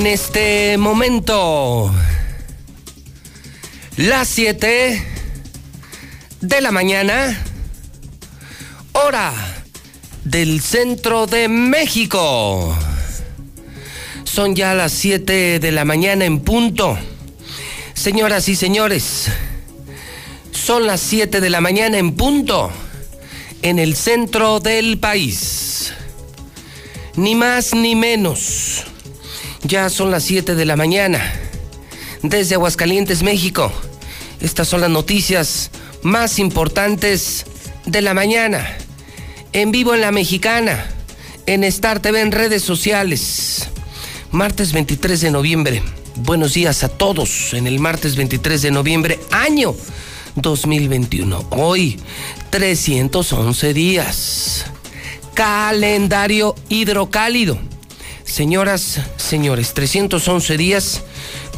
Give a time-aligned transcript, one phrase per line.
[0.00, 1.92] En este momento
[3.98, 5.04] las 7
[6.40, 7.38] de la mañana,
[8.92, 9.34] hora
[10.24, 12.74] del centro de México.
[14.24, 16.98] Son ya las 7 de la mañana en punto.
[17.92, 19.26] Señoras y señores,
[20.52, 22.70] son las 7 de la mañana en punto
[23.60, 25.92] en el centro del país.
[27.16, 28.86] Ni más ni menos.
[29.62, 31.20] Ya son las 7 de la mañana.
[32.22, 33.70] Desde Aguascalientes, México.
[34.40, 35.70] Estas son las noticias
[36.02, 37.44] más importantes
[37.84, 38.66] de la mañana.
[39.52, 40.86] En vivo en la mexicana.
[41.46, 43.68] En Star TV en redes sociales.
[44.30, 45.82] Martes 23 de noviembre.
[46.16, 49.74] Buenos días a todos en el martes 23 de noviembre, año
[50.36, 51.46] 2021.
[51.50, 51.98] Hoy,
[52.50, 54.66] 311 días.
[55.34, 57.69] Calendario hidrocálido
[58.30, 61.02] Señoras, señores, 311 días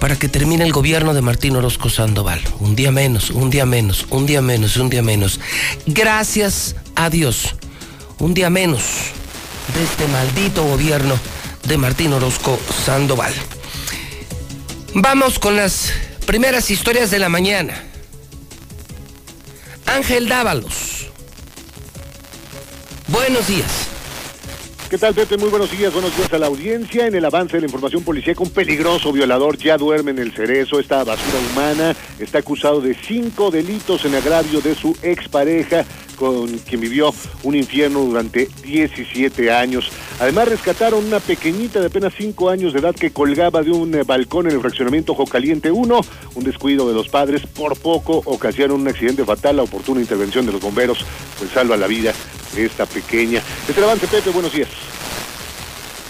[0.01, 2.41] para que termine el gobierno de Martín Orozco Sandoval.
[2.61, 5.39] Un día menos, un día menos, un día menos, un día menos.
[5.85, 7.57] Gracias a Dios,
[8.19, 8.83] un día menos
[9.75, 11.15] de este maldito gobierno
[11.69, 13.35] de Martín Orozco Sandoval.
[14.95, 15.93] Vamos con las
[16.25, 17.85] primeras historias de la mañana.
[19.85, 21.09] Ángel Dávalos.
[23.09, 23.92] Buenos días.
[24.93, 25.39] ¿Qué tal, Pepe?
[25.39, 27.07] Muy buenos días, buenos días a la audiencia.
[27.07, 30.79] En el avance de la información policíaca, un peligroso violador ya duerme en el cerezo,
[30.79, 35.87] esta basura humana, está acusado de cinco delitos en agravio de su expareja,
[36.17, 39.91] con quien vivió un infierno durante 17 años.
[40.21, 44.03] Además, rescataron una pequeñita de apenas 5 años de edad que colgaba de un eh,
[44.03, 46.01] balcón en el fraccionamiento Jocaliente 1.
[46.35, 49.57] Un descuido de los padres por poco ocasionaron un accidente fatal.
[49.57, 50.99] La oportuna intervención de los bomberos
[51.39, 52.13] pues salva la vida
[52.57, 53.43] esta pequeña.
[53.67, 54.69] Este avance, Pepe, buenos días.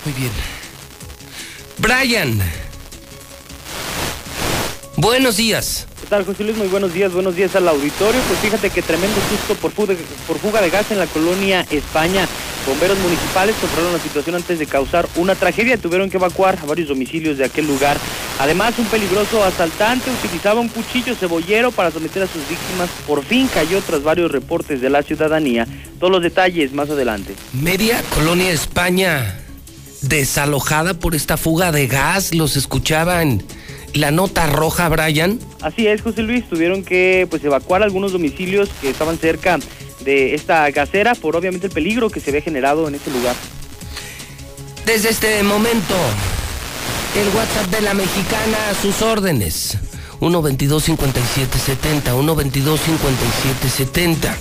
[0.04, 0.32] Muy bien.
[1.78, 2.40] Brian.
[4.96, 5.86] Buenos días.
[6.00, 6.56] ¿Qué tal, José Luis?
[6.56, 8.20] Muy buenos días, buenos días al auditorio.
[8.28, 9.94] Pues fíjate que tremendo susto por fuga,
[10.26, 12.28] por fuga de gas en la colonia España.
[12.66, 15.78] Bomberos municipales controlaron la situación antes de causar una tragedia.
[15.78, 17.96] Tuvieron que evacuar a varios domicilios de aquel lugar.
[18.38, 22.90] Además, un peligroso asaltante utilizaba un cuchillo cebollero para someter a sus víctimas.
[23.06, 25.66] Por fin cayó tras varios reportes de la ciudadanía.
[25.98, 27.34] Todos los detalles más adelante.
[27.52, 29.38] Media colonia España
[30.02, 32.34] desalojada por esta fuga de gas.
[32.34, 33.42] Los escuchaban
[33.94, 35.38] la nota roja, Brian.
[35.60, 36.48] Así es, José Luis.
[36.48, 39.58] Tuvieron que pues evacuar algunos domicilios que estaban cerca
[40.04, 43.36] de esta gasera por obviamente el peligro que se ve generado en este lugar.
[44.86, 45.94] Desde este momento,
[47.14, 49.78] el WhatsApp de la mexicana a sus órdenes.
[50.20, 54.36] 122-5770, 122-5770.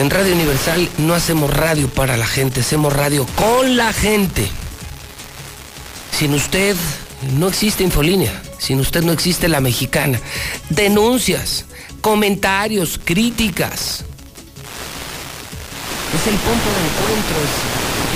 [0.00, 4.48] En Radio Universal no hacemos radio para la gente, hacemos radio con la gente.
[6.18, 6.74] Sin usted
[7.36, 10.18] no existe Infolínea, sin usted no existe la mexicana.
[10.70, 11.66] Denuncias,
[12.00, 14.06] comentarios, críticas,
[16.14, 17.52] es el punto de encuentro, es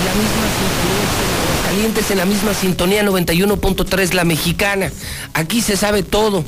[0.05, 4.91] la misma sintonía, calientes en la misma sintonía 91.3, la mexicana.
[5.35, 6.43] Aquí se sabe todo.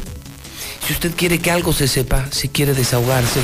[0.87, 3.41] Si usted quiere que algo se sepa, si quiere desahogarse,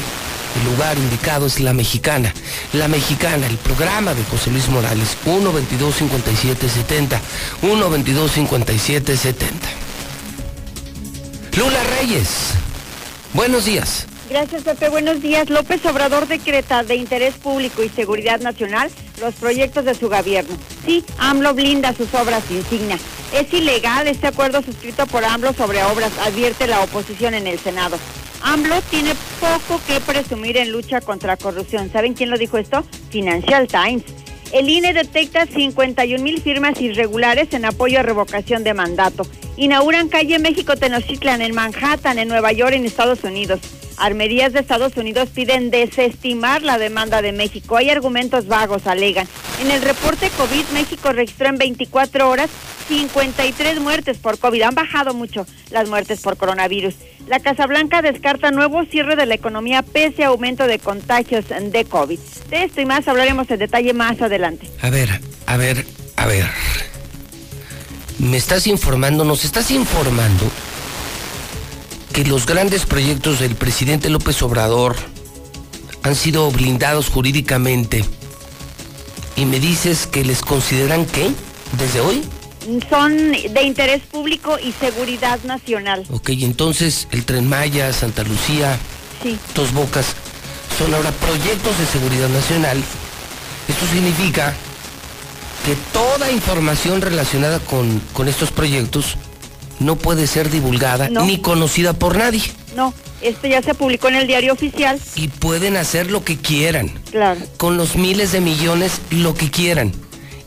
[0.55, 2.33] el lugar indicado es La Mexicana.
[2.73, 7.19] La Mexicana, el programa de José Luis Morales, 122-5770.
[7.61, 9.33] 122-5770.
[11.57, 12.27] Lula Reyes,
[13.33, 14.07] buenos días.
[14.29, 14.89] Gracias, Pepe.
[14.89, 15.49] Buenos días.
[15.49, 18.89] López Obrador decreta de interés público y seguridad nacional
[19.21, 20.57] los proyectos de su gobierno.
[20.85, 22.97] Sí, AMLO blinda sus obras insignia.
[23.31, 27.97] Es ilegal este acuerdo suscrito por AMLO sobre obras, advierte la oposición en el Senado.
[28.43, 31.89] AMLO tiene poco que presumir en lucha contra corrupción.
[31.91, 32.83] ¿Saben quién lo dijo esto?
[33.09, 34.03] Financial Times.
[34.51, 39.25] El INE detecta 51 mil firmas irregulares en apoyo a revocación de mandato.
[39.57, 43.61] Inauguran calle México Tenochtitlan en Manhattan, en Nueva York, en Estados Unidos.
[43.97, 47.77] Armerías de Estados Unidos piden desestimar la demanda de México.
[47.77, 49.27] Hay argumentos vagos, alegan.
[49.61, 52.49] En el reporte COVID, México registró en 24 horas
[52.87, 54.61] 53 muertes por COVID.
[54.63, 56.95] Han bajado mucho las muertes por coronavirus.
[57.27, 61.85] La Casa Blanca descarta nuevo cierre de la economía pese a aumento de contagios de
[61.85, 62.19] COVID.
[62.49, 64.69] De esto y más hablaremos en detalle más adelante.
[64.81, 65.09] A ver,
[65.45, 65.85] a ver,
[66.17, 66.45] a ver.
[68.19, 70.45] Me estás informando, nos estás informando
[72.13, 74.95] que los grandes proyectos del presidente López Obrador
[76.03, 78.05] han sido blindados jurídicamente
[79.35, 81.31] y me dices que les consideran qué
[81.79, 82.23] desde hoy
[82.87, 86.05] son de interés público y seguridad nacional.
[86.11, 88.77] Ok, entonces el Tren Maya, Santa Lucía,
[89.23, 89.37] sí.
[89.55, 90.13] Dos Bocas,
[90.77, 92.77] son ahora proyectos de seguridad nacional.
[93.67, 94.53] Esto significa
[95.65, 99.17] que toda información relacionada con, con estos proyectos
[99.79, 102.43] no puede ser divulgada ni conocida por nadie.
[102.75, 104.99] No, esto ya se publicó en el diario oficial.
[105.15, 106.89] Y pueden hacer lo que quieran.
[107.11, 107.39] Claro.
[107.57, 109.93] Con los miles de millones, lo que quieran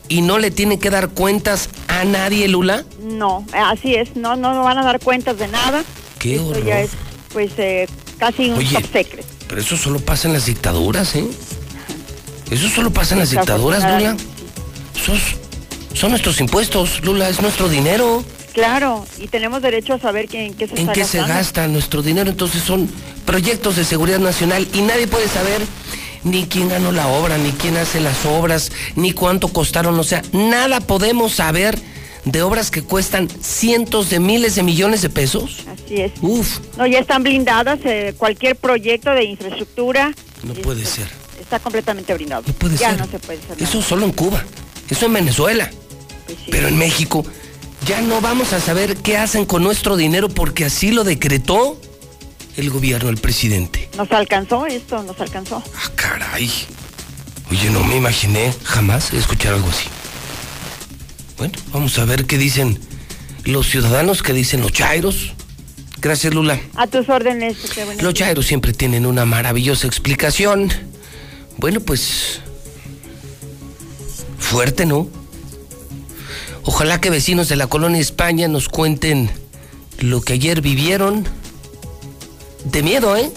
[0.09, 2.85] y no le tienen que dar cuentas a nadie, Lula?
[3.01, 5.83] No, así es, no, no van a dar cuentas de nada.
[6.19, 6.91] Qué Esto ya es,
[7.33, 7.87] pues, eh,
[8.17, 9.25] casi un top secret.
[9.47, 11.27] Pero eso solo pasa en las dictaduras, ¿eh?
[12.49, 14.15] Eso solo pasa en las dictaduras, Lula.
[14.95, 15.19] Esos
[15.93, 18.23] son nuestros impuestos, Lula, es nuestro dinero.
[18.53, 22.29] Claro, y tenemos derecho a saber en qué se ¿En qué se gasta nuestro dinero?
[22.29, 22.89] Entonces son
[23.25, 25.61] proyectos de seguridad nacional y nadie puede saber
[26.23, 30.21] ni quién ganó la obra, ni quién hace las obras, ni cuánto costaron, o sea,
[30.31, 31.77] nada podemos saber
[32.25, 35.59] de obras que cuestan cientos de miles de millones de pesos.
[35.67, 36.11] Así es.
[36.21, 36.59] Uf.
[36.77, 40.13] No, ya están blindadas, eh, cualquier proyecto de infraestructura.
[40.43, 41.07] No puede ser.
[41.39, 42.43] Está completamente blindado.
[42.45, 42.99] No puede ya ser.
[42.99, 43.63] no se puede hacer.
[43.63, 44.43] Eso solo en Cuba,
[44.89, 45.69] eso en Venezuela.
[46.25, 47.25] Pues Pero en México
[47.85, 51.79] ya no vamos a saber qué hacen con nuestro dinero porque así lo decretó
[52.55, 53.89] el gobierno, el presidente.
[53.97, 55.63] Nos alcanzó esto, nos alcanzó.
[55.75, 56.51] Ah, caray.
[57.51, 59.87] Oye, no me imaginé jamás escuchar algo así.
[61.37, 62.79] Bueno, vamos a ver qué dicen
[63.45, 65.33] los ciudadanos, qué dicen los chairos.
[66.01, 66.59] Gracias, Lula.
[66.75, 67.57] A tus órdenes.
[68.01, 70.71] Los chairos siempre tienen una maravillosa explicación.
[71.57, 72.41] Bueno, pues...
[74.37, 75.09] Fuerte, ¿no?
[76.67, 79.31] Ojalá que vecinos de la colonia España nos cuenten
[79.99, 81.25] lo que ayer vivieron
[82.65, 83.31] de miedo, ¿eh?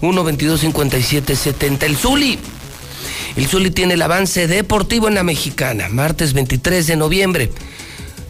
[0.00, 1.82] 4491-225770.
[1.82, 2.38] El Zuli.
[3.36, 5.90] El Zuli tiene el avance deportivo en la mexicana.
[5.90, 7.50] Martes 23 de noviembre.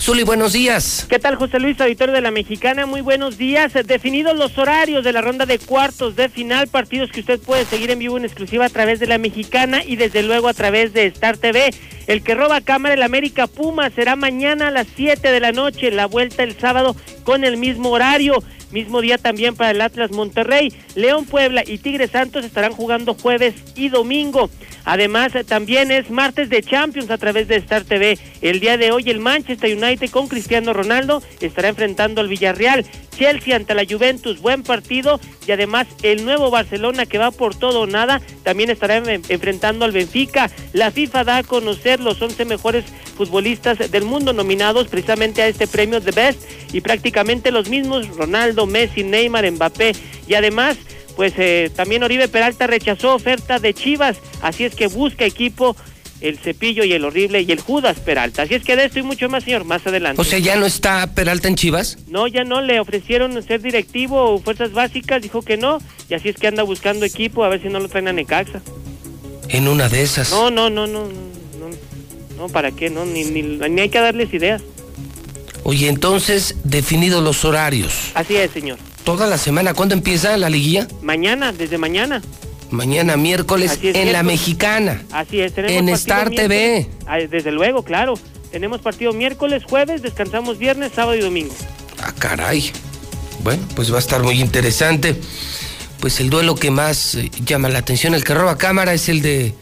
[0.03, 1.07] Zuli, buenos días.
[1.09, 2.87] ¿Qué tal, José Luis, auditorio de la Mexicana?
[2.87, 3.73] Muy buenos días.
[3.73, 7.89] Definidos los horarios de la ronda de cuartos de final, partidos que usted puede seguir
[7.93, 11.07] en vivo en exclusiva a través de la Mexicana y desde luego a través de
[11.07, 11.71] Star TV.
[12.09, 15.93] El que roba cámara, el América Puma, será mañana a las 7 de la noche,
[15.93, 18.43] la vuelta el sábado con el mismo horario.
[18.71, 20.73] Mismo día también para el Atlas Monterrey.
[20.95, 24.49] León Puebla y Tigre Santos estarán jugando jueves y domingo.
[24.85, 28.19] Además, también es martes de Champions a través de Star TV.
[28.41, 32.85] El día de hoy el Manchester United con Cristiano Ronaldo estará enfrentando al Villarreal.
[33.17, 35.21] Chelsea ante la Juventus, buen partido.
[35.47, 39.93] Y además el nuevo Barcelona que va por todo o nada, también estará enfrentando al
[39.93, 40.51] Benfica.
[40.73, 42.85] La FIFA da a conocer los 11 mejores
[43.17, 46.43] futbolistas del mundo nominados precisamente a este premio The Best.
[46.73, 49.93] Y prácticamente los mismos, Ronaldo, Messi, Neymar, Mbappé.
[50.27, 50.77] Y además
[51.17, 55.77] pues eh, también Oribe Peralta rechazó oferta de Chivas, así es que busca equipo
[56.23, 58.43] el Cepillo y el Horrible y el Judas Peralta.
[58.43, 60.21] Así es que de esto y mucho más, señor, más adelante.
[60.21, 61.99] O sea, ¿ya no está Peralta en Chivas?
[62.09, 66.29] No, ya no, le ofrecieron ser directivo o fuerzas básicas, dijo que no, y así
[66.29, 68.63] es que anda buscando equipo a ver si no lo traen a Necaxa.
[69.49, 70.31] En una de esas.
[70.31, 71.69] No, no, no, no, no,
[72.39, 72.89] no, ¿para qué?
[72.89, 74.63] No, ni, ni, ni hay que darles ideas.
[75.65, 78.11] Oye, entonces, definidos los horarios.
[78.15, 78.79] Así es, señor.
[79.05, 79.75] ¿Toda la semana?
[79.75, 80.87] ¿Cuándo empieza la liguilla?
[81.03, 82.23] Mañana, desde mañana.
[82.73, 85.03] Mañana, miércoles, en la mexicana.
[85.13, 86.89] Así es, tenemos En Star TV.
[87.31, 88.15] Desde luego, claro.
[88.51, 91.55] Tenemos partido miércoles, jueves, descansamos viernes, sábado y domingo.
[92.03, 92.73] Ah, caray.
[93.43, 95.17] Bueno, pues va a estar muy interesante.
[96.01, 99.23] Pues el duelo que más eh, llama la atención, el que roba cámara, es el
[99.23, 99.55] de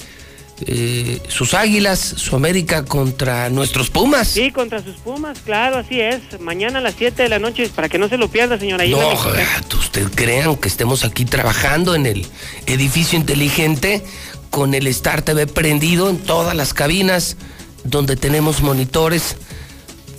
[0.66, 4.28] eh, sus águilas, su América contra nuestros Pumas.
[4.28, 6.20] Sí, contra sus Pumas, claro, así es.
[6.40, 8.84] Mañana a las 7 de la noche, para que no se lo pierda, señora.
[8.86, 9.12] no,
[9.78, 12.26] usted crean que estemos aquí trabajando en el
[12.66, 14.04] edificio inteligente
[14.50, 17.36] con el Star TV prendido en todas las cabinas
[17.84, 19.36] donde tenemos monitores.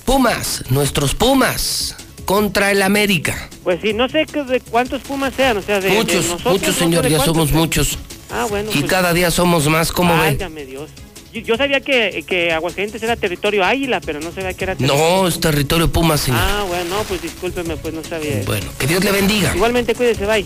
[0.05, 1.95] Pumas, nuestros Pumas
[2.25, 3.49] contra el América.
[3.63, 7.23] Pues sí, no sé de cuántos Pumas sean, o sea, de muchos, muchos, señor, ya
[7.23, 7.97] somos muchos.
[8.31, 8.69] Ah, bueno.
[8.73, 10.37] Y pues, cada día somos más, ¿cómo ven?
[10.67, 10.89] Dios.
[11.33, 15.21] Yo, sabía que, que Aguascalientes era territorio águila, pero no sabía que era territorio...
[15.21, 16.41] No, es territorio Puma, señor.
[16.43, 18.41] Ah, bueno, pues discúlpeme, pues no sabía.
[18.45, 19.55] Bueno, que Dios le bendiga.
[19.55, 20.45] Igualmente, cuídese, bye.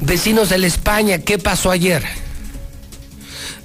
[0.00, 2.04] Vecinos de la España, ¿qué pasó ayer?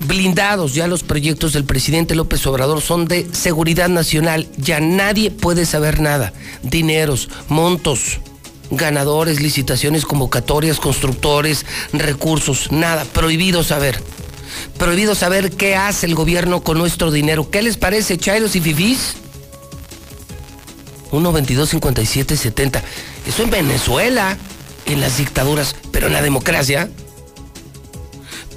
[0.01, 5.65] Blindados, ya los proyectos del presidente López Obrador son de seguridad nacional, ya nadie puede
[5.65, 6.33] saber nada.
[6.61, 8.19] Dineros, montos
[8.75, 14.01] ganadores, licitaciones, convocatorias, constructores, recursos, nada, prohibido saber.
[14.77, 17.49] Prohibido saber qué hace el gobierno con nuestro dinero.
[17.49, 19.15] ¿Qué les parece, Chairos y Fifís?
[21.11, 22.83] 1, 22, 57, 70.
[23.27, 24.37] Eso en Venezuela,
[24.85, 26.89] en las dictaduras, pero en la democracia.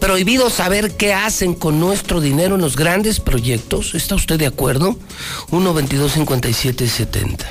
[0.00, 3.94] Prohibido saber qué hacen con nuestro dinero en los grandes proyectos.
[3.94, 4.98] ¿Está usted de acuerdo?
[5.50, 7.46] 1, 22, 57, 70.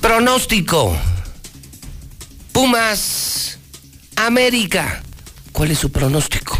[0.00, 0.96] Pronóstico.
[2.52, 3.58] Pumas,
[4.16, 5.02] América.
[5.52, 6.58] ¿Cuál es su pronóstico?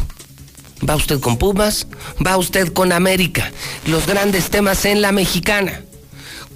[0.89, 1.87] ¿Va usted con Pumas?
[2.25, 3.51] ¿Va usted con América?
[3.87, 5.83] Los grandes temas en la mexicana.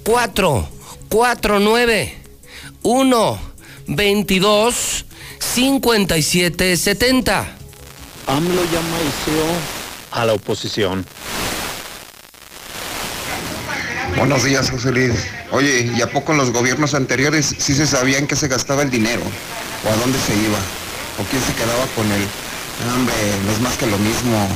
[0.03, 0.69] 4,
[1.09, 2.17] 4, 9,
[2.81, 3.39] 1,
[3.87, 5.05] 22,
[5.39, 7.55] 57, 70.
[8.27, 9.43] AMLO maestrió
[10.11, 11.05] a la oposición.
[14.17, 15.36] Buenos días, José Luis.
[15.51, 19.21] Oye, ¿y a poco los gobiernos anteriores sí se sabían que se gastaba el dinero?
[19.85, 20.59] ¿O a dónde se iba?
[21.19, 22.27] ¿O quién se quedaba con él?
[22.93, 23.13] Hombre,
[23.45, 24.47] no es más que lo mismo.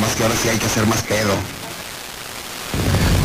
[0.00, 1.34] más que ahora sí hay que hacer más pedo.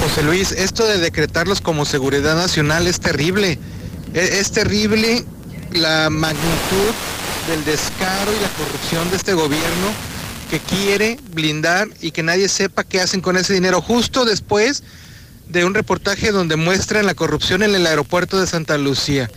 [0.04, 3.58] José Luis, esto de decretarlos como seguridad nacional es terrible.
[4.14, 5.26] Es, es terrible
[5.72, 6.94] la magnitud
[7.48, 9.88] del descaro y la corrupción de este gobierno
[10.52, 14.84] que quiere blindar y que nadie sepa qué hacen con ese dinero justo después
[15.48, 19.30] de un reportaje donde muestran la corrupción en el aeropuerto de Santa Lucía.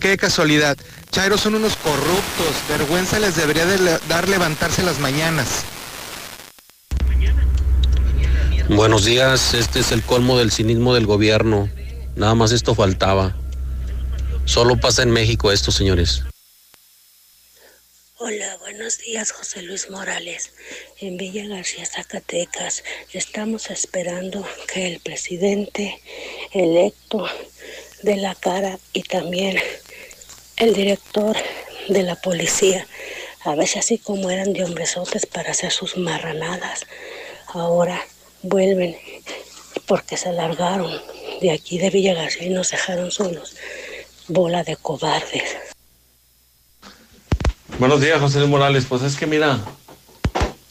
[0.00, 0.76] Qué casualidad.
[1.10, 2.54] Chairo son unos corruptos.
[2.68, 5.64] Vergüenza les debería de dar levantarse las mañanas.
[8.68, 11.68] Buenos días, este es el colmo del cinismo del gobierno.
[12.16, 13.36] Nada más esto faltaba.
[14.44, 16.24] Solo pasa en México esto, señores.
[18.24, 20.52] Hola, buenos días, José Luis Morales.
[21.00, 26.00] En Villa García, Zacatecas, estamos esperando que el presidente
[26.52, 27.26] electo
[28.02, 29.58] de la cara y también
[30.56, 31.36] el director
[31.88, 32.86] de la policía,
[33.40, 36.86] a veces así como eran de hombresotes para hacer sus marranadas,
[37.48, 38.06] ahora
[38.42, 38.96] vuelven
[39.88, 41.02] porque se largaron
[41.40, 43.56] de aquí de Villa García y nos dejaron solos.
[44.28, 45.71] Bola de cobardes.
[47.78, 48.86] Buenos días, José Luis Morales.
[48.88, 49.58] Pues es que mira,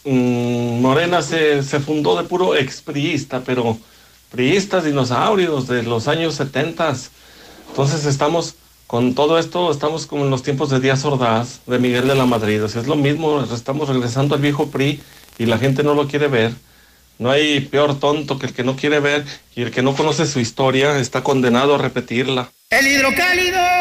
[0.06, 3.78] mm, Morena se, fundó de puro expriista, pero
[4.32, 6.96] priistas dinosaurios de los años 70.
[7.70, 8.56] Entonces estamos
[8.88, 12.26] con todo esto, estamos como en los tiempos de Díaz Ordaz, de Miguel de la
[12.26, 12.64] Madrid.
[12.64, 15.02] O sea, es lo mismo, estamos regresando al viejo PRI
[15.38, 16.54] y la gente no lo quiere ver.
[17.18, 20.26] No hay peor tonto que el que no quiere ver y el que no conoce
[20.26, 22.52] su historia está condenado a repetirla.
[22.70, 23.81] El hidrocálido.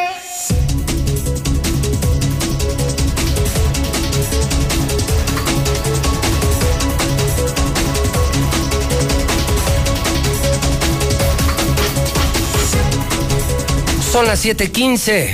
[14.10, 15.30] Son las 7:15.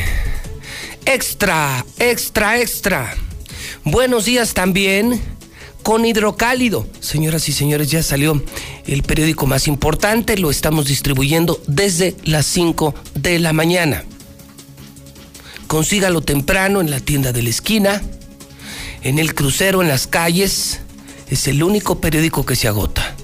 [1.07, 3.15] Extra, extra, extra.
[3.85, 5.19] Buenos días también
[5.83, 6.87] con Hidrocálido.
[7.01, 8.45] Señoras y señores, ya salió
[8.87, 10.37] el periódico más importante.
[10.37, 14.05] Lo estamos distribuyendo desde las 5 de la mañana.
[15.69, 18.03] Consígalo temprano en la tienda de la esquina,
[19.01, 20.81] en el crucero, en las calles.
[21.31, 23.17] Es el único periódico que se agota.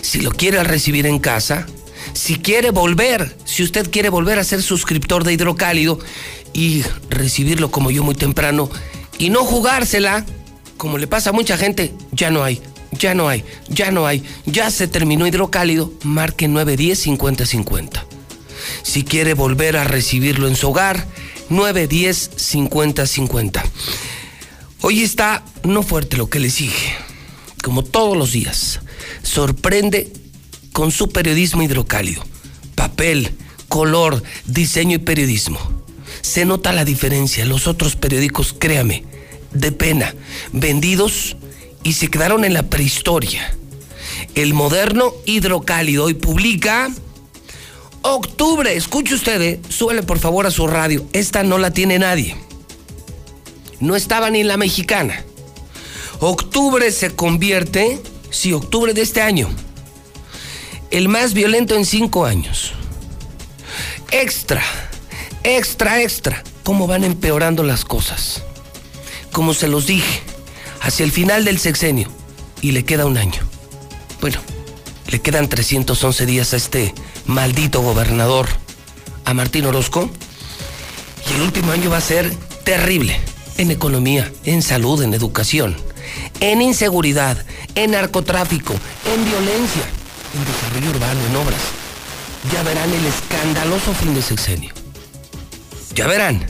[0.00, 1.66] Si lo quiere recibir en casa,
[2.16, 5.98] si quiere volver, si usted quiere volver a ser suscriptor de Hidrocálido
[6.54, 8.70] y recibirlo como yo muy temprano
[9.18, 10.24] y no jugársela,
[10.78, 14.24] como le pasa a mucha gente, ya no hay, ya no hay, ya no hay,
[14.46, 18.06] ya se terminó Hidrocálido, marque 910 5050.
[18.82, 21.06] Si quiere volver a recibirlo en su hogar,
[21.50, 23.62] 910 5050.
[24.80, 26.96] Hoy está no fuerte lo que le sigue,
[27.62, 28.80] como todos los días.
[29.22, 30.10] Sorprende
[30.76, 32.22] con su periodismo hidrocálido.
[32.74, 33.30] Papel,
[33.66, 35.58] color, diseño y periodismo.
[36.20, 37.46] Se nota la diferencia.
[37.46, 39.02] Los otros periódicos, créame,
[39.52, 40.14] de pena,
[40.52, 41.38] vendidos
[41.82, 43.56] y se quedaron en la prehistoria.
[44.34, 46.90] El moderno hidrocálido hoy publica
[48.02, 48.76] octubre.
[48.76, 51.06] Escuche usted, eh, súbele por favor a su radio.
[51.14, 52.36] Esta no la tiene nadie.
[53.80, 55.24] No estaba ni en la mexicana.
[56.20, 59.48] Octubre se convierte, sí, octubre de este año,
[60.96, 62.72] el más violento en cinco años.
[64.10, 64.62] Extra,
[65.42, 66.42] extra, extra.
[66.62, 68.42] ¿Cómo van empeorando las cosas?
[69.30, 70.22] Como se los dije,
[70.80, 72.08] hacia el final del sexenio.
[72.62, 73.42] Y le queda un año.
[74.22, 74.38] Bueno,
[75.08, 76.94] le quedan 311 días a este
[77.26, 78.48] maldito gobernador,
[79.26, 80.08] a Martín Orozco.
[81.30, 82.34] Y el último año va a ser
[82.64, 83.20] terrible
[83.58, 85.76] en economía, en salud, en educación,
[86.40, 88.72] en inseguridad, en narcotráfico,
[89.12, 89.82] en violencia,
[90.36, 91.60] en desarrollo urbano, en obras.
[92.52, 94.72] Ya verán el escandaloso fin de sexenio.
[95.94, 96.46] Ya verán.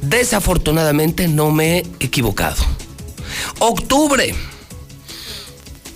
[0.00, 2.64] Desafortunadamente no me he equivocado.
[3.60, 4.34] Octubre.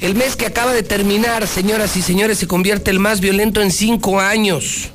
[0.01, 3.73] El mes que acaba de terminar, señoras y señores, se convierte el más violento en
[3.73, 4.91] cinco años.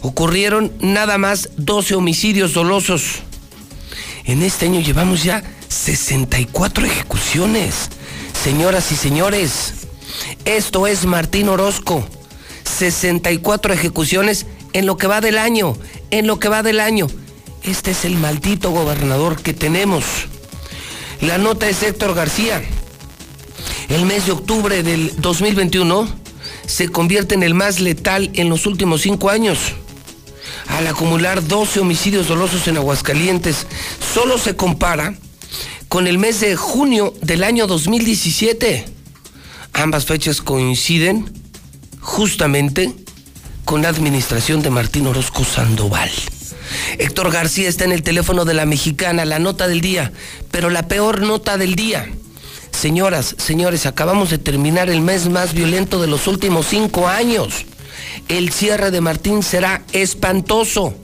[0.00, 3.20] Ocurrieron nada más 12 homicidios dolosos.
[4.24, 7.90] En este año llevamos ya 64 ejecuciones.
[8.42, 9.72] Señoras y señores,
[10.44, 12.04] esto es Martín Orozco.
[12.64, 15.76] 64 ejecuciones en lo que va del año,
[16.10, 17.06] en lo que va del año.
[17.62, 20.02] Este es el maldito gobernador que tenemos.
[21.20, 22.60] La nota es Héctor García.
[23.88, 26.08] El mes de octubre del 2021
[26.66, 29.60] se convierte en el más letal en los últimos cinco años.
[30.66, 33.68] Al acumular 12 homicidios dolosos en Aguascalientes,
[34.12, 35.14] solo se compara
[35.92, 38.86] con el mes de junio del año 2017.
[39.74, 41.30] Ambas fechas coinciden
[42.00, 42.94] justamente
[43.66, 46.10] con la administración de Martín Orozco Sandoval.
[46.96, 50.14] Héctor García está en el teléfono de la mexicana, la nota del día,
[50.50, 52.10] pero la peor nota del día.
[52.70, 57.66] Señoras, señores, acabamos de terminar el mes más violento de los últimos cinco años.
[58.28, 60.94] El cierre de Martín será espantoso.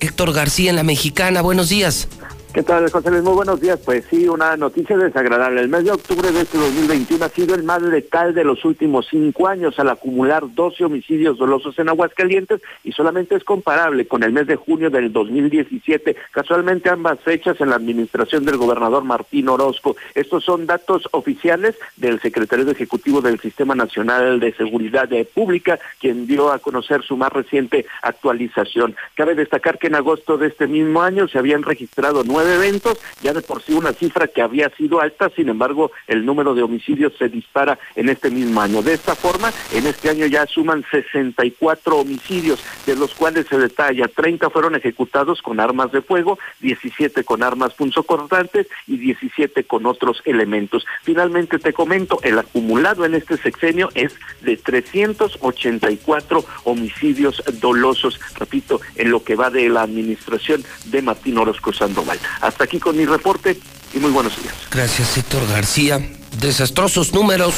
[0.00, 2.08] Héctor García en la mexicana, buenos días.
[2.52, 3.22] ¿Qué tal, José Luis?
[3.22, 3.80] Muy buenos días.
[3.82, 5.62] Pues sí, una noticia desagradable.
[5.62, 9.06] El mes de octubre de este 2021 ha sido el más letal de los últimos
[9.08, 14.32] cinco años al acumular 12 homicidios dolosos en Aguascalientes y solamente es comparable con el
[14.32, 16.14] mes de junio del 2017.
[16.30, 19.96] Casualmente ambas fechas en la administración del gobernador Martín Orozco.
[20.14, 26.52] Estos son datos oficiales del secretario ejecutivo del Sistema Nacional de Seguridad Pública, quien dio
[26.52, 28.94] a conocer su más reciente actualización.
[29.14, 33.32] Cabe destacar que en agosto de este mismo año se habían registrado nueve eventos, ya
[33.32, 37.12] de por sí una cifra que había sido alta, sin embargo, el número de homicidios
[37.18, 38.82] se dispara en este mismo año.
[38.82, 44.08] De esta forma, en este año ya suman 64 homicidios, de los cuales se detalla
[44.08, 50.22] 30 fueron ejecutados con armas de fuego, 17 con armas punzocortantes y 17 con otros
[50.24, 50.84] elementos.
[51.02, 59.10] Finalmente te comento, el acumulado en este sexenio es de 384 homicidios dolosos, repito, en
[59.10, 62.18] lo que va de la administración de Martín Orozco Sandoval.
[62.40, 63.58] Hasta aquí con mi reporte
[63.94, 64.54] y muy buenos días.
[64.70, 66.00] Gracias, Héctor García.
[66.40, 67.54] Desastrosos números.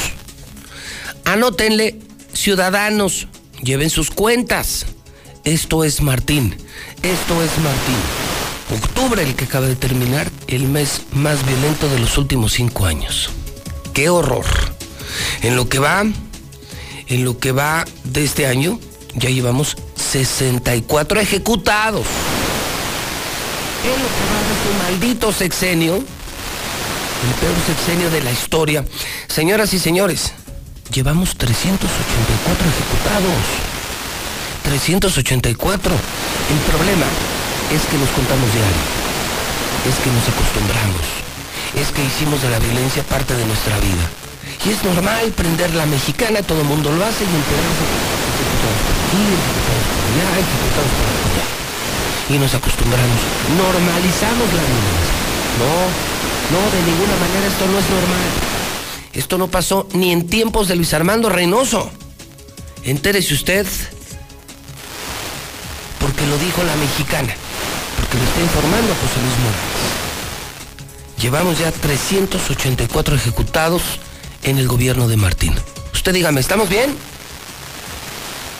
[1.23, 1.99] Anótenle,
[2.33, 3.27] ciudadanos,
[3.61, 4.85] lleven sus cuentas.
[5.43, 6.55] Esto es Martín.
[7.01, 7.95] Esto es Martín.
[8.83, 13.29] Octubre, el que acaba de terminar, el mes más violento de los últimos cinco años.
[13.93, 14.45] ¡Qué horror!
[15.41, 16.03] En lo que va,
[17.07, 18.79] en lo que va de este año,
[19.13, 22.05] ya llevamos 64 ejecutados
[24.85, 28.85] maldito sexenio, el peor sexenio de la historia.
[29.27, 30.33] Señoras y señores,
[30.91, 33.43] llevamos 384 ejecutados.
[34.63, 35.91] 384.
[35.93, 37.05] El problema
[37.73, 38.85] es que nos contamos diario.
[39.89, 41.01] Es que nos acostumbramos.
[41.75, 44.05] Es que hicimos de la violencia parte de nuestra vida.
[44.65, 47.85] Y es normal prender la mexicana, todo el mundo lo hace y enterarse.
[48.33, 49.23] Ejecutados por aquí,
[50.39, 51.54] ejecutados
[52.29, 53.19] y nos acostumbramos.
[53.57, 55.15] Normalizamos la violencia.
[55.59, 55.71] No,
[56.51, 58.55] no, de ninguna manera esto no es normal.
[59.13, 61.89] Esto no pasó ni en tiempos de Luis Armando Reynoso.
[62.83, 63.65] Entérese usted,
[65.99, 67.33] porque lo dijo la mexicana,
[67.97, 70.05] porque lo está informando José Luis Morales.
[71.21, 73.81] Llevamos ya 384 ejecutados
[74.43, 75.55] en el gobierno de Martín.
[75.93, 76.95] Usted dígame, ¿estamos bien?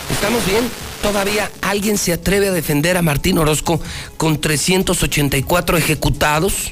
[0.10, 0.63] ¿Estamos bien?
[1.01, 3.79] Todavía alguien se atreve a defender a Martín Orozco
[4.17, 6.71] con 384 ejecutados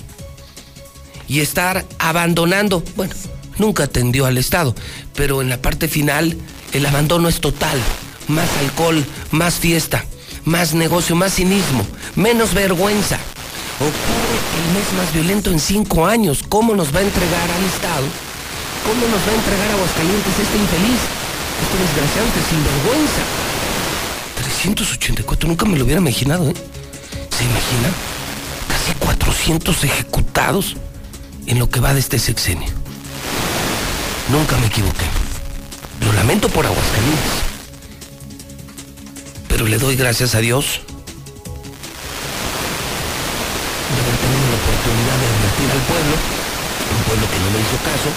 [1.27, 3.13] y estar abandonando, bueno,
[3.57, 4.75] nunca atendió al Estado,
[5.15, 6.37] pero en la parte final
[6.73, 7.79] el abandono es total,
[8.27, 10.05] más alcohol, más fiesta,
[10.45, 13.17] más negocio, más cinismo, menos vergüenza.
[13.79, 16.43] Ocurre el mes más violento en cinco años.
[16.47, 18.05] ¿Cómo nos va a entregar al Estado?
[18.85, 21.01] ¿Cómo nos va a entregar a Aguascalientes este infeliz?
[21.63, 23.42] Este desgraciado, este sinvergüenza.
[24.63, 26.53] 384, nunca me lo hubiera imaginado, ¿eh?
[26.55, 27.89] ¿Se imagina?
[28.69, 30.77] Casi 400 ejecutados
[31.47, 32.69] en lo que va de este sexenio.
[34.29, 35.03] Nunca me equivoqué.
[36.05, 37.33] Lo lamento por Aguascalientes.
[39.49, 40.79] Pero le doy gracias a Dios
[43.91, 46.15] de haber tenido la oportunidad de advertir al pueblo,
[46.95, 48.09] un pueblo que no me hizo caso.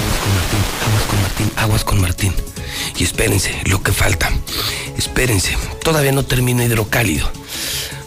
[0.00, 2.53] Aguas con Martín, aguas con Martín, aguas con Martín.
[2.96, 4.30] Y espérense, lo que falta.
[4.96, 7.30] Espérense, todavía no termina hidrocálido.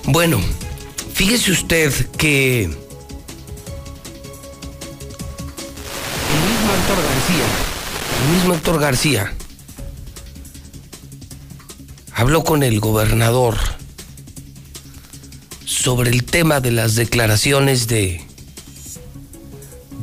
[0.05, 0.39] Bueno,
[1.13, 2.71] fíjese usted que el
[6.49, 7.45] mismo Héctor García,
[8.23, 9.33] el mismo Héctor García,
[12.13, 13.57] habló con el gobernador
[15.65, 18.25] sobre el tema de las declaraciones de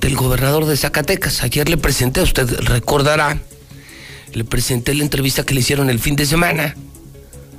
[0.00, 1.42] del gobernador de Zacatecas.
[1.42, 3.40] Ayer le presenté, usted recordará,
[4.34, 6.74] le presenté la entrevista que le hicieron el fin de semana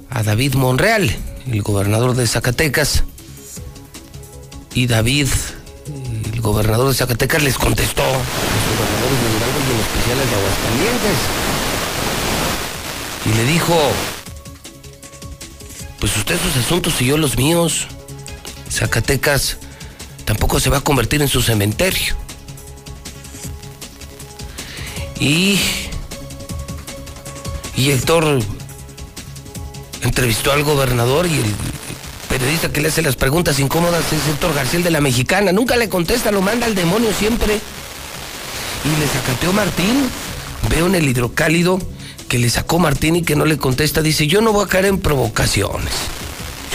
[0.10, 1.16] a David Monreal,
[1.50, 3.04] el gobernador de Zacatecas.
[4.74, 5.28] Y David,
[6.34, 9.28] el gobernador de Zacatecas, les contestó los gobernadores de
[9.66, 11.18] y en especiales de Aguascalientes.
[13.26, 13.92] Y le dijo,
[16.02, 17.88] pues usted sus asuntos y yo los míos.
[18.70, 19.58] Zacatecas
[20.26, 22.16] tampoco se va a convertir en su cementerio.
[25.22, 25.58] Y.
[27.78, 28.40] Y Héctor
[30.02, 31.56] entrevistó al gobernador y el
[32.30, 35.52] periodista que le hace las preguntas incómodas es Héctor García de la Mexicana.
[35.52, 37.60] Nunca le contesta, lo manda al demonio siempre.
[38.86, 40.10] Y le sacateó Martín.
[40.70, 41.80] Veo en el hidrocálido
[42.30, 44.02] que le sacó Martín y que no le contesta.
[44.02, 45.94] Dice, yo no voy a caer en provocaciones.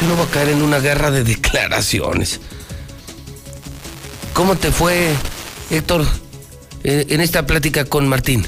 [0.00, 2.40] Yo no voy a caer en una guerra de declaraciones.
[4.32, 5.12] ¿Cómo te fue,
[5.70, 6.06] Héctor,
[6.84, 8.46] eh, en esta plática con Martín?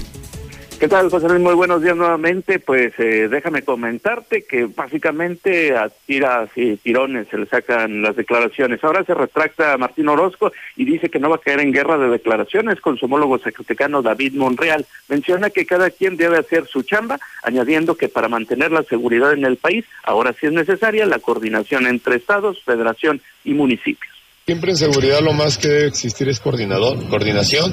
[0.83, 1.40] ¿Qué tal, José Luis?
[1.40, 2.59] Muy buenos días nuevamente.
[2.59, 8.83] Pues eh, déjame comentarte que básicamente a tiras y tirones se le sacan las declaraciones.
[8.83, 12.09] Ahora se retracta Martín Orozco y dice que no va a caer en guerra de
[12.09, 14.85] declaraciones con su homólogo zacatecano David Monreal.
[15.09, 19.45] Menciona que cada quien debe hacer su chamba, añadiendo que para mantener la seguridad en
[19.45, 24.12] el país, ahora sí es necesaria la coordinación entre estados, federación y municipios.
[24.47, 27.73] Siempre en seguridad lo más que debe existir es coordinador, coordinación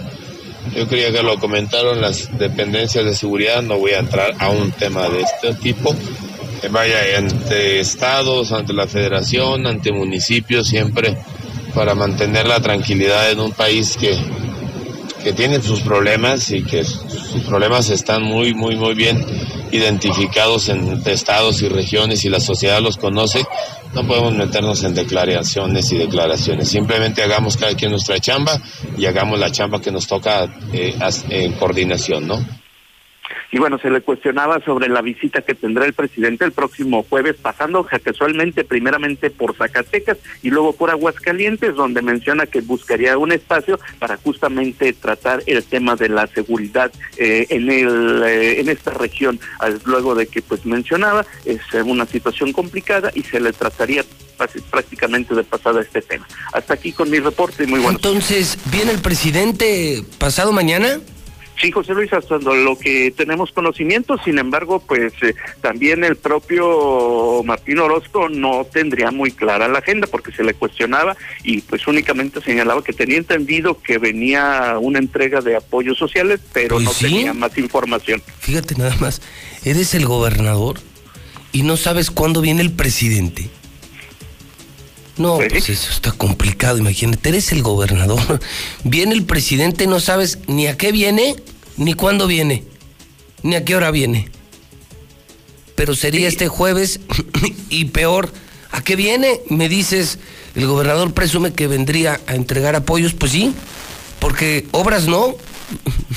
[0.76, 4.72] yo creía que lo comentaron las dependencias de seguridad, no voy a entrar a un
[4.72, 5.96] tema de este tipo.
[6.72, 11.18] Vaya, ante estados, ante la federación, ante municipios, siempre
[11.74, 14.18] para mantener la tranquilidad en un país que,
[15.24, 19.26] que tiene sus problemas y que sus problemas están muy, muy, muy bien
[19.72, 23.46] identificados en estados y regiones y la sociedad los conoce,
[23.94, 26.70] no podemos meternos en declaraciones y declaraciones.
[26.70, 28.60] Simplemente hagamos cada quien nuestra chamba
[28.98, 30.96] y hagamos la chamba que nos toca eh,
[31.30, 32.46] en coordinación, ¿no?
[33.52, 37.36] Y bueno, se le cuestionaba sobre la visita que tendrá el presidente el próximo jueves,
[37.42, 43.80] pasando casualmente primeramente por Zacatecas y luego por Aguascalientes, donde menciona que buscaría un espacio
[43.98, 49.40] para justamente tratar el tema de la seguridad eh, en el eh, en esta región.
[49.86, 54.04] Luego de que pues mencionaba es una situación complicada y se le trataría
[54.70, 56.28] prácticamente de pasada este tema.
[56.54, 57.98] Hasta aquí con mi reporte y muy bueno.
[57.98, 61.00] Entonces, ¿viene el presidente pasado mañana?
[61.60, 67.44] Sí, José Luis, hasta lo que tenemos conocimiento, sin embargo, pues eh, también el propio
[67.44, 72.42] Martín Orozco no tendría muy clara la agenda porque se le cuestionaba y pues únicamente
[72.42, 77.06] señalaba que tenía entendido que venía una entrega de apoyos sociales, pero Pues no sí.
[77.06, 78.22] tenía más información.
[78.40, 79.22] Fíjate nada más,
[79.66, 80.80] eres el gobernador
[81.52, 83.50] y no sabes cuándo viene el presidente.
[85.20, 88.40] No, pues eso está complicado, imagínate, eres el gobernador.
[88.86, 91.36] Viene el presidente, no sabes ni a qué viene,
[91.76, 92.64] ni cuándo viene,
[93.44, 94.32] ni a qué hora viene.
[95.76, 97.02] Pero sería este jueves
[97.70, 98.32] y peor,
[98.72, 99.42] ¿a qué viene?
[99.50, 100.20] Me dices,
[100.56, 103.54] el gobernador presume que vendría a entregar apoyos, pues sí,
[104.20, 105.36] porque obras no.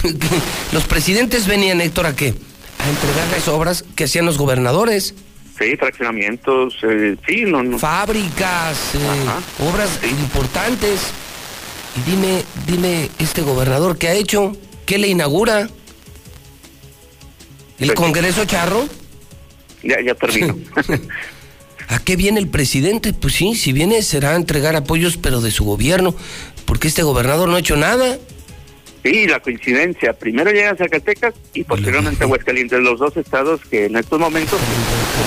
[0.73, 2.35] Los presidentes venían, Héctor, ¿a qué?
[2.79, 5.15] A entregarles obras que hacían los gobernadores.
[5.59, 7.79] Sí, fraccionamientos, eh, sí, no, no.
[7.79, 11.13] Fábricas, eh, obras importantes.
[11.97, 14.57] Y dime, dime, este gobernador, ¿qué ha hecho?
[14.87, 15.69] ¿Qué le inaugura?
[17.79, 18.89] ¿El Congreso Charro?
[19.83, 20.57] Ya, ya termino.
[21.89, 23.13] ¿A qué viene el presidente?
[23.13, 26.15] Pues sí, si viene será a entregar apoyos, pero de su gobierno,
[26.65, 28.19] porque este gobernador no ha hecho nada.
[29.03, 30.13] Sí, la coincidencia.
[30.13, 34.61] Primero llega Zacatecas y posteriormente Aguascalientes, los dos estados que en estos momentos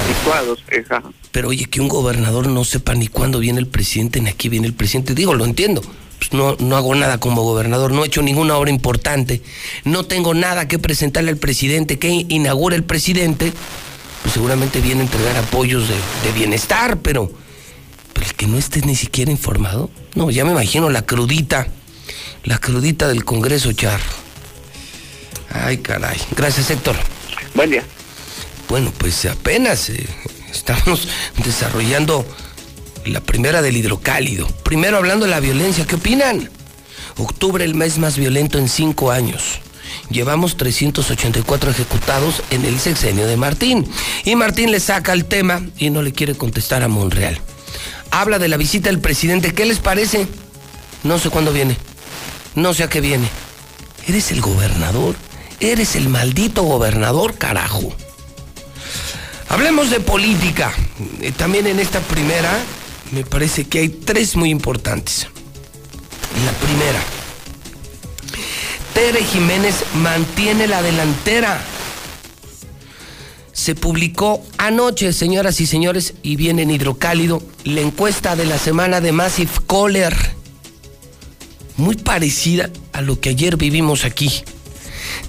[0.07, 0.63] situados.
[0.69, 1.03] Esa.
[1.31, 4.67] Pero oye, que un gobernador no sepa ni cuándo viene el presidente ni aquí viene
[4.67, 5.13] el presidente.
[5.13, 5.81] Digo, lo entiendo.
[6.17, 9.41] Pues no, no hago nada como gobernador, no he hecho ninguna obra importante,
[9.83, 13.51] no tengo nada que presentarle al presidente, que inaugure el presidente,
[14.21, 17.29] pues seguramente viene a entregar apoyos de, de bienestar, pero,
[18.13, 21.67] pero el que no esté ni siquiera informado, no, ya me imagino la crudita
[22.45, 23.99] la crudita del Congreso Char.
[25.49, 26.17] Ay, caray.
[26.35, 26.95] Gracias, Héctor.
[27.53, 27.83] Buen día.
[28.69, 30.07] Bueno, pues apenas eh,
[30.51, 31.07] estamos
[31.43, 32.25] desarrollando
[33.05, 34.47] la primera del hidrocálido.
[34.63, 36.49] Primero hablando de la violencia, ¿qué opinan?
[37.17, 39.59] Octubre, el mes más violento en cinco años.
[40.09, 43.87] Llevamos 384 ejecutados en el sexenio de Martín.
[44.23, 47.39] Y Martín le saca el tema y no le quiere contestar a Monreal.
[48.11, 49.53] Habla de la visita del presidente.
[49.53, 50.27] ¿Qué les parece?
[51.03, 51.77] No sé cuándo viene.
[52.55, 53.29] No sé a qué viene.
[54.07, 55.15] Eres el gobernador.
[55.59, 57.93] Eres el maldito gobernador, carajo.
[59.49, 60.73] Hablemos de política.
[61.21, 62.51] Eh, también en esta primera
[63.11, 65.27] me parece que hay tres muy importantes.
[66.45, 66.99] La primera,
[68.93, 71.61] Tere Jiménez mantiene la delantera.
[73.53, 78.99] Se publicó anoche, señoras y señores, y viene en hidrocálido, la encuesta de la semana
[78.99, 80.34] de Massive Caller
[81.77, 84.31] muy parecida a lo que ayer vivimos aquí.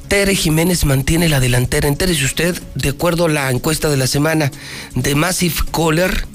[0.08, 1.88] Tere Jiménez mantiene la delantera.
[1.88, 4.50] Entérese usted, de acuerdo a la encuesta de la semana
[4.94, 6.26] de Massive Caller,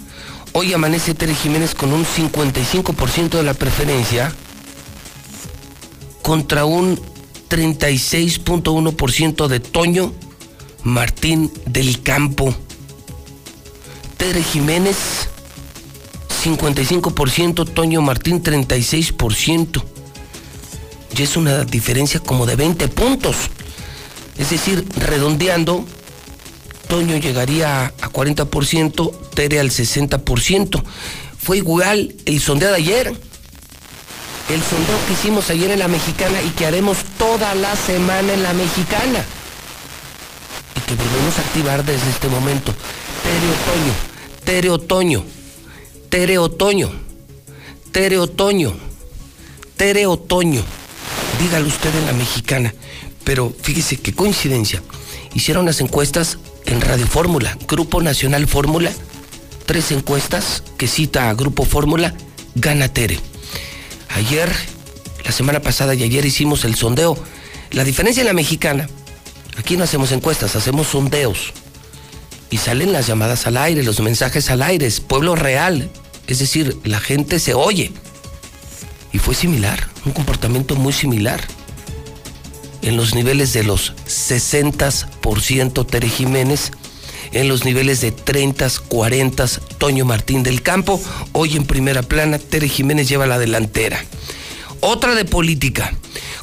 [0.51, 4.33] hoy amanece Tere Jiménez con un 55% de la preferencia
[6.21, 6.99] contra un
[7.49, 10.13] 36.1% de Toño
[10.83, 12.53] Martín del Campo.
[14.17, 14.97] Tere Jiménez,
[16.43, 19.83] 55%, Toño Martín, 36%
[21.13, 23.35] ya es una diferencia como de 20 puntos.
[24.37, 25.85] Es decir, redondeando,
[26.87, 30.83] Toño llegaría a 40%, Tere al 60%.
[31.37, 33.07] Fue igual el sondeo de ayer.
[34.49, 38.43] El sondeo que hicimos ayer en la mexicana y que haremos toda la semana en
[38.43, 39.23] la mexicana.
[40.75, 42.73] Y que volvemos a activar desde este momento.
[43.23, 43.93] Tere Otoño,
[44.43, 45.23] Tere Otoño,
[46.09, 46.91] Tere Otoño,
[47.91, 48.73] Tere Otoño,
[49.77, 50.63] Tere Otoño
[51.41, 52.73] dígalo usted en la mexicana.
[53.23, 54.81] Pero fíjese qué coincidencia.
[55.33, 58.91] Hicieron las encuestas en Radio Fórmula, Grupo Nacional Fórmula,
[59.65, 62.13] tres encuestas que cita a Grupo Fórmula,
[62.55, 63.19] gana Tere.
[64.09, 64.51] Ayer,
[65.23, 67.17] la semana pasada y ayer hicimos el sondeo.
[67.71, 68.87] La diferencia en la mexicana,
[69.57, 71.53] aquí no hacemos encuestas, hacemos sondeos.
[72.49, 75.89] Y salen las llamadas al aire, los mensajes al aire, pueblo real.
[76.27, 77.91] Es decir, la gente se oye.
[79.13, 81.41] Y fue similar, un comportamiento muy similar.
[82.81, 86.71] En los niveles de los 60% Tere Jiménez,
[87.31, 89.47] en los niveles de 30, 40
[89.77, 94.03] Toño Martín del Campo, hoy en primera plana Tere Jiménez lleva la delantera.
[94.79, 95.93] Otra de política.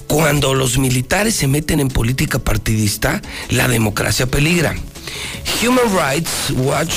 [0.06, 4.74] Cuando los militares se meten en política partidista, la democracia peligra.
[5.62, 6.92] Human Rights Watch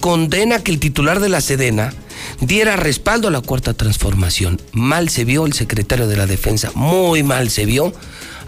[0.00, 1.92] condena que el titular de la Sedena
[2.40, 4.60] diera respaldo a la cuarta transformación.
[4.72, 7.92] Mal se vio el secretario de la defensa, muy mal se vio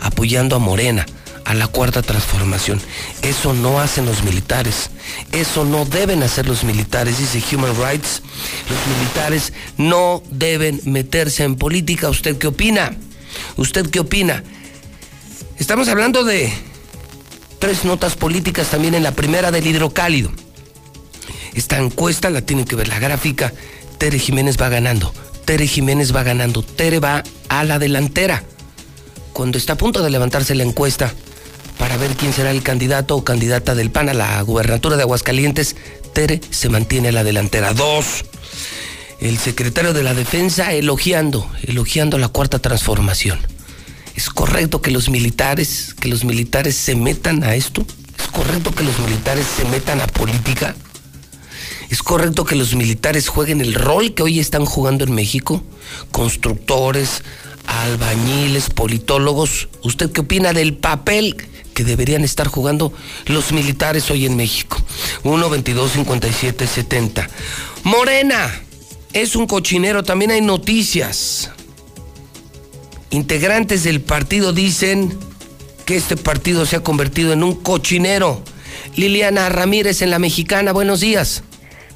[0.01, 1.07] apoyando a Morena
[1.47, 2.81] a la cuarta transformación.
[3.23, 4.91] Eso no hacen los militares.
[5.31, 8.21] Eso no deben hacer los militares, dice Human Rights.
[8.69, 12.11] Los militares no deben meterse en política.
[12.11, 12.97] ¿Usted qué opina?
[13.57, 14.43] ¿Usted qué opina?
[15.59, 16.53] Estamos hablando de
[17.61, 20.33] tres notas políticas también en la primera del hidrocálido.
[21.57, 23.53] Esta encuesta la tienen que ver la gráfica.
[23.97, 25.13] Tere Jiménez va ganando.
[25.47, 26.63] Tere Jiménez va ganando.
[26.63, 28.45] Tere va a la delantera.
[29.33, 31.13] Cuando está a punto de levantarse la encuesta
[31.79, 35.77] para ver quién será el candidato o candidata del PAN a la gubernatura de Aguascalientes,
[36.13, 37.73] Tere se mantiene a la delantera.
[37.73, 38.27] Dos.
[39.19, 43.39] El secretario de la Defensa elogiando, elogiando la cuarta transformación.
[44.15, 47.87] ¿Es correcto que los militares, que los militares se metan a esto?
[48.19, 50.75] ¿Es correcto que los militares se metan a política?
[51.91, 55.63] ¿Es correcto que los militares jueguen el rol que hoy están jugando en México?
[56.11, 57.23] Constructores,
[57.67, 59.69] albañiles, politólogos.
[59.83, 61.37] ¿Usted qué opina del papel
[61.75, 62.93] que deberían estar jugando
[63.27, 64.83] los militares hoy en México?
[65.23, 67.29] 1 22 57 70.
[67.85, 68.63] Morena
[69.13, 71.51] es un cochinero, también hay noticias.
[73.11, 75.17] Integrantes del partido dicen
[75.85, 78.43] que este partido se ha convertido en un cochinero.
[78.97, 81.45] Liliana Ramírez en la Mexicana, buenos días.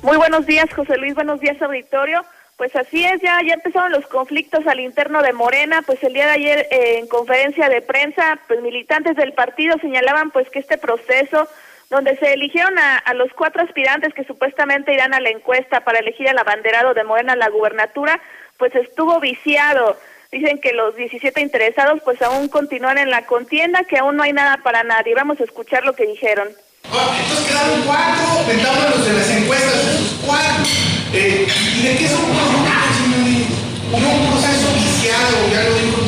[0.02, 1.14] Muy buenos días, José Luis.
[1.14, 2.24] Buenos días, auditorio.
[2.56, 6.26] Pues así es, ya, ya empezaron los conflictos al interno de Morena, pues el día
[6.26, 10.78] de ayer eh, en conferencia de prensa, pues militantes del partido señalaban pues que este
[10.78, 11.48] proceso
[11.90, 16.28] donde se eligieron a, los cuatro aspirantes que supuestamente irán a la encuesta para elegir
[16.28, 18.20] al abanderado de Morena a la gubernatura,
[18.58, 19.98] pues estuvo viciado.
[20.30, 24.32] Dicen que los 17 interesados pues aún continúan en la contienda, que aún no hay
[24.32, 25.14] nada para nadie.
[25.14, 26.48] Vamos a escuchar lo que dijeron.
[26.85, 30.64] Entonces quedaron cuatro, metámonos en las encuestas de esos cuatro.
[31.12, 33.47] Eh, ¿Y de qué son productos, señores?
[33.90, 35.99] Un proceso viciado, ya lo dijo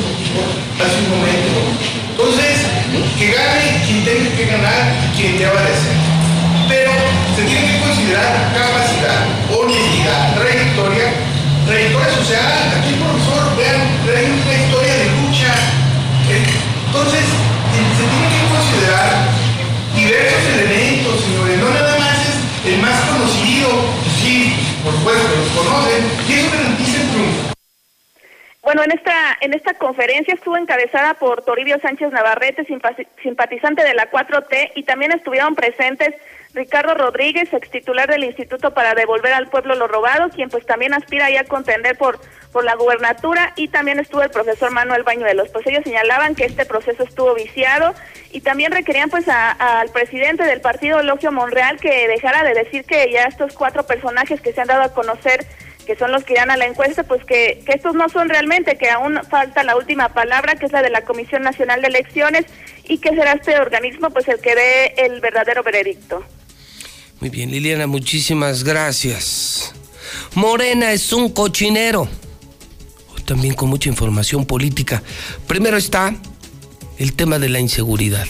[0.78, 1.54] hace un momento.
[2.14, 2.66] Entonces,
[3.18, 4.82] que gane quien tenga que ganar,
[5.16, 5.98] quien deba de ser.
[6.68, 6.92] Pero
[7.36, 11.08] se tiene que considerar capacidad, honestidad, trayectoria,
[11.66, 12.52] trayectoria social.
[12.78, 15.52] Aquí, profesor, vean, hay una historia de lucha.
[16.30, 19.21] Entonces, se tiene que considerar
[20.12, 21.58] diversos elementos, señores.
[21.58, 23.68] No nada más es el más conocido,
[24.20, 27.52] sí, por supuesto, los conocen, y eso garantiza el triunfo.
[28.62, 32.64] Bueno, en esta, en esta conferencia estuvo encabezada por Toribio Sánchez Navarrete,
[33.22, 36.14] simpatizante de la 4T, y también estuvieron presentes
[36.54, 40.92] Ricardo Rodríguez, ex titular del Instituto para Devolver al Pueblo lo Robado, quien pues también
[40.92, 42.20] aspira ya a contender por,
[42.52, 45.48] por la gubernatura, y también estuvo el profesor Manuel Bañuelos.
[45.48, 47.94] Pues ellos señalaban que este proceso estuvo viciado
[48.32, 53.10] y también requerían pues al presidente del partido, Logio Monreal, que dejara de decir que
[53.10, 55.46] ya estos cuatro personajes que se han dado a conocer
[55.86, 58.78] que son los que irán a la encuesta, pues que, que estos no son realmente,
[58.78, 62.44] que aún falta la última palabra, que es la de la Comisión Nacional de Elecciones,
[62.84, 66.24] y que será este organismo pues el que dé el verdadero veredicto.
[67.22, 69.72] Muy bien, Liliana, muchísimas gracias.
[70.34, 72.08] Morena es un cochinero.
[73.24, 75.04] También con mucha información política.
[75.46, 76.16] Primero está
[76.98, 78.26] el tema de la inseguridad.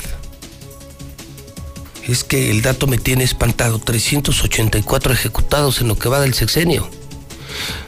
[2.07, 3.79] Es que el dato me tiene espantado.
[3.79, 6.87] 384 ejecutados en lo que va del sexenio.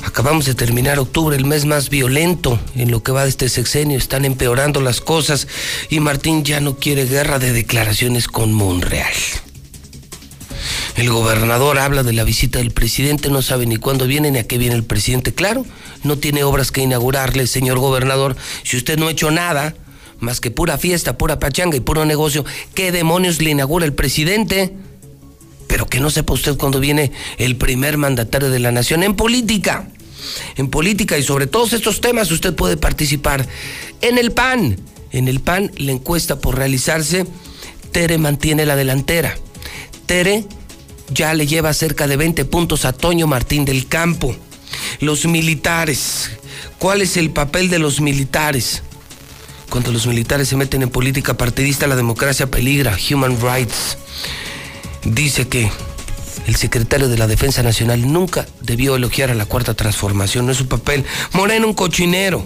[0.05, 3.99] Acabamos de terminar octubre, el mes más violento en lo que va de este sexenio.
[3.99, 5.49] Están empeorando las cosas
[5.91, 9.13] y Martín ya no quiere guerra de declaraciones con Monreal.
[10.97, 14.47] El gobernador habla de la visita del presidente, no sabe ni cuándo viene ni a
[14.47, 15.35] qué viene el presidente.
[15.35, 15.67] Claro,
[16.05, 18.37] no tiene obras que inaugurarle, señor gobernador.
[18.63, 19.75] Si usted no ha hecho nada,
[20.21, 24.73] más que pura fiesta, pura pachanga y puro negocio, ¿qué demonios le inaugura el presidente?
[25.75, 29.89] pero que no sepa usted cuándo viene el primer mandatario de la nación en política.
[30.55, 33.45] En política y sobre todos estos temas usted puede participar
[34.01, 34.79] en el PAN.
[35.11, 37.27] En el PAN la encuesta por realizarse,
[37.91, 39.37] Tere mantiene la delantera.
[40.07, 40.45] Tere
[41.15, 44.37] ya le lleva cerca de 20 puntos a Toño Martín del Campo.
[45.01, 46.31] Los militares,
[46.79, 48.83] ¿cuál es el papel de los militares?
[49.71, 53.97] Cuando los militares se meten en política partidista, la democracia peligra, human rights
[55.05, 55.71] dice que
[56.47, 60.59] el secretario de la Defensa Nacional nunca debió elogiar a la Cuarta Transformación, no es
[60.59, 61.05] su papel.
[61.33, 62.45] Moreno, un cochinero.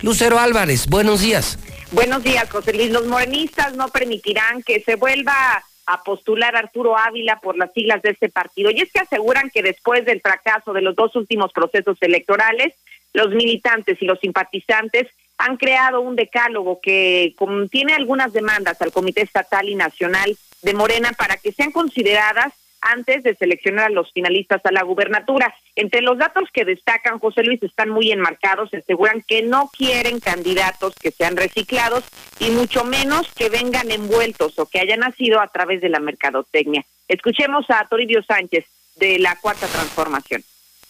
[0.00, 1.58] Lucero Álvarez, buenos días.
[1.90, 2.90] Buenos días, José Luis.
[2.90, 8.10] Los morenistas no permitirán que se vuelva a postular Arturo Ávila por las siglas de
[8.10, 8.70] este partido.
[8.70, 12.74] Y es que aseguran que después del fracaso de los dos últimos procesos electorales,
[13.14, 19.22] los militantes y los simpatizantes han creado un decálogo que contiene algunas demandas al Comité
[19.22, 24.64] Estatal y Nacional de Morena para que sean consideradas antes de seleccionar a los finalistas
[24.64, 25.54] a la gubernatura.
[25.76, 30.94] Entre los datos que destacan, José Luis, están muy enmarcados, aseguran que no quieren candidatos
[30.94, 32.04] que sean reciclados
[32.38, 36.84] y mucho menos que vengan envueltos o que hayan nacido a través de la mercadotecnia.
[37.08, 38.64] Escuchemos a Toribio Sánchez
[38.96, 40.42] de la Cuarta Transformación.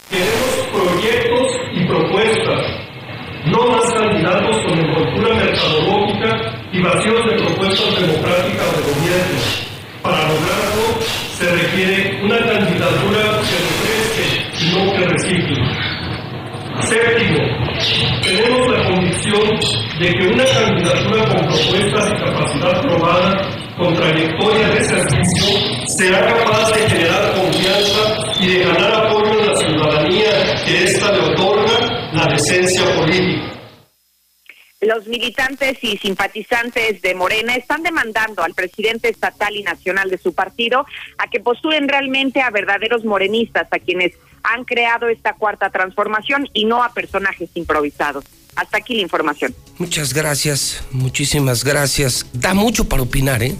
[0.09, 2.89] Queremos proyectos y propuestas
[3.45, 9.68] no más candidatos con envoltura mercadológica y vacíos de propuestas democráticas de gobierno.
[10.09, 10.99] Para lograrlo
[11.37, 15.55] se requiere una candidatura que y no que recicle.
[16.81, 17.37] Séptimo,
[18.23, 19.59] tenemos la convicción
[19.99, 26.71] de que una candidatura con propuestas y capacidad probada, con trayectoria de servicio, será capaz
[26.71, 32.25] de generar confianza y de ganar apoyo de la ciudadanía que ésta le otorga la
[32.33, 32.78] decencia.
[34.81, 40.33] Los militantes y simpatizantes de Morena están demandando al presidente estatal y nacional de su
[40.33, 40.85] partido
[41.17, 46.63] a que postulen realmente a verdaderos morenistas, a quienes han creado esta cuarta transformación y
[46.63, 48.23] no a personajes improvisados.
[48.55, 49.53] Hasta aquí la información.
[49.79, 52.25] Muchas gracias, muchísimas gracias.
[52.31, 53.57] Da mucho para opinar, ¿eh?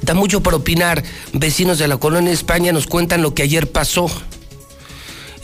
[0.00, 1.02] Da mucho para opinar.
[1.34, 4.10] Vecinos de la colonia España nos cuentan lo que ayer pasó.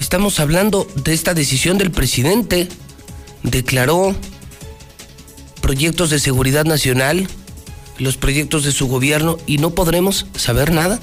[0.01, 2.67] Estamos hablando de esta decisión del presidente.
[3.43, 4.17] Declaró
[5.65, 7.27] proyectos de seguridad nacional,
[7.97, 11.01] los proyectos de su gobierno y no podremos saber nada.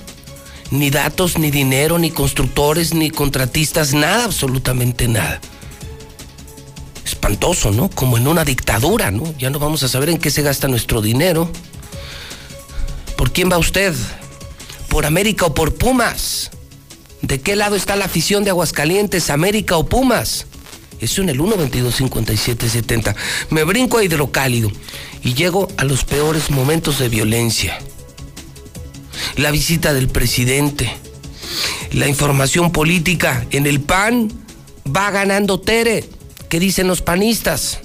[0.69, 5.41] Ni datos, ni dinero, ni constructores, ni contratistas, nada, absolutamente nada.
[7.03, 7.89] Espantoso, ¿no?
[7.89, 9.33] Como en una dictadura, ¿no?
[9.39, 11.49] Ya no vamos a saber en qué se gasta nuestro dinero.
[13.15, 13.95] ¿Por quién va usted?
[14.89, 16.51] ¿Por América o por Pumas?
[17.23, 20.45] ¿De qué lado está la afición de Aguascalientes, América o Pumas?
[21.01, 23.15] Eso en el 1225770.
[23.49, 24.71] Me brinco a hidrocálido
[25.23, 27.77] y llego a los peores momentos de violencia.
[29.35, 30.95] La visita del presidente,
[31.91, 34.31] la información política en el PAN
[34.85, 36.05] va ganando Tere.
[36.49, 37.79] ¿Qué dicen los panistas?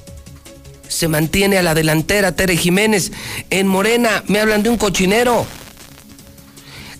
[0.88, 3.12] Se mantiene a la delantera Tere Jiménez.
[3.50, 5.46] En Morena me hablan de un cochinero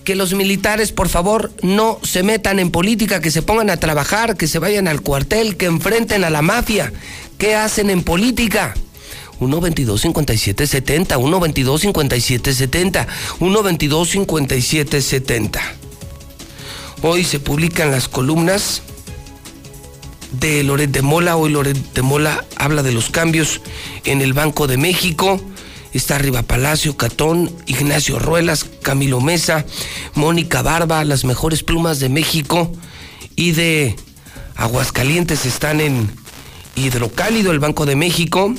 [0.07, 4.37] que los militares, por favor, no se metan en política, que se pongan a trabajar,
[4.37, 6.93] que se vayan al cuartel, que enfrenten a la mafia.
[7.37, 8.73] ¿Qué hacen en política?
[9.41, 13.05] 122-5770, 122-5770,
[13.41, 15.59] 122-5770.
[17.01, 18.83] Hoy se publican las columnas
[20.39, 21.35] de Loret de Mola.
[21.35, 23.59] Hoy Loret de Mola habla de los cambios
[24.05, 25.41] en el Banco de México
[25.97, 29.65] está arriba Palacio, Catón, Ignacio Ruelas, Camilo Mesa,
[30.13, 32.71] Mónica Barba, las mejores plumas de México
[33.35, 33.95] y de
[34.55, 36.09] Aguascalientes están en
[36.75, 38.53] Hidrocálido, el Banco de México.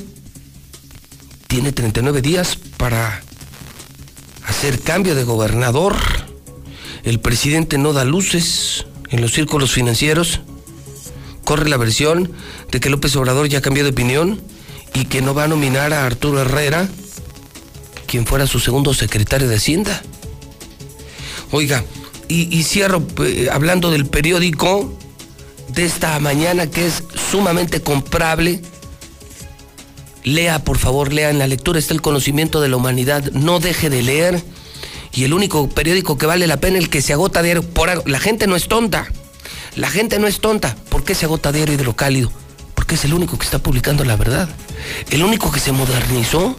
[1.47, 3.23] Tiene 39 días para
[4.45, 5.97] hacer cambio de gobernador.
[7.05, 10.41] El presidente no da luces en los círculos financieros.
[11.45, 12.33] Corre la versión
[12.71, 14.41] de que López Obrador ya cambió de opinión
[14.93, 16.89] y que no va a nominar a Arturo Herrera
[18.09, 20.03] quien fuera su segundo secretario de Hacienda.
[21.53, 21.85] Oiga,
[22.27, 24.93] y, cierro eh, hablando del periódico
[25.69, 28.61] de esta mañana que es sumamente comprable.
[30.25, 31.31] Lea, por favor, lea.
[31.31, 33.31] En la lectura está el conocimiento de la humanidad.
[33.33, 34.43] No deje de leer.
[35.13, 37.63] Y el único periódico que vale la pena, el que se agota diario.
[37.63, 39.11] Por, la gente no es tonta.
[39.75, 40.77] La gente no es tonta.
[40.91, 42.31] ¿Por qué se agota diario hidrocálido?
[42.75, 44.49] Porque es el único que está publicando la verdad.
[45.11, 46.57] El único que se modernizó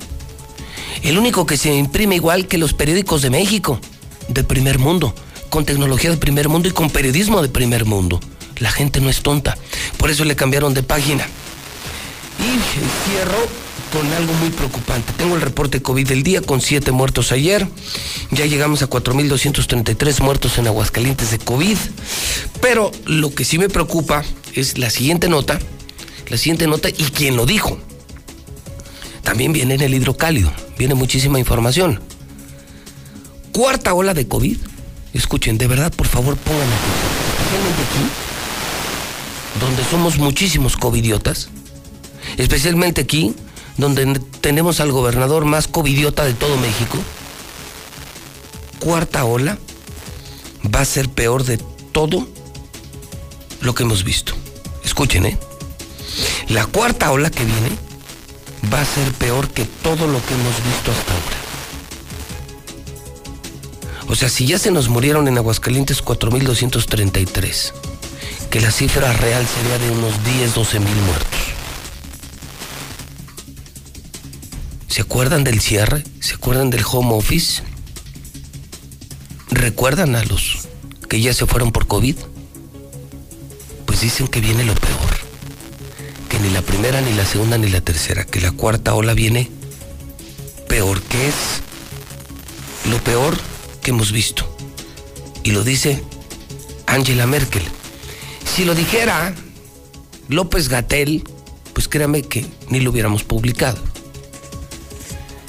[1.03, 3.79] el único que se imprime igual que los periódicos de México,
[4.27, 5.13] de primer mundo,
[5.49, 8.19] con tecnología de primer mundo y con periodismo de primer mundo.
[8.57, 9.57] La gente no es tonta,
[9.97, 11.25] por eso le cambiaron de página.
[12.39, 15.13] Y cierro con algo muy preocupante.
[15.13, 17.67] Tengo el reporte COVID del día con siete muertos ayer.
[18.31, 21.77] Ya llegamos a 4.233 muertos en Aguascalientes de COVID.
[22.61, 24.23] Pero lo que sí me preocupa
[24.53, 25.59] es la siguiente nota.
[26.27, 27.79] La siguiente nota y quién lo dijo.
[29.29, 32.01] También viene en el hidrocálido viene muchísima información.
[33.51, 34.57] Cuarta ola de COVID.
[35.13, 36.67] Escuchen, de verdad, por favor, pongan
[37.37, 38.09] Especialmente aquí,
[39.59, 41.49] donde somos muchísimos covidiotas.
[42.37, 43.35] Especialmente aquí,
[43.77, 46.97] donde tenemos al gobernador más covidiota de todo México.
[48.79, 49.59] Cuarta ola
[50.73, 51.59] va a ser peor de
[51.91, 52.27] todo
[53.61, 54.33] lo que hemos visto.
[54.83, 55.37] Escuchen, ¿eh?
[56.47, 57.88] La cuarta ola que viene
[58.73, 61.37] va a ser peor que todo lo que hemos visto hasta ahora.
[64.07, 67.73] O sea, si ya se nos murieron en Aguascalientes 4.233,
[68.49, 71.39] que la cifra real sería de unos 10, 12 mil muertos.
[74.87, 76.03] ¿Se acuerdan del cierre?
[76.19, 77.61] ¿Se acuerdan del home office?
[79.51, 80.67] ¿Recuerdan a los
[81.07, 82.15] que ya se fueron por COVID?
[83.85, 85.18] Pues dicen que viene lo peor
[86.37, 89.49] ni la primera, ni la segunda, ni la tercera, que la cuarta ola viene
[90.67, 91.35] peor, que es
[92.89, 93.35] lo peor
[93.81, 94.45] que hemos visto.
[95.43, 96.03] Y lo dice
[96.85, 97.63] Angela Merkel.
[98.45, 99.33] Si lo dijera
[100.27, 101.23] López Gatel,
[101.73, 103.79] pues créame que ni lo hubiéramos publicado.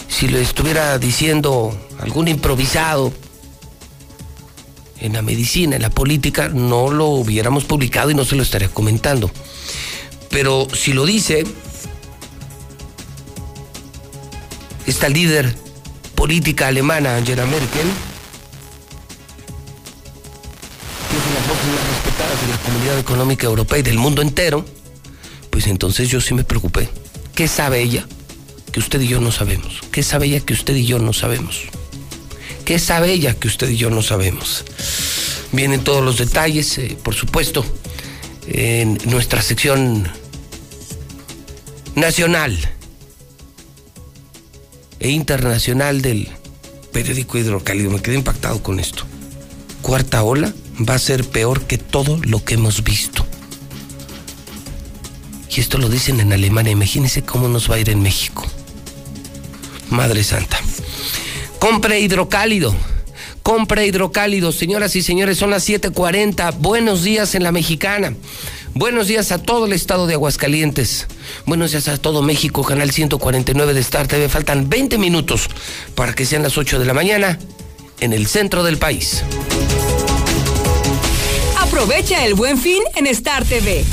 [0.09, 3.13] Si lo estuviera diciendo algún improvisado
[5.01, 8.69] en la medicina, en la política, no lo hubiéramos publicado y no se lo estaría
[8.69, 9.31] comentando.
[10.31, 11.45] Pero si lo dice
[14.87, 15.55] esta líder
[16.15, 17.87] política alemana, Angela Merkel,
[21.11, 24.65] que es una voz más respetada de la comunidad económica europea y del mundo entero,
[25.51, 26.89] pues entonces yo sí me preocupé.
[27.35, 28.07] ¿Qué sabe ella
[28.73, 29.81] que usted y yo no sabemos?
[29.91, 31.63] ¿Qué sabe ella que usted y yo no sabemos?
[32.65, 34.65] ¿Qué sabe ella que usted y yo no sabemos?
[35.53, 37.65] Vienen todos los detalles, eh, por supuesto,
[38.47, 40.09] en nuestra sección
[41.95, 42.59] nacional
[44.99, 46.29] e internacional del
[46.93, 47.91] periódico Hidrocálido.
[47.91, 49.05] Me quedé impactado con esto.
[49.83, 50.53] Cuarta ola
[50.89, 53.27] va a ser peor que todo lo que hemos visto.
[55.55, 56.73] Y esto lo dicen en Alemania.
[56.73, 58.47] Imagínense cómo nos va a ir en México.
[59.91, 60.59] Madre Santa.
[61.59, 62.75] Compre hidrocálido.
[63.43, 64.55] Compra hidrocálidos.
[64.57, 66.53] Señoras y señores, son las 7:40.
[66.53, 68.15] Buenos días en la mexicana.
[68.75, 71.09] Buenos días a todo el estado de Aguascalientes.
[71.45, 74.29] Buenos días a todo México, canal 149 de Star TV.
[74.29, 75.49] Faltan 20 minutos
[75.95, 77.39] para que sean las 8 de la mañana
[77.99, 79.25] en el centro del país.
[81.59, 83.85] Aprovecha el buen fin en Star TV.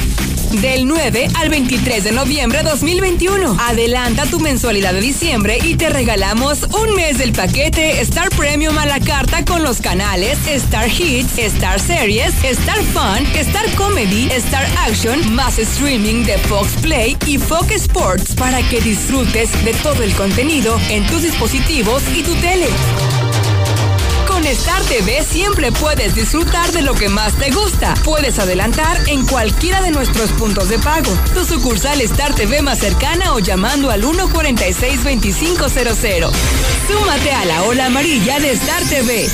[0.51, 3.57] Del 9 al 23 de noviembre 2021.
[3.59, 8.85] Adelanta tu mensualidad de diciembre y te regalamos un mes del paquete Star Premium a
[8.85, 15.35] la carta con los canales Star Hits, Star Series, Star Fun, Star Comedy, Star Action,
[15.35, 20.79] más streaming de Fox Play y Fox Sports para que disfrutes de todo el contenido
[20.89, 22.67] en tus dispositivos y tu tele.
[24.37, 27.95] Con Star TV siempre puedes disfrutar de lo que más te gusta.
[28.03, 31.11] Puedes adelantar en cualquiera de nuestros puntos de pago.
[31.33, 36.29] Tu sucursal Star TV más cercana o llamando al 146-2500.
[36.87, 39.27] Súmate a la ola amarilla de Star TV.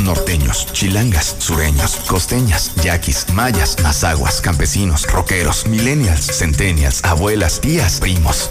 [0.00, 8.50] Norteños, chilangas, sureños, costeñas, yaquis, mayas, mazaguas, campesinos, rockeros, millennials, centennials, abuelas, tías, primos.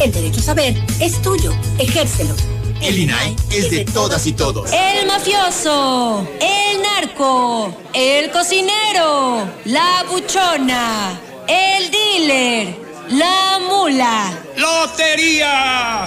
[0.00, 1.52] El derecho a saber es tuyo.
[1.78, 2.34] Ejércelo.
[2.80, 4.70] El INAI es de todas y todos.
[4.72, 12.76] El mafioso, el narco, el cocinero, la buchona, el dealer,
[13.10, 14.32] la mula.
[14.56, 16.06] ¡Lotería!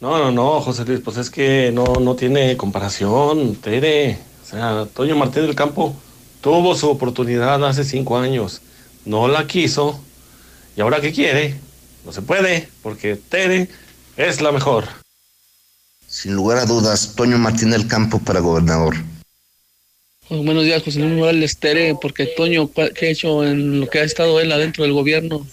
[0.01, 4.17] No, no, no, José Luis, pues es que no, no tiene comparación, Tere.
[4.43, 5.95] O sea, Toño Martín del Campo
[6.43, 8.61] tuvo su oportunidad hace cinco años,
[9.05, 10.03] no la quiso,
[10.75, 11.55] y ahora que quiere,
[12.05, 13.69] no se puede, porque Tere
[14.17, 14.83] es la mejor.
[16.05, 18.97] Sin lugar a dudas, Toño Martín del Campo para gobernador.
[20.27, 23.99] Pues, buenos días, José Luis Morales Tere, porque Toño, ¿qué ha hecho en lo que
[23.99, 25.47] ha estado él adentro del gobierno?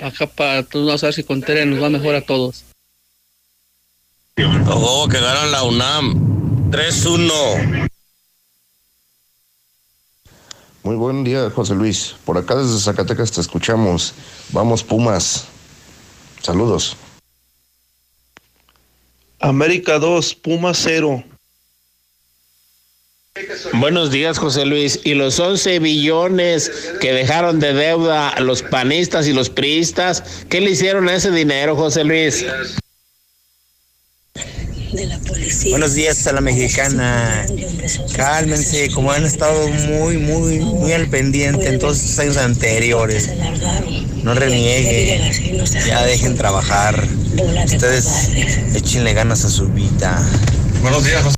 [0.00, 2.64] Acá para todos vamos a ver si con Tere nos va mejor a todos.
[4.66, 6.70] Oh, que ganan la UNAM.
[6.70, 7.91] 3-1.
[10.82, 12.16] Muy buen día, José Luis.
[12.24, 14.14] Por acá desde Zacatecas te escuchamos.
[14.50, 15.46] Vamos, Pumas.
[16.42, 16.96] Saludos.
[19.38, 21.22] América 2, Puma 0.
[23.74, 25.00] Buenos días, José Luis.
[25.04, 26.70] Y los 11 billones
[27.00, 31.76] que dejaron de deuda los panistas y los priistas, ¿qué le hicieron a ese dinero,
[31.76, 32.44] José Luis?
[35.70, 37.46] Buenos días a la mexicana.
[38.14, 43.30] Cálmense, como han estado muy, muy, muy al pendiente en todos estos años anteriores.
[44.22, 45.32] No renieguen,
[45.86, 47.08] ya dejen trabajar.
[47.64, 48.28] Ustedes
[48.74, 50.28] échenle ganas a su vida.
[50.82, 51.36] Buenos días, José.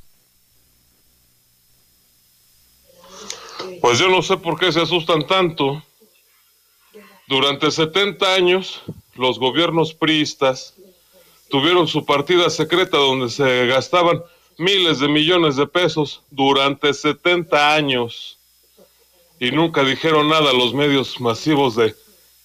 [3.80, 5.80] Pues yo no sé por qué se asustan tanto.
[7.28, 8.82] Durante 70 años,
[9.14, 10.74] los gobiernos priistas
[11.54, 14.20] tuvieron su partida secreta donde se gastaban
[14.58, 18.40] miles de millones de pesos durante 70 años
[19.38, 21.94] y nunca dijeron nada a los medios masivos de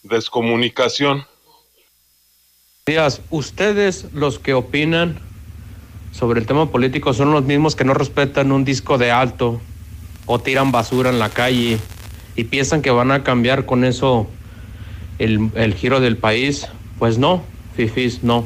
[0.03, 1.25] descomunicación.
[2.85, 5.19] Días, ustedes los que opinan
[6.11, 9.59] sobre el tema político son los mismos que no respetan un disco de alto
[10.27, 11.79] o tiran basura en la calle
[12.35, 14.27] y piensan que van a cambiar con eso
[15.17, 16.67] el, el giro del país.
[16.99, 17.41] Pues no,
[17.75, 18.45] fifis, no.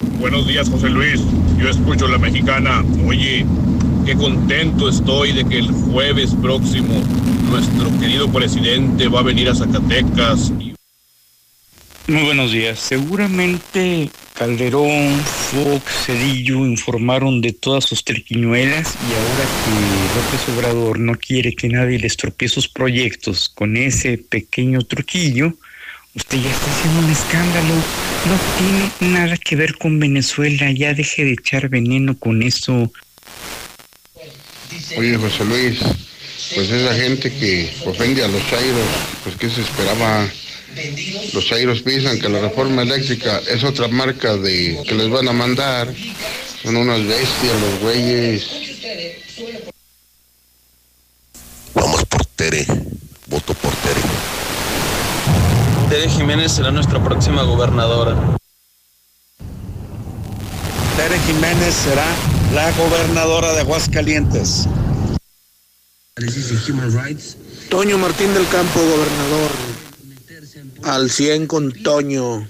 [0.00, 1.20] Buenos días, José Luis.
[1.58, 2.82] Yo escucho la mexicana.
[3.06, 3.44] Oye,
[4.06, 7.02] qué contento estoy de que el jueves próximo
[7.50, 10.52] nuestro querido presidente va a venir a Zacatecas.
[12.06, 12.78] Muy buenos días.
[12.78, 21.14] Seguramente Calderón, Fox, Cedillo informaron de todas sus triquiñuelas y ahora que López Obrador no
[21.16, 25.52] quiere que nadie le estropee sus proyectos con ese pequeño truquillo,
[26.14, 27.74] usted ya está haciendo un escándalo.
[28.26, 30.70] No tiene nada que ver con Venezuela.
[30.72, 32.92] Ya deje de echar veneno con eso.
[34.96, 35.78] Oye, José Luis,
[36.54, 38.86] pues esa gente que ofende a los chairos,
[39.24, 40.28] pues ¿qué se esperaba?
[41.32, 45.32] Los chairos piensan que la reforma eléctrica es otra marca de que les van a
[45.32, 45.92] mandar.
[46.62, 48.50] Son unas bestias los güeyes.
[51.74, 52.66] Vamos por Tere.
[53.26, 54.00] Voto por Tere.
[55.90, 58.14] Tere Jiménez será nuestra próxima gobernadora.
[60.96, 62.06] Tere Jiménez será
[62.54, 64.68] la gobernadora de Aguascalientes.
[67.68, 69.50] Toño Martín del Campo, gobernador.
[70.84, 72.48] Al 100 con Toño.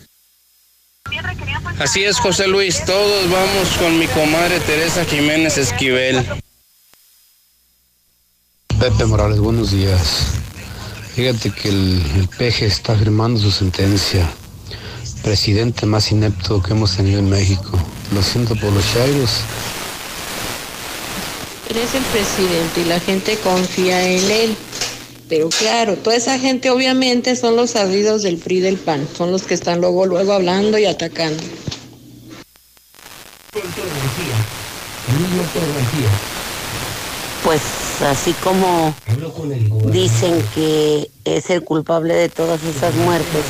[1.78, 2.84] Así es, José Luis.
[2.84, 6.26] Todos vamos con mi comadre Teresa Jiménez Esquivel.
[8.78, 10.26] Pepe Morales, buenos días.
[11.14, 14.30] Fíjate que el, el peje está firmando su sentencia.
[15.22, 17.78] Presidente más inepto que hemos tenido en México.
[18.14, 19.30] Lo siento por los chairos.
[21.68, 24.56] Eres el presidente y la gente confía en él.
[25.28, 29.06] Pero claro, toda esa gente obviamente son los ardidos del PRI del PAN.
[29.16, 31.40] Son los que están luego, luego hablando y atacando.
[37.44, 37.62] Pues
[38.02, 38.94] así como
[39.90, 43.44] dicen que es el culpable de todas esas muertes,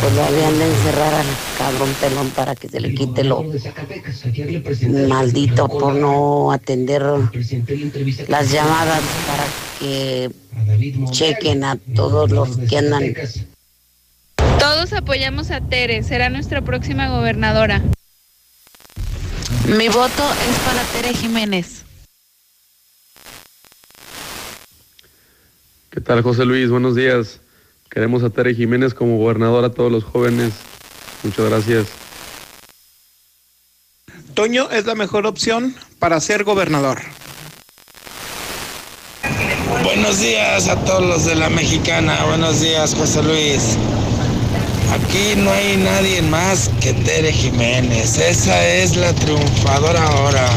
[0.00, 1.26] pues lo habían de encerrar al
[1.58, 3.44] cabrón pelón para que se le quite lo
[5.08, 7.02] maldito por no atender
[8.28, 9.44] las llamadas para
[9.78, 10.30] que
[11.10, 13.14] chequen a todos los que andan.
[14.58, 17.82] Todos apoyamos a Tere, será nuestra próxima gobernadora.
[19.66, 21.79] Mi voto es para Tere Jiménez.
[25.90, 26.70] ¿Qué tal, José Luis?
[26.70, 27.40] Buenos días.
[27.90, 30.52] Queremos a Tere Jiménez como gobernadora a todos los jóvenes.
[31.24, 31.86] Muchas gracias.
[34.34, 36.98] Toño es la mejor opción para ser gobernador.
[39.82, 42.24] Buenos días a todos los de la mexicana.
[42.24, 43.76] Buenos días, José Luis.
[44.92, 48.16] Aquí no hay nadie más que Tere Jiménez.
[48.16, 50.48] Esa es la triunfadora ahora.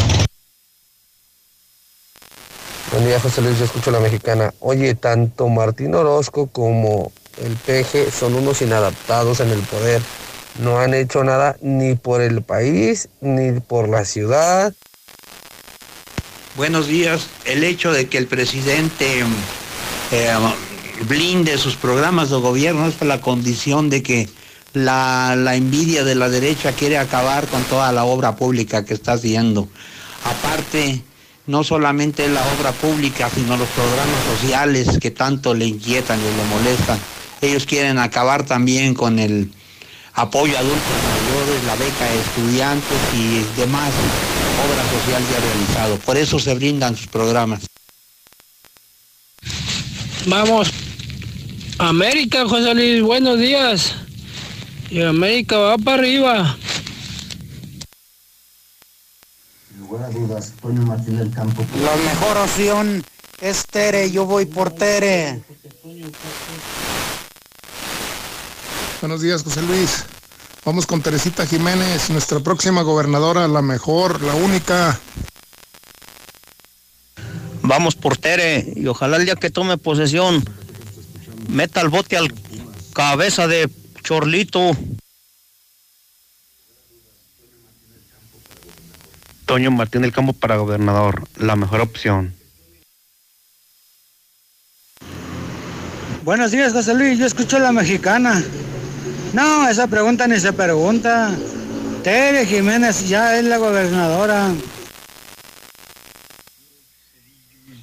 [2.93, 3.57] Buen día, José Luis.
[3.57, 4.53] Yo escucho la mexicana.
[4.59, 7.11] Oye, tanto Martín Orozco como
[7.43, 9.99] el peje son unos inadaptados en el poder.
[10.59, 14.75] No han hecho nada ni por el país, ni por la ciudad.
[16.55, 17.29] Buenos días.
[17.45, 19.23] El hecho de que el presidente
[20.11, 20.35] eh,
[21.07, 24.29] blinde sus programas de gobierno es por la condición de que
[24.73, 29.13] la, la envidia de la derecha quiere acabar con toda la obra pública que está
[29.13, 29.67] haciendo.
[30.23, 31.01] Aparte,
[31.45, 36.43] no solamente la obra pública, sino los programas sociales que tanto le inquietan y le
[36.45, 36.99] molestan.
[37.41, 39.51] Ellos quieren acabar también con el
[40.13, 43.91] apoyo a adultos mayores, la beca de estudiantes y demás
[44.63, 45.97] obra social ya realizado.
[45.97, 47.65] Por eso se brindan sus programas.
[50.25, 50.71] Vamos.
[51.79, 53.95] América, José Luis, buenos días.
[54.89, 56.57] Y América va para arriba.
[60.61, 61.66] Toño Martín del Campo.
[61.82, 63.03] La mejor opción
[63.41, 65.41] es Tere, yo voy por Tere.
[69.01, 70.05] Buenos días, José Luis.
[70.66, 74.99] Vamos con Teresita Jiménez, nuestra próxima gobernadora, la mejor, la única.
[77.64, 80.43] Vamos por Tere y ojalá el día que tome posesión
[81.49, 82.34] meta el bote al
[82.93, 83.70] cabeza de
[84.03, 84.72] Chorlito.
[89.45, 92.33] Toño Martín del Campo para gobernador, la mejor opción.
[96.23, 97.19] Buenos días, José Luis.
[97.19, 98.41] Yo escucho la mexicana.
[99.33, 101.35] No, esa pregunta ni se pregunta.
[102.03, 104.51] Tere Jiménez ya es la gobernadora.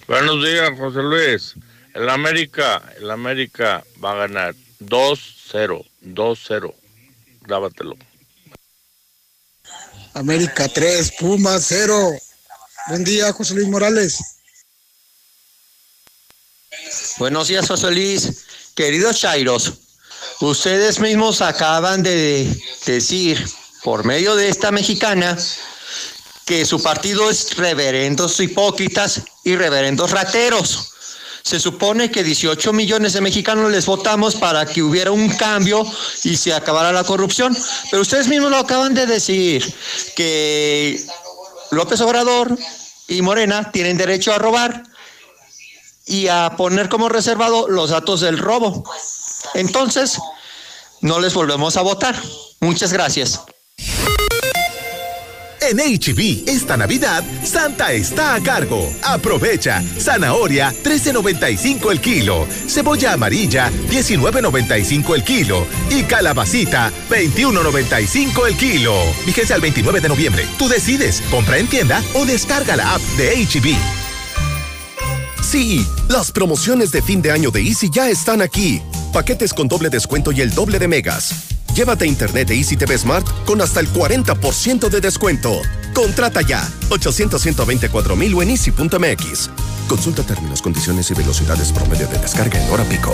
[0.06, 1.54] Buenos días, José Luis.
[1.94, 6.74] El América, el América va a ganar 2-0, 2-0.
[7.42, 7.96] Grábatelo.
[10.14, 12.16] América 3, Puma 0.
[12.88, 14.18] Buen día, José Luis Morales.
[17.18, 18.44] Buenos días, José Luis.
[18.74, 19.74] Queridos Chairos,
[20.40, 22.48] ustedes mismos acaban de
[22.86, 23.44] decir
[23.84, 25.36] por medio de esta mexicana
[26.46, 30.92] que su partido es reverendos hipócritas y reverendos rateros.
[31.42, 35.84] Se supone que 18 millones de mexicanos les votamos para que hubiera un cambio
[36.24, 37.56] y se acabara la corrupción.
[37.90, 39.74] Pero ustedes mismos lo acaban de decir,
[40.14, 41.00] que
[41.70, 42.56] López Obrador
[43.08, 44.82] y Morena tienen derecho a robar
[46.06, 48.84] y a poner como reservado los datos del robo.
[49.54, 50.18] Entonces,
[51.00, 52.20] no les volvemos a votar.
[52.60, 53.40] Muchas gracias.
[55.70, 58.92] En HB, esta Navidad, Santa está a cargo.
[59.04, 59.80] Aprovecha.
[60.00, 62.48] Zanahoria, 13.95 el kilo.
[62.66, 65.64] Cebolla amarilla, 19.95 el kilo.
[65.88, 68.94] Y calabacita, 21.95 el kilo.
[69.24, 70.44] Fíjense al 29 de noviembre.
[70.58, 71.22] Tú decides.
[71.30, 73.76] Compra en tienda o descarga la app de HB.
[75.40, 78.82] Sí, las promociones de fin de año de Easy ya están aquí.
[79.12, 81.59] Paquetes con doble descuento y el doble de megas.
[81.74, 85.62] Llévate internet de Easy TV Smart con hasta el 40% de descuento.
[85.94, 89.50] Contrata ya 800 124 mil o en easy.mx.
[89.88, 93.12] Consulta términos, condiciones y velocidades promedio de descarga en hora pico.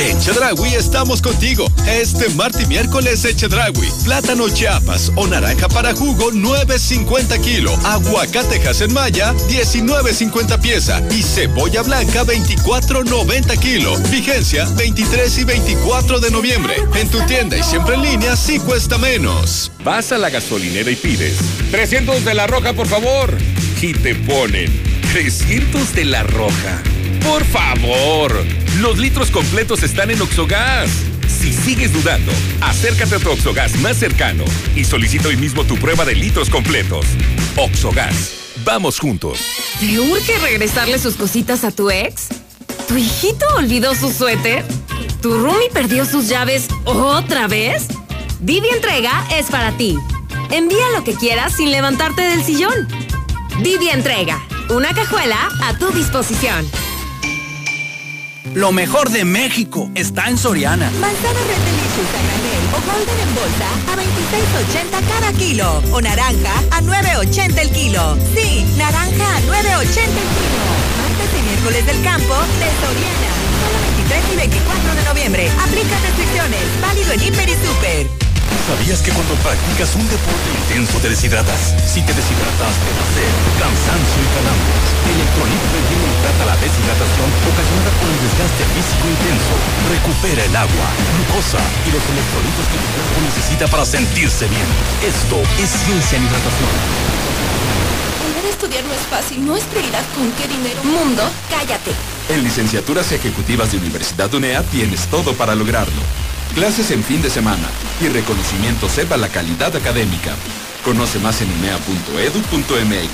[0.00, 1.70] En Chedragui estamos contigo.
[1.86, 3.86] Este martes y miércoles en Chedragui.
[4.02, 7.76] Plátano Chiapas o naranja para jugo 9.50 kilo.
[7.84, 11.02] Aguacate en Maya 19.50 pieza.
[11.10, 13.94] Y cebolla blanca 24.90 kilo.
[14.10, 16.76] Vigencia 23 y 24 de noviembre.
[16.94, 19.70] En tu tienda y siempre en línea sí cuesta menos.
[19.84, 21.36] Vas a la gasolinera y pides
[21.72, 23.36] 300 de la roja, por favor.
[23.82, 24.72] Y te ponen
[25.12, 26.82] 300 de la roja.
[27.22, 28.44] Por favor,
[28.80, 30.90] los litros completos están en Oxogas.
[31.28, 34.44] Si sigues dudando, acércate a tu Oxogas más cercano
[34.74, 37.06] y solicita hoy mismo tu prueba de litros completos.
[37.56, 38.32] Oxogas,
[38.64, 39.38] vamos juntos.
[39.78, 42.28] ¿Te urge regresarle sus cositas a tu ex?
[42.88, 44.64] ¿Tu hijito olvidó su suéter?
[45.22, 47.86] ¿Tu roomie perdió sus llaves otra vez?
[48.40, 49.96] Didi Entrega es para ti.
[50.50, 52.88] Envía lo que quieras sin levantarte del sillón.
[53.62, 56.66] Didi Entrega, una cajuela a tu disposición.
[58.54, 60.90] Lo mejor de México está en Soriana.
[61.00, 65.82] Manzana Red Delicious a granel o Golden en bolsa a 26.80 cada kilo.
[65.92, 68.16] O naranja a 9.80 el kilo.
[68.34, 70.62] Sí, naranja a 9.80 el kilo.
[70.98, 73.30] Martes y miércoles del campo de Soriana.
[73.62, 75.50] Solo 23 y 24 de noviembre.
[75.62, 76.80] Aplica restricciones.
[76.82, 78.29] Válido en Hiper y Super.
[78.70, 81.74] ¿Sabías que cuando practicas un deporte intenso te deshidratas?
[81.86, 84.86] Si te deshidratas, te da sed, cansancio y calambres.
[85.10, 85.64] Electrolit
[86.22, 89.54] trata la deshidratación ocasionada por el desgaste físico intenso.
[89.90, 90.86] Recupera el agua,
[91.18, 94.68] glucosa y los electrolitos que tu cuerpo necesita para sentirse bien.
[95.02, 96.74] Esto es ciencia en hidratación.
[98.22, 100.78] Volver a estudiar no es fácil, no es prioridad con qué dinero.
[100.86, 101.90] Mundo, cállate.
[102.30, 107.68] En licenciaturas ejecutivas de Universidad UNEA tienes todo para lograrlo clases en fin de semana
[108.00, 110.34] y reconocimiento sepa la calidad académica.
[110.84, 113.10] Conoce más en unea.edu.mx.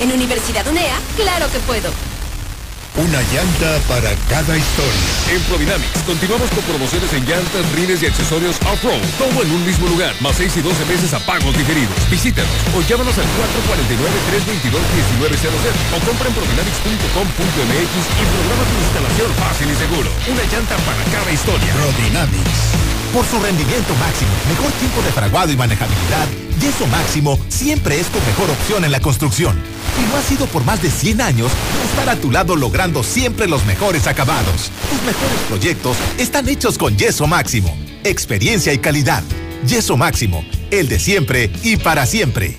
[0.00, 2.13] En Universidad UNEA, claro que puedo.
[2.96, 5.02] Una llanta para cada historia.
[5.34, 9.02] En Prodynamics continuamos con promociones en llantas, rines y accesorios off-road.
[9.18, 11.90] Todo en un mismo lugar, más 6 y 12 meses a pagos diferidos.
[12.08, 13.26] Visítanos o llámanos al
[15.26, 15.50] 449-322-1900
[15.90, 20.10] o compra en prodynamics.com.mx y programa tu instalación fácil y seguro.
[20.30, 21.74] Una llanta para cada historia.
[21.74, 23.03] Prodynamics.
[23.14, 26.26] Por su rendimiento máximo, mejor tiempo de fraguado y manejabilidad,
[26.60, 29.56] Yeso Máximo siempre es tu mejor opción en la construcción.
[30.02, 31.52] Y lo ha sido por más de 100 años
[31.90, 34.72] estar a tu lado logrando siempre los mejores acabados.
[34.90, 37.76] Tus mejores proyectos están hechos con Yeso Máximo.
[38.02, 39.22] Experiencia y calidad.
[39.64, 42.58] Yeso Máximo, el de siempre y para siempre.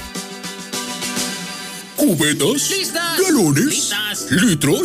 [2.01, 2.71] ¿Cubetas?
[3.23, 3.91] ¿Galones?
[4.31, 4.81] ¿Litros?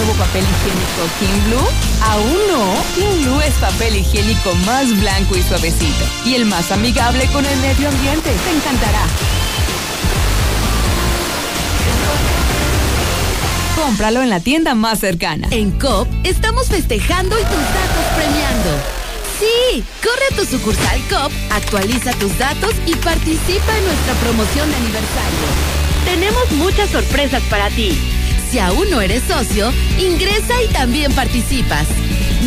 [0.03, 1.67] Nuevo papel higiénico King Blue?
[2.09, 2.75] Aún no.
[2.95, 6.03] King Blue es papel higiénico más blanco y suavecito.
[6.25, 8.31] Y el más amigable con el medio ambiente.
[8.31, 9.05] Te encantará.
[13.75, 15.47] Cómpralo en la tienda más cercana.
[15.51, 18.69] En COP estamos festejando y tus datos premiando.
[19.39, 24.75] Sí, corre a tu sucursal COP, actualiza tus datos y participa en nuestra promoción de
[24.75, 25.83] aniversario.
[26.05, 27.97] Tenemos muchas sorpresas para ti.
[28.53, 31.87] Si aún no eres socio, ingresa y también participas.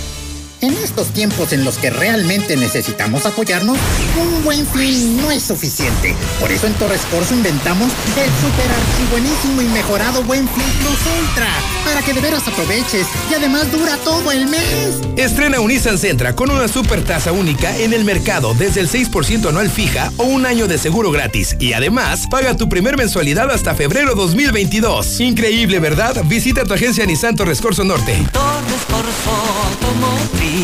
[0.65, 3.77] En estos tiempos en los que realmente necesitamos apoyarnos,
[4.19, 6.15] un buen fin no es suficiente.
[6.39, 11.53] Por eso en Torres Corso inventamos el super archibuenísimo y mejorado Buen Fin Plus Ultra,
[11.85, 15.01] para que de veras aproveches y además dura todo el mes.
[15.17, 19.49] Estrena un Nissan Sentra con una super tasa única en el mercado desde el 6%
[19.49, 21.55] anual fija o un año de seguro gratis.
[21.59, 25.19] Y además, paga tu primer mensualidad hasta febrero 2022.
[25.19, 26.23] Increíble, ¿verdad?
[26.25, 28.25] Visita tu agencia Nissan Torres Corso Norte.
[28.33, 29.35] Torres Corso
[29.65, 30.54] Automotriz,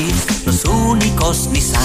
[0.46, 1.82] los únicos Nissan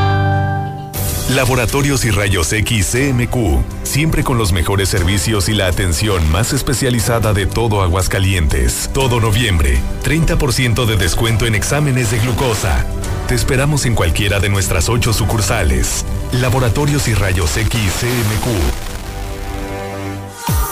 [1.34, 7.32] Laboratorios y Rayos X CMQ, siempre con los mejores servicios y la atención más especializada
[7.32, 8.90] de todo Aguascalientes.
[8.92, 12.84] Todo noviembre, 30% de descuento en exámenes de glucosa.
[13.28, 16.04] Te esperamos en cualquiera de nuestras ocho sucursales.
[16.32, 18.48] Laboratorios y Rayos X CMQ.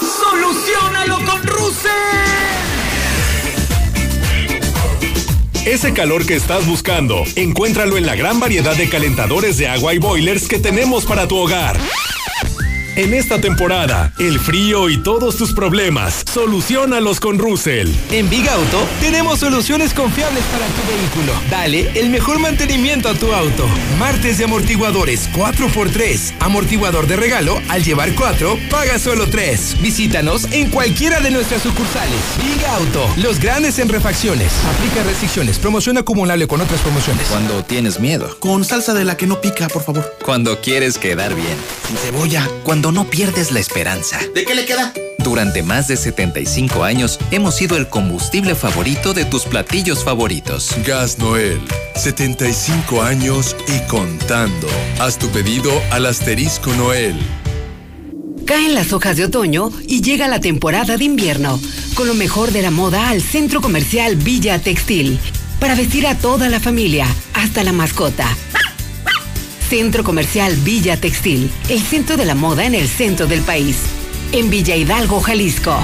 [0.01, 2.68] ¡Solucionalo con Russell!
[5.69, 9.99] Ese calor que estás buscando, encuéntralo en la gran variedad de calentadores de agua y
[9.99, 11.79] boilers que tenemos para tu hogar.
[12.99, 17.89] En esta temporada, el frío y todos tus problemas, solucionalos con Russell.
[18.11, 21.33] En Big Auto tenemos soluciones confiables para tu vehículo.
[21.49, 23.69] Dale el mejor mantenimiento a tu auto.
[24.01, 26.35] Martes de amortiguadores 4x3.
[26.41, 29.81] Amortiguador de regalo, al llevar 4, paga solo 3.
[29.81, 32.19] Visítanos en cualquiera de nuestras sucursales.
[32.43, 34.51] Big Auto, los grandes en refacciones.
[34.75, 35.61] Aplica restricciones.
[35.61, 37.29] Promoción acumulable con otras promociones.
[37.29, 38.37] Cuando tienes miedo.
[38.41, 40.17] Con salsa de la que no pica, por favor.
[40.25, 41.57] Cuando quieres quedar bien.
[41.87, 42.49] Sin cebolla.
[42.65, 44.19] Cuando no pierdes la esperanza.
[44.35, 44.93] ¿De qué le queda?
[45.19, 50.75] Durante más de 75 años hemos sido el combustible favorito de tus platillos favoritos.
[50.87, 51.61] Gas Noel,
[51.97, 54.69] 75 años y contando.
[55.01, 57.17] Haz tu pedido al asterisco Noel.
[58.47, 61.61] Caen las hojas de otoño y llega la temporada de invierno,
[61.95, 65.19] con lo mejor de la moda al centro comercial Villa Textil,
[65.61, 68.27] para vestir a toda la familia, hasta la mascota.
[69.69, 73.83] Centro Comercial Villa Textil, el centro de la moda en el centro del país,
[74.33, 75.77] en Villa Hidalgo, Jalisco.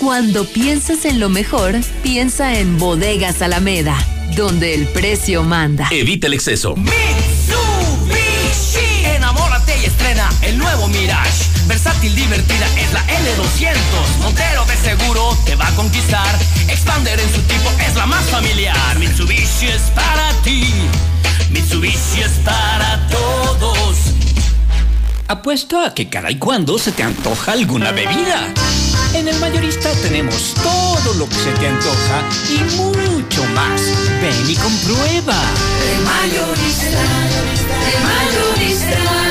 [0.00, 3.96] Cuando piensas en lo mejor, piensa en Bodegas Alameda,
[4.34, 5.86] donde el precio manda.
[5.92, 6.74] Evita el exceso.
[6.74, 6.96] Mitsubishi.
[9.04, 11.51] Enamórate y estrena el nuevo Mirage.
[11.66, 14.18] Versátil, divertida es la L200.
[14.20, 16.38] Montero de seguro te va a conquistar.
[16.68, 18.98] Expander en su tipo es la más familiar.
[18.98, 20.66] Mitsubishi es para ti.
[21.50, 23.96] Mitsubishi es para todos.
[25.28, 28.52] Apuesto a que cada y cuando se te antoja alguna bebida.
[29.14, 33.80] En el mayorista tenemos todo lo que se te antoja y mucho más.
[34.20, 35.40] Ven y comprueba.
[35.90, 37.00] El mayorista,
[37.88, 39.21] el mayorista.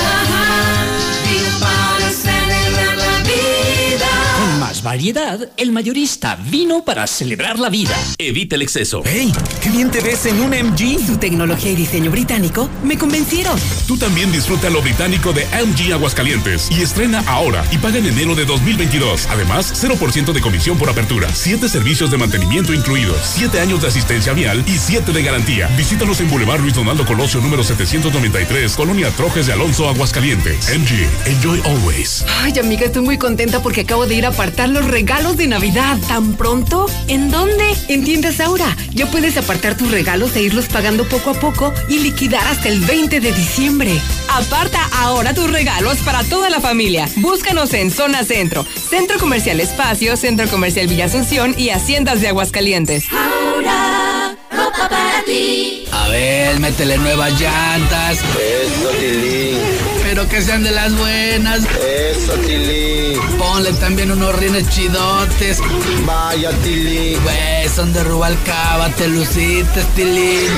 [4.82, 7.96] Más variedad, el mayorista vino para celebrar la vida.
[8.18, 9.02] Evita el exceso.
[9.06, 9.32] ¡Hey!
[9.64, 11.00] ¡Qué bien te ves en un MG!
[11.06, 13.58] Su tecnología y diseño británico me convencieron.
[13.88, 18.36] Tú también disfruta lo británico de MG Aguascalientes y estrena ahora y paga en enero
[18.36, 19.28] de 2022.
[19.28, 24.34] Además, 0% de comisión por apertura, 7 servicios de mantenimiento incluidos, 7 años de asistencia
[24.34, 25.68] vial y 7 de garantía.
[25.78, 30.70] Visítanos en Boulevard Luis Donaldo Colosio número 793, Colonia Trojes de Alonso, Aguascalientes.
[30.78, 32.26] MG, enjoy always.
[32.42, 35.98] Ay, amiga, estoy muy contenta porque acabo de ir a apartar los regalos de Navidad.
[36.08, 36.86] ¿Tan pronto?
[37.08, 37.76] ¿En dónde?
[37.88, 38.76] En Tiendas Aura.
[38.94, 42.80] Ya puedes apartar tus regalos e irlos pagando poco a poco y liquidar hasta el
[42.82, 43.92] 20 de diciembre.
[44.30, 47.08] Aparta ahora tus regalos para toda la familia.
[47.18, 53.06] Búscanos en Zona Centro, Centro Comercial Espacio, Centro Comercial Villa Asunción y Haciendas de Aguascalientes.
[53.12, 55.86] Ahora, ropa para ti.
[55.92, 58.20] A ver, métele nuevas llantas.
[58.20, 59.91] Eso, Tilín.
[60.14, 61.62] Pero que sean de las buenas.
[61.64, 63.18] Eso, Tilín.
[63.38, 65.60] Ponle también unos rines chidotes.
[66.06, 67.18] Vaya, Tilín.
[67.24, 70.50] Güey, son de Rubalcaba, te luciste, Tilín.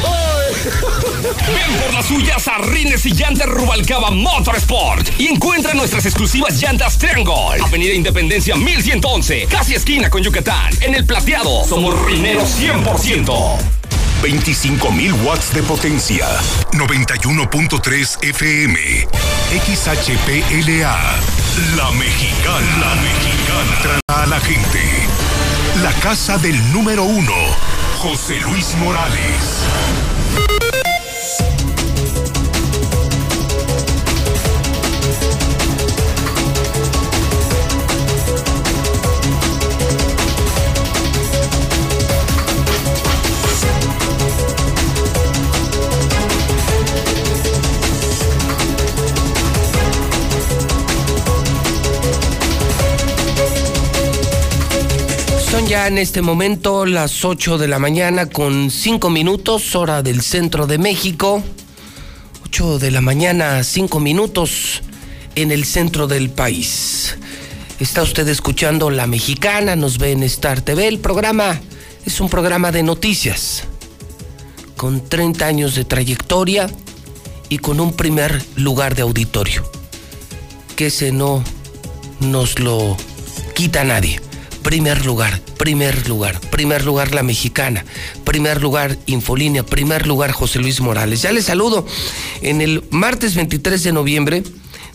[1.46, 6.98] Ven por las suyas a Rines y Llantas Rubalcaba Motorsport y encuentra nuestras exclusivas llantas
[6.98, 7.64] Triangle.
[7.64, 10.74] Avenida Independencia 1111, casi esquina con Yucatán.
[10.82, 13.84] En el plateado somos rineros 100%.
[14.24, 16.26] 25.000 watts de potencia.
[16.72, 18.80] 91.3 FM.
[19.52, 20.96] XHPLA.
[21.76, 22.78] La mexicana.
[22.80, 23.82] La mexicana.
[23.82, 24.80] Trata a la gente.
[25.82, 27.36] La casa del número uno.
[27.98, 30.73] José Luis Morales.
[55.54, 60.24] Son ya en este momento las 8 de la mañana con 5 minutos, hora del
[60.24, 61.44] centro de México.
[62.46, 64.82] 8 de la mañana, 5 minutos
[65.36, 67.18] en el centro del país.
[67.80, 70.88] Está usted escuchando La Mexicana, nos ve en Star TV.
[70.88, 71.62] El programa
[72.04, 73.66] es un programa de noticias
[74.76, 76.68] con 30 años de trayectoria
[77.50, 79.72] y con un primer lugar de auditorio.
[80.76, 81.44] Que ese no
[82.22, 82.98] nos lo
[83.54, 84.20] quita nadie.
[84.64, 87.84] Primer lugar, primer lugar, primer lugar la mexicana,
[88.24, 91.22] primer lugar Infolínea, primer lugar José Luis Morales.
[91.22, 91.86] Ya les saludo
[92.42, 94.44] en el martes 23 de noviembre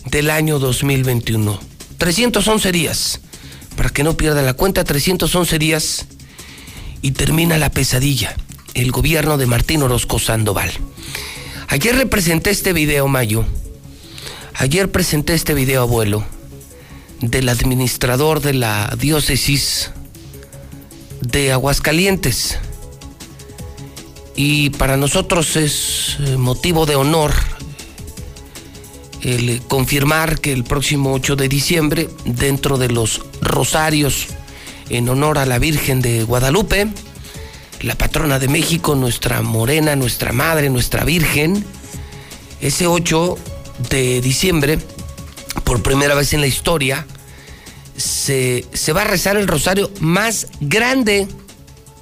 [0.05, 1.59] del año 2021.
[1.99, 3.21] 311 días,
[3.77, 6.07] para que no pierda la cuenta, 311 días
[7.03, 8.35] y termina la pesadilla,
[8.73, 10.71] el gobierno de Martín Orozco Sandoval.
[11.67, 13.45] Ayer representé este video, Mayo.
[14.55, 16.38] Ayer presenté este video, abuelo
[17.21, 19.91] del administrador de la diócesis
[21.21, 22.57] de Aguascalientes.
[24.35, 27.33] Y para nosotros es eh, motivo de honor
[29.21, 34.27] el confirmar que el próximo 8 de diciembre, dentro de los rosarios
[34.89, 36.87] en honor a la Virgen de Guadalupe,
[37.81, 41.65] la patrona de México, nuestra morena, nuestra madre, nuestra Virgen,
[42.61, 43.37] ese 8
[43.89, 44.79] de diciembre
[45.63, 47.05] por primera vez en la historia,
[47.97, 51.27] se, se, va a rezar el rosario más grande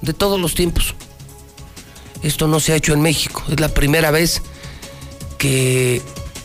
[0.02, 0.94] de todos los tiempos.
[2.22, 3.44] Esto no se ha hecho en México.
[3.48, 4.42] Es la primera vez
[5.38, 6.02] que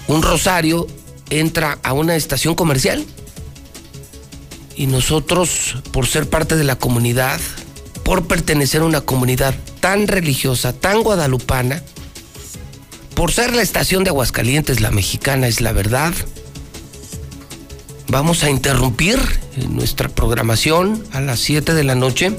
[0.07, 0.87] un rosario
[1.29, 3.05] entra a una estación comercial.
[4.75, 7.39] Y nosotros, por ser parte de la comunidad,
[8.03, 11.83] por pertenecer a una comunidad tan religiosa, tan guadalupana,
[13.15, 16.13] por ser la estación de Aguascalientes, la mexicana es la verdad,
[18.14, 19.20] vamos a interrumpir
[19.70, 22.32] nuestra programación a las 7 de la noche.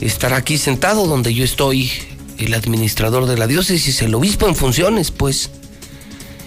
[0.00, 1.92] Estará aquí sentado donde yo estoy,
[2.36, 5.50] el administrador de la diócesis, el obispo en funciones, pues,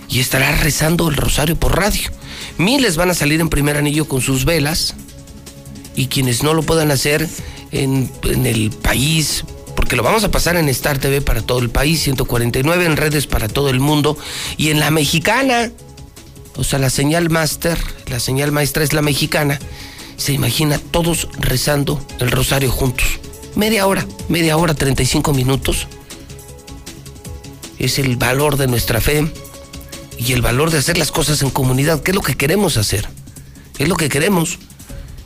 [0.10, 2.12] y estará rezando el rosario por radio.
[2.58, 4.96] Miles van a salir en primer anillo con sus velas
[5.96, 7.30] y quienes no lo puedan hacer
[7.72, 9.46] en, en el país,
[9.78, 13.28] porque lo vamos a pasar en Star TV para todo el país, 149 en redes
[13.28, 14.18] para todo el mundo
[14.58, 15.72] y en la mexicana.
[16.62, 19.58] O sea, la señal máster, la señal maestra es la mexicana.
[20.16, 23.20] Se imagina todos rezando el rosario juntos.
[23.56, 25.88] Media hora, media hora, 35 minutos.
[27.80, 29.34] Es el valor de nuestra fe
[30.20, 33.10] y el valor de hacer las cosas en comunidad, que es lo que queremos hacer.
[33.80, 34.60] Es lo que queremos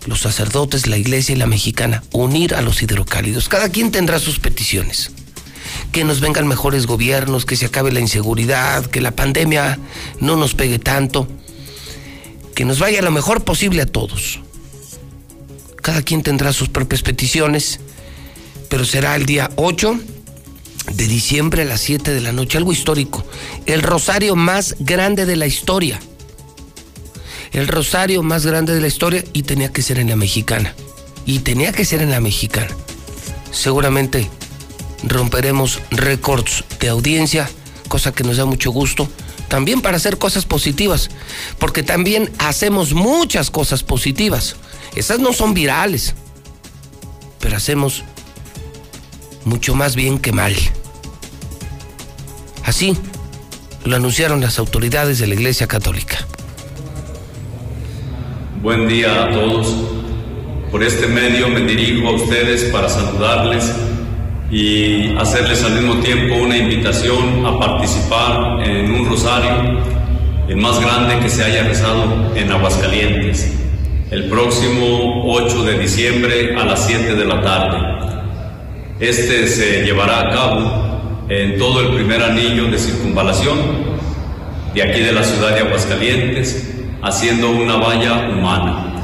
[0.05, 3.49] los sacerdotes, la iglesia y la mexicana, unir a los hidrocálidos.
[3.49, 5.11] Cada quien tendrá sus peticiones.
[5.95, 9.79] Que nos vengan mejores gobiernos, que se acabe la inseguridad, que la pandemia
[10.19, 11.25] no nos pegue tanto,
[12.53, 14.41] que nos vaya lo mejor posible a todos.
[15.81, 17.79] Cada quien tendrá sus propias peticiones,
[18.69, 19.97] pero será el día 8
[20.91, 23.25] de diciembre a las 7 de la noche, algo histórico.
[23.65, 25.99] El rosario más grande de la historia
[27.55, 30.75] el rosario más grande de la historia y tenía que ser en la mexicana.
[31.25, 32.75] Y tenía que ser en la mexicana.
[33.51, 34.29] Seguramente
[35.05, 37.49] romperemos récords de audiencia,
[37.87, 39.07] cosa que nos da mucho gusto.
[39.47, 41.09] También para hacer cosas positivas,
[41.59, 44.55] porque también hacemos muchas cosas positivas.
[44.95, 46.15] Esas no son virales,
[47.39, 48.03] pero hacemos
[49.45, 50.55] mucho más bien que mal.
[52.63, 52.97] Así
[53.83, 56.17] lo anunciaron las autoridades de la Iglesia Católica.
[58.63, 59.71] Buen día a todos.
[60.71, 63.71] Por este medio me dirijo a ustedes para saludarles
[64.55, 69.81] y hacerles al mismo tiempo una invitación a participar en un rosario,
[70.47, 73.53] el más grande que se haya rezado en Aguascalientes,
[74.11, 77.79] el próximo 8 de diciembre a las 7 de la tarde.
[79.01, 83.57] Este se llevará a cabo en todo el primer anillo de circunvalación
[84.73, 88.94] de aquí de la ciudad de Aguascalientes, haciendo una valla humana.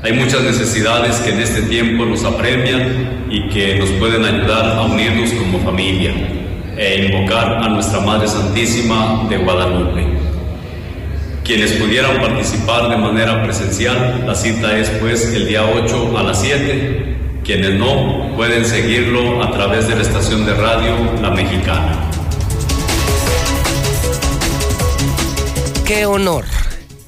[0.00, 4.82] Hay muchas necesidades que en este tiempo nos apremian y que nos pueden ayudar a
[4.82, 6.14] unirnos como familia
[6.76, 10.06] e invocar a nuestra Madre Santísima de Guadalupe.
[11.42, 16.42] Quienes pudieran participar de manera presencial, la cita es pues el día 8 a las
[16.42, 17.16] 7.
[17.42, 22.08] Quienes no, pueden seguirlo a través de la estación de radio La Mexicana.
[25.84, 26.44] ¡Qué honor!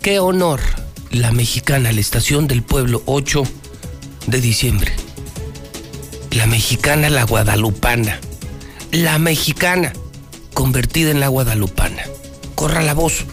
[0.02, 0.79] Qué honor
[1.10, 3.42] la mexicana, la estación del pueblo 8
[4.28, 4.92] de diciembre.
[6.30, 8.20] La mexicana, la guadalupana.
[8.92, 9.92] La mexicana,
[10.54, 12.02] convertida en la guadalupana.
[12.54, 13.24] Corra la voz.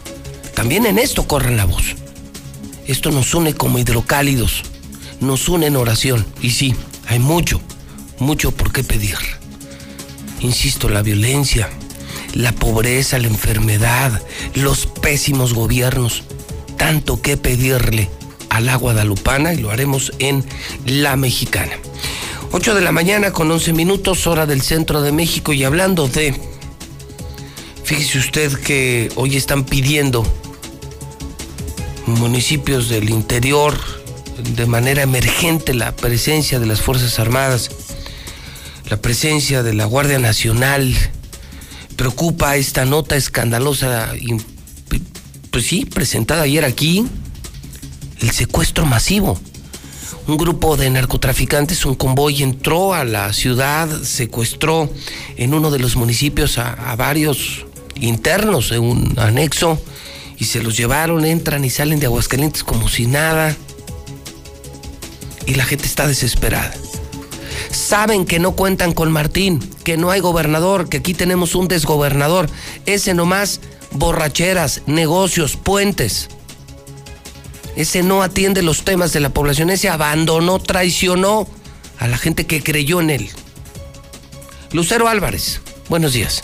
[0.56, 1.95] También en esto corran la voz.
[2.88, 4.64] Esto nos une como hidrocálidos.
[5.20, 6.26] Nos une en oración.
[6.41, 6.74] Y sí,
[7.08, 7.62] hay mucho,
[8.18, 9.18] mucho por qué pedir.
[10.40, 11.70] Insisto, la violencia,
[12.34, 14.20] la pobreza, la enfermedad,
[14.56, 16.24] los pésimos gobiernos
[16.88, 18.09] tanto que pedirle
[18.49, 20.45] a la guadalupana y lo haremos en
[20.85, 21.73] la mexicana.
[22.53, 26.34] 8 de la mañana con 11 minutos, hora del centro de México y hablando de...
[27.84, 30.26] Fíjese usted que hoy están pidiendo
[32.05, 33.77] municipios del interior
[34.55, 37.69] de manera emergente la presencia de las Fuerzas Armadas,
[38.89, 40.95] la presencia de la Guardia Nacional.
[41.97, 44.14] Preocupa esta nota escandalosa,
[45.57, 47.07] pues sí, presentada ayer aquí,
[48.21, 49.39] el secuestro masivo.
[50.27, 54.88] Un grupo de narcotraficantes, un convoy entró a la ciudad, secuestró
[55.35, 57.65] en uno de los municipios a, a varios
[57.95, 59.81] internos de un anexo
[60.38, 63.57] y se los llevaron, entran y salen de Aguascalientes como si nada.
[65.47, 66.71] Y la gente está desesperada.
[67.71, 72.47] Saben que no cuentan con Martín, que no hay gobernador, que aquí tenemos un desgobernador.
[72.85, 73.59] Ese nomás,
[73.91, 76.30] borracheras, negocios, puentes.
[77.76, 81.47] Ese no atiende los temas de la población, ese abandonó, traicionó
[81.99, 83.30] a la gente que creyó en él.
[84.73, 86.43] Lucero Álvarez, buenos días.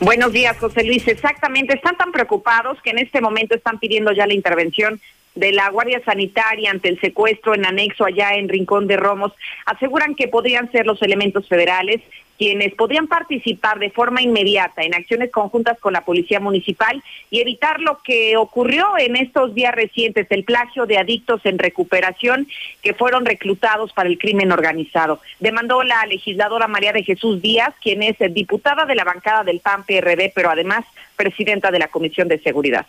[0.00, 1.06] Buenos días, José Luis.
[1.06, 5.00] Exactamente, están tan preocupados que en este momento están pidiendo ya la intervención
[5.34, 9.32] de la Guardia Sanitaria ante el secuestro en anexo allá en Rincón de Romos.
[9.66, 12.00] Aseguran que podrían ser los elementos federales
[12.40, 17.80] quienes podrían participar de forma inmediata en acciones conjuntas con la Policía Municipal y evitar
[17.80, 22.48] lo que ocurrió en estos días recientes, el plagio de adictos en recuperación
[22.82, 25.20] que fueron reclutados para el crimen organizado.
[25.38, 30.32] Demandó la legisladora María de Jesús Díaz, quien es diputada de la bancada del PAN-PRD,
[30.34, 30.86] pero además
[31.16, 32.86] presidenta de la Comisión de Seguridad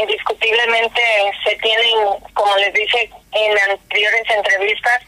[0.00, 1.02] indiscutiblemente
[1.44, 1.98] se tienen,
[2.32, 5.02] como les dije en anteriores entrevistas,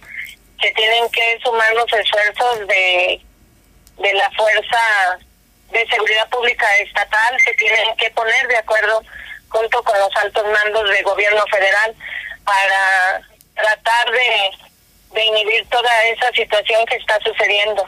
[0.61, 3.24] se tienen que sumar los esfuerzos de
[3.99, 5.19] de la Fuerza
[5.71, 9.03] de Seguridad Pública Estatal se tienen que poner de acuerdo
[9.49, 11.95] junto con los altos mandos del gobierno federal
[12.45, 13.21] para
[13.55, 14.51] tratar de,
[15.13, 17.85] de inhibir toda esa situación que está sucediendo.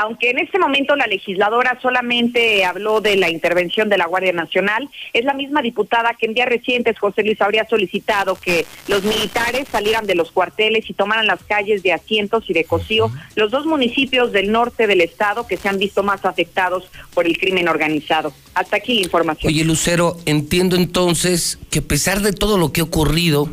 [0.00, 4.88] Aunque en este momento la legisladora solamente habló de la intervención de la Guardia Nacional,
[5.12, 9.66] es la misma diputada que en días recientes José Luis habría solicitado que los militares
[9.72, 13.66] salieran de los cuarteles y tomaran las calles de Asientos y de Cocío, los dos
[13.66, 18.32] municipios del norte del estado que se han visto más afectados por el crimen organizado.
[18.54, 19.52] Hasta aquí la información.
[19.52, 23.48] Oye, Lucero, entiendo entonces que a pesar de todo lo que ha ocurrido,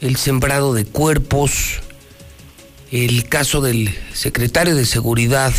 [0.00, 1.80] el sembrado de cuerpos,
[2.90, 5.52] el caso del secretario de Seguridad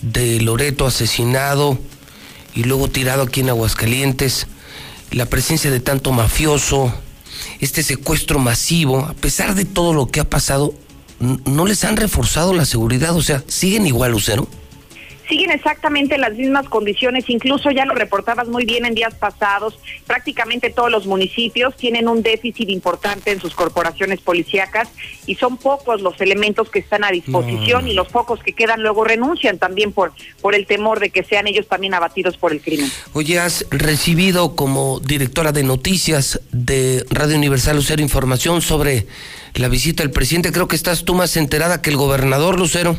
[0.00, 1.78] de Loreto asesinado
[2.54, 4.46] y luego tirado aquí en Aguascalientes,
[5.10, 6.92] la presencia de tanto mafioso,
[7.60, 10.74] este secuestro masivo, a pesar de todo lo que ha pasado,
[11.20, 14.48] no les han reforzado la seguridad, o sea, siguen igual, Lucero
[15.28, 20.70] siguen exactamente las mismas condiciones, incluso ya lo reportabas muy bien en días pasados, prácticamente
[20.70, 24.88] todos los municipios tienen un déficit importante en sus corporaciones policíacas
[25.26, 29.04] y son pocos los elementos que están a disposición y los pocos que quedan luego
[29.04, 32.90] renuncian también por, por el temor de que sean ellos también abatidos por el crimen.
[33.12, 39.06] Oye, has recibido como directora de noticias de Radio Universal Lucero información sobre
[39.54, 42.96] la visita del presidente, creo que estás tú más enterada que el gobernador Lucero.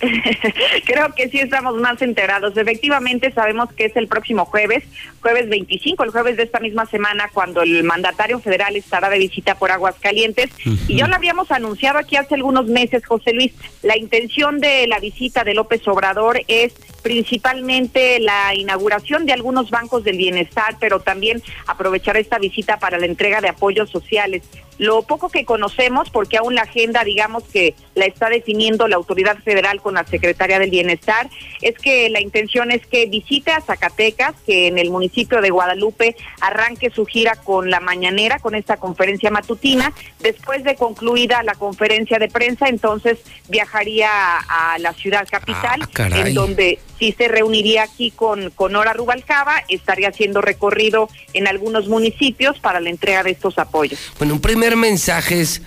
[0.86, 2.56] Creo que sí estamos más enterados.
[2.56, 4.84] Efectivamente, sabemos que es el próximo jueves,
[5.20, 9.56] jueves 25, el jueves de esta misma semana, cuando el mandatario federal estará de visita
[9.56, 10.50] por Aguascalientes.
[10.86, 13.52] Y ya lo habíamos anunciado aquí hace algunos meses, José Luis.
[13.82, 16.74] La intención de la visita de López Obrador es
[17.08, 23.06] principalmente la inauguración de algunos bancos del bienestar, pero también aprovechar esta visita para la
[23.06, 24.42] entrega de apoyos sociales.
[24.76, 29.38] Lo poco que conocemos, porque aún la agenda, digamos que la está definiendo la autoridad
[29.38, 31.28] federal con la secretaria del Bienestar,
[31.62, 36.14] es que la intención es que visite a Zacatecas, que en el municipio de Guadalupe
[36.40, 39.92] arranque su gira con la mañanera, con esta conferencia matutina.
[40.20, 43.18] Después de concluida la conferencia de prensa, entonces
[43.48, 48.92] viajaría a, la ciudad capital, Ah, en donde sí se reuniría aquí con, con Nora
[48.92, 53.98] Rubalcaba, estaría haciendo recorrido en algunos municipios para la entrega de estos apoyos.
[54.18, 55.62] Bueno, un primer mensaje es,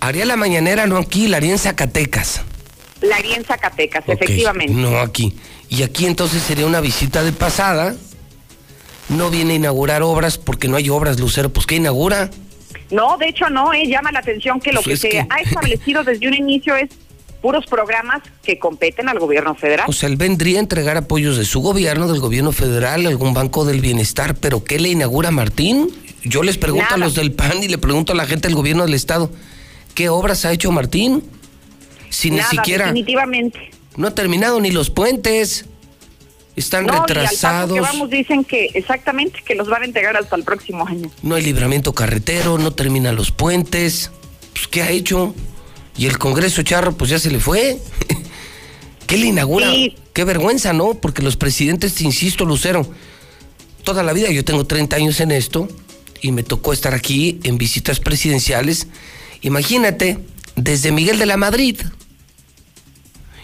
[0.00, 2.42] haría la mañanera, no aquí, la haría en Zacatecas.
[3.00, 4.72] La haría en Zacatecas, efectivamente.
[4.74, 5.34] No aquí.
[5.68, 7.94] Y aquí entonces sería una visita de pasada.
[9.08, 11.50] No viene a inaugurar obras porque no hay obras, Lucero.
[11.52, 12.30] Pues ¿qué inaugura?
[12.90, 15.26] No, de hecho no, eh, llama la atención que lo Pues que es se que-
[15.30, 16.90] ha establecido desde un inicio es
[17.40, 19.86] puros programas que competen al gobierno federal.
[19.88, 23.64] O sea, él vendría a entregar apoyos de su gobierno, del gobierno federal, algún banco
[23.64, 24.34] del bienestar.
[24.36, 25.90] ¿Pero qué le inaugura Martín?
[26.22, 26.96] Yo les pregunto Nada.
[26.96, 29.30] a los del PAN y le pregunto a la gente del gobierno del Estado,
[29.94, 31.22] ¿qué obras ha hecho Martín?
[32.10, 33.70] Si ni siquiera definitivamente.
[33.96, 35.66] no ha terminado ni los puentes.
[36.56, 37.74] Están no, y al paso retrasados.
[37.74, 41.10] que vamos dicen que exactamente que los van a entregar hasta el próximo año.
[41.22, 44.10] No hay libramiento carretero, no terminan los puentes.
[44.52, 45.34] Pues, ¿qué ha hecho?
[45.96, 47.78] Y el Congreso Charro, pues ya se le fue.
[49.06, 49.70] qué le inaugura?
[49.70, 49.96] Sí.
[50.12, 50.94] Qué vergüenza, ¿no?
[50.94, 52.86] Porque los presidentes, te insisto, Lucero,
[53.84, 55.68] toda la vida, yo tengo 30 años en esto
[56.20, 58.88] y me tocó estar aquí en visitas presidenciales.
[59.42, 60.18] Imagínate,
[60.56, 61.80] desde Miguel de la Madrid.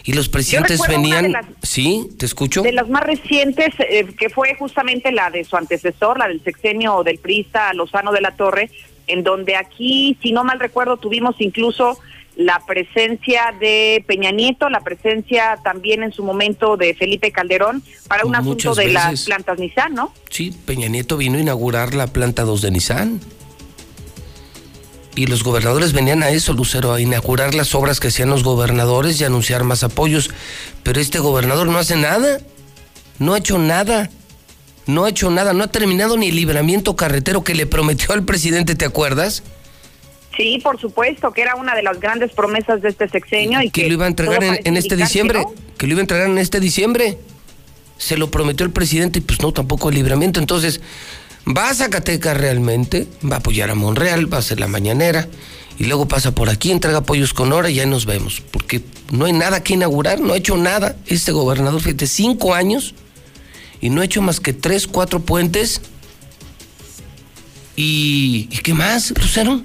[0.05, 1.25] Y los presidentes venían...
[1.25, 2.63] de las- Sí, te escucho.
[2.63, 7.03] De las más recientes, eh, que fue justamente la de su antecesor, la del sexenio
[7.03, 8.71] del priista Lozano de la Torre,
[9.09, 11.99] en donde aquí, si no mal recuerdo, tuvimos incluso
[12.37, 18.25] la presencia de Peña Nieto, la presencia también en su momento de Felipe Calderón para
[18.25, 20.13] un Muchas asunto de las plantas Nissan, ¿no?
[20.29, 23.21] Sí, Peña Nieto vino a inaugurar la planta 2 de Nissan.
[25.17, 29.19] Y los gobernadores venían a eso, Lucero, a inaugurar las obras que hacían los gobernadores
[29.19, 30.31] y anunciar más apoyos.
[30.83, 32.39] Pero este gobernador no hace nada.
[33.19, 34.11] No ha hecho nada.
[34.85, 35.55] No ha hecho nada.
[35.55, 39.43] No ha terminado ni el libramiento carretero que le prometió al presidente, ¿te acuerdas?
[40.37, 43.83] Sí, por supuesto, que era una de las grandes promesas de este sexenio y que,
[43.83, 45.41] Que lo iba a entregar en, este que diciembre.
[45.41, 45.55] no.
[45.79, 47.19] Que lo iba a entregar en este diciembre.
[47.97, 50.39] Se lo prometió el presidente y pues no, tampoco el libramiento.
[50.39, 50.83] Entonces,
[51.47, 55.27] va a Zacatecas realmente, va a apoyar a Monreal, va a hacer la mañanera
[55.79, 58.43] y luego pasa por aquí, entrega apoyos con hora y ya nos vemos.
[58.51, 62.95] Porque no hay nada que inaugurar, no ha hecho nada este gobernador, fíjate, cinco años
[63.81, 65.81] y no ha hecho más que tres, cuatro puentes.
[67.77, 69.63] ¿Y, ¿y qué más, Lucero?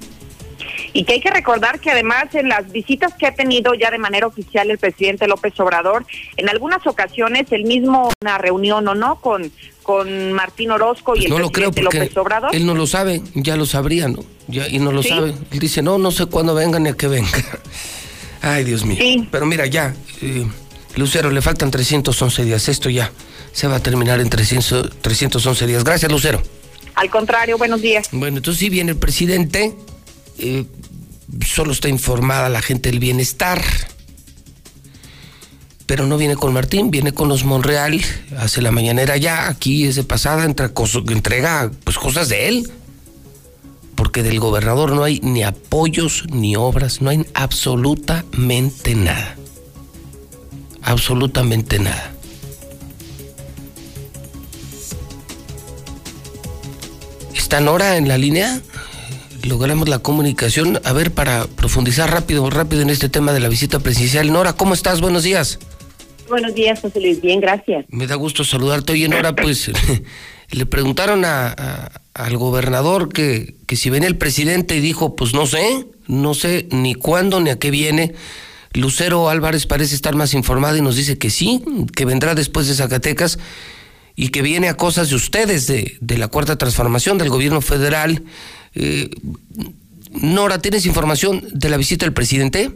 [0.94, 3.98] Y que hay que recordar que además en las visitas que ha tenido ya de
[3.98, 6.04] manera oficial el presidente López Obrador,
[6.36, 9.50] en algunas ocasiones el mismo una reunión o no con,
[9.82, 12.54] con Martín Orozco y Pues el no lo creo presidente porque López Obrador.
[12.54, 14.22] él no lo sabe, ya lo sabría, ¿no?
[14.48, 15.08] Ya, y no lo Sí.
[15.08, 15.34] sabe.
[15.50, 17.30] Él dice, no, no sé cuándo venga ni a qué venga.
[18.42, 18.98] Ay, Dios mío.
[19.30, 20.46] Pero mira, ya, eh,
[20.96, 22.68] Lucero, le faltan 311 días.
[22.68, 23.10] Esto ya
[23.52, 25.84] se va a terminar en 300, 311 días.
[25.84, 26.42] Gracias, Lucero.
[26.96, 28.08] Al contrario, buenos días.
[28.12, 29.74] Bueno, entonces sí viene el presidente,
[30.38, 30.64] eh,
[31.40, 33.62] solo está informada la gente del bienestar,
[35.86, 38.00] pero no viene con Martín, viene con los Monreal,
[38.38, 40.72] hace la mañanera ya, aquí es de pasada, entra
[41.08, 42.70] entrega pues cosas de él,
[43.94, 49.36] porque del gobernador no hay ni apoyos ni obras, no hay absolutamente nada,
[50.82, 52.14] absolutamente nada.
[57.34, 58.62] ¿Está Nora en la línea?
[59.44, 60.80] Logramos la comunicación.
[60.84, 64.32] A ver, para profundizar rápido, rápido en este tema de la visita presidencial.
[64.32, 65.00] Nora, ¿cómo estás?
[65.00, 65.58] Buenos días.
[66.28, 67.20] Buenos días, José Luis.
[67.20, 67.84] Bien, gracias.
[67.88, 68.92] Me da gusto saludarte.
[68.92, 69.70] Oye, Nora, pues
[70.50, 75.34] le preguntaron a- a- al gobernador que, que si venía el presidente y dijo, pues
[75.34, 78.14] no sé, no sé ni cuándo ni a qué viene.
[78.74, 81.62] Lucero Álvarez parece estar más informada y nos dice que sí,
[81.96, 83.38] que vendrá después de Zacatecas
[84.14, 88.22] y que viene a cosas de ustedes, de, de la cuarta transformación del gobierno federal.
[88.74, 89.10] Eh,
[90.10, 92.70] Nora, ¿tienes información de la visita del presidente?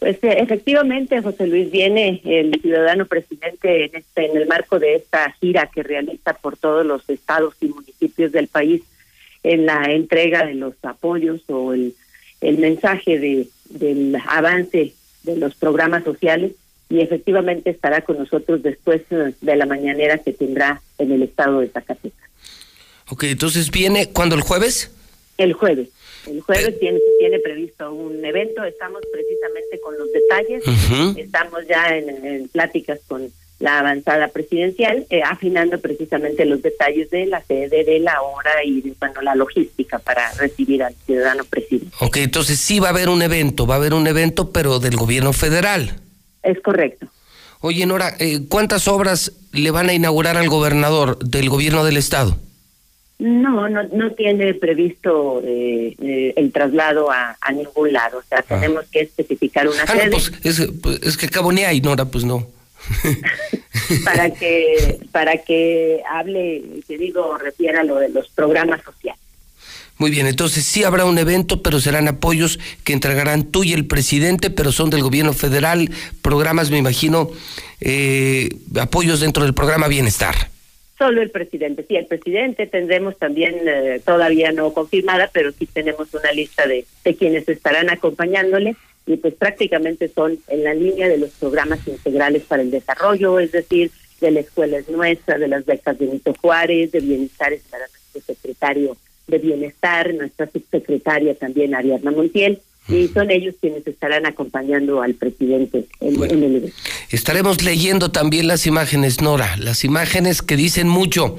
[0.00, 4.96] Pues eh, efectivamente, José Luis, viene el ciudadano presidente en, este, en el marco de
[4.96, 8.82] esta gira que realiza por todos los estados y municipios del país
[9.42, 11.94] en la entrega de los apoyos o el,
[12.40, 16.52] el mensaje de, del avance de los programas sociales
[16.88, 21.60] y efectivamente estará con nosotros después eh, de la mañanera que tendrá en el estado
[21.60, 22.28] de Zacatecas.
[23.08, 24.90] Ok, entonces viene, ¿cuándo el jueves?
[25.40, 25.88] El jueves.
[26.26, 30.62] El jueves tiene, se tiene previsto un evento, estamos precisamente con los detalles,
[31.16, 37.24] estamos ya en, en pláticas con la avanzada presidencial, eh, afinando precisamente los detalles de
[37.24, 41.96] la sede, de la hora y de, bueno, la logística para recibir al ciudadano presidente.
[42.00, 44.96] Ok, entonces sí va a haber un evento, va a haber un evento, pero del
[44.96, 46.00] gobierno federal.
[46.42, 47.06] Es correcto.
[47.60, 52.36] Oye, Nora, eh, ¿cuántas obras le van a inaugurar al gobernador del gobierno del estado?
[53.20, 58.40] No, no, no tiene previsto eh, eh, el traslado a, a ningún lado, o sea,
[58.42, 60.10] tenemos que especificar una Ah, no, sede.
[60.10, 62.46] pues es, pues, es que cabo ni hay, Nora, pues no.
[64.04, 69.20] para que para que hable, te digo, refiera a lo de los programas sociales.
[69.98, 73.84] Muy bien, entonces sí habrá un evento, pero serán apoyos que entregarán tú y el
[73.86, 75.90] presidente, pero son del gobierno federal,
[76.22, 77.30] programas, me imagino,
[77.82, 78.48] eh,
[78.80, 80.48] apoyos dentro del programa Bienestar.
[81.00, 86.12] Solo el presidente, sí, el presidente tendremos también eh, todavía no confirmada, pero sí tenemos
[86.12, 91.16] una lista de, de quienes estarán acompañándole y pues prácticamente son en la línea de
[91.16, 93.90] los programas integrales para el desarrollo, es decir,
[94.20, 98.34] de la escuela es nuestra, de las becas de Benito Juárez, de bienestar estará nuestro
[98.34, 98.94] secretario
[99.26, 102.60] de bienestar, nuestra subsecretaria también Ariadna Montiel,
[102.90, 106.76] y son ellos quienes estarán acompañando al presidente en, en el evento.
[107.10, 111.36] Estaremos leyendo también las imágenes, Nora, las imágenes que dicen mucho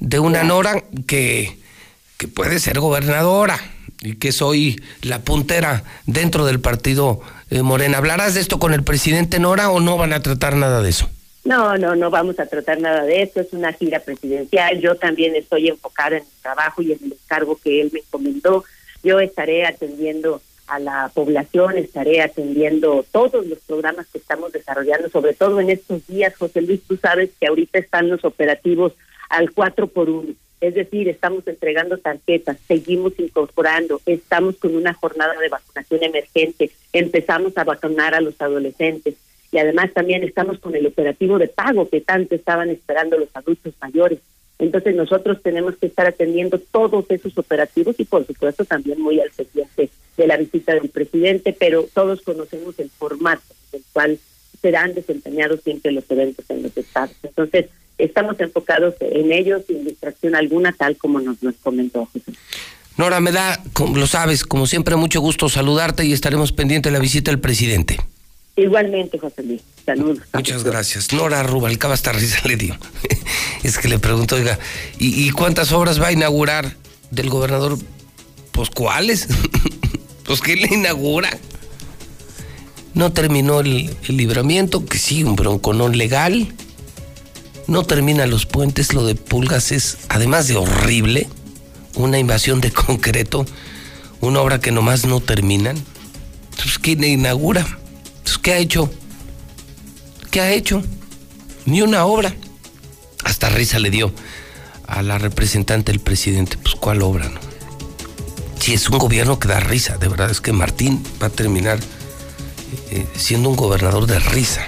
[0.00, 1.56] de una Nora que,
[2.18, 3.58] que puede ser gobernadora,
[4.02, 7.98] y que soy la puntera dentro del partido eh, Morena.
[7.98, 11.08] ¿Hablarás de esto con el presidente Nora o no van a tratar nada de eso?
[11.44, 13.40] No, no, no vamos a tratar nada de eso.
[13.40, 14.80] Es una gira presidencial.
[14.80, 18.64] Yo también estoy enfocada en el trabajo y en el encargo que él me encomendó.
[19.02, 25.34] Yo estaré atendiendo a la población, estaré atendiendo todos los programas que estamos desarrollando, sobre
[25.34, 28.92] todo en estos días, José Luis, tú sabes que ahorita están los operativos
[29.28, 30.34] al cuatro por uno.
[30.60, 37.56] Es decir, estamos entregando tarjetas, seguimos incorporando, estamos con una jornada de vacunación emergente, empezamos
[37.58, 39.14] a vacunar a los adolescentes
[39.52, 43.74] y además también estamos con el operativo de pago que tanto estaban esperando los adultos
[43.80, 44.18] mayores.
[44.58, 49.30] Entonces nosotros tenemos que estar atendiendo todos esos operativos y por supuesto también muy al
[49.30, 53.42] pendiente de la visita del presidente, pero todos conocemos el formato
[53.72, 54.18] en el cual
[54.62, 57.14] serán desempeñados siempre los eventos en los estados.
[57.22, 57.66] Entonces
[57.98, 62.32] estamos enfocados en ellos sin distracción alguna, tal como nos lo comentó José.
[62.96, 66.96] Nora, me da, como lo sabes, como siempre, mucho gusto saludarte y estaremos pendientes de
[66.96, 67.98] la visita del presidente.
[68.56, 69.62] Igualmente, José Luis.
[70.32, 71.12] Muchas gracias.
[71.12, 72.76] Nora Rubalcaba hasta risa le dio.
[73.62, 74.58] es que le pregunto, oiga,
[74.98, 76.76] ¿y, ¿y, cuántas obras va a inaugurar
[77.10, 77.78] del gobernador?
[78.52, 79.28] Pues cuáles?
[80.24, 81.30] pues ¿qué le inaugura?
[82.94, 86.52] No terminó el, el libramiento, que sí, un bronconón legal.
[87.66, 91.28] No termina los puentes, lo de Pulgas es, además de horrible,
[91.94, 93.46] una invasión de concreto,
[94.20, 95.76] una obra que nomás no terminan.
[96.56, 97.66] Pues ¿quién le inaugura?
[98.46, 98.88] ¿Qué ha hecho?
[100.36, 100.82] ¿Qué ha hecho?
[101.64, 102.36] Ni una obra.
[103.24, 104.12] Hasta risa le dio
[104.86, 106.58] a la representante del presidente.
[106.58, 107.30] Pues ¿cuál obra?
[108.60, 111.78] Si es un gobierno que da risa, de verdad es que Martín va a terminar
[112.90, 114.66] eh, siendo un gobernador de risa.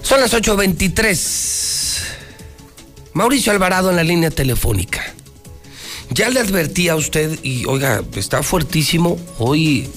[0.00, 2.00] Son las 8.23.
[3.12, 5.04] Mauricio Alvarado en la línea telefónica.
[6.08, 9.20] Ya le advertí a usted, y oiga, está fuertísimo.
[9.38, 9.90] Hoy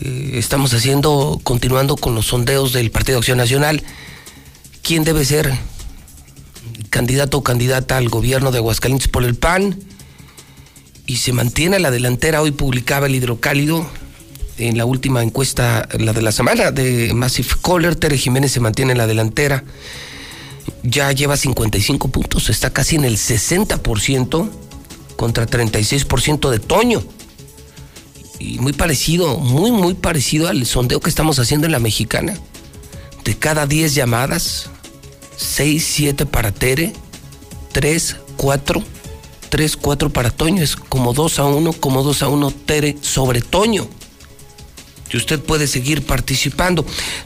[0.00, 3.82] eh, estamos haciendo, continuando con los sondeos del Partido Acción Nacional.
[4.82, 5.52] ¿Quién debe ser
[6.90, 9.78] candidato o candidata al gobierno de Aguascalientes por el PAN?
[11.06, 12.42] Y se mantiene a la delantera.
[12.42, 13.86] Hoy publicaba el hidrocálido
[14.58, 18.92] en la última encuesta, la de la semana de Massive Caller, Tere Jiménez se mantiene
[18.92, 19.64] en la delantera.
[20.82, 24.50] Ya lleva 55 puntos, está casi en el 60%
[25.16, 27.02] contra 36% de Toño.
[28.44, 32.38] Y muy parecido, muy, muy parecido al sondeo que estamos haciendo en la mexicana.
[33.24, 34.68] De cada 10 llamadas,
[35.36, 36.92] 6, 7 para Tere,
[37.72, 38.82] 3, 4,
[39.48, 40.62] 3, 4 para Toño.
[40.62, 43.88] Es como 2 a 1, como 2 a 1 Tere sobre Toño
[45.08, 46.84] que usted puede seguir participando.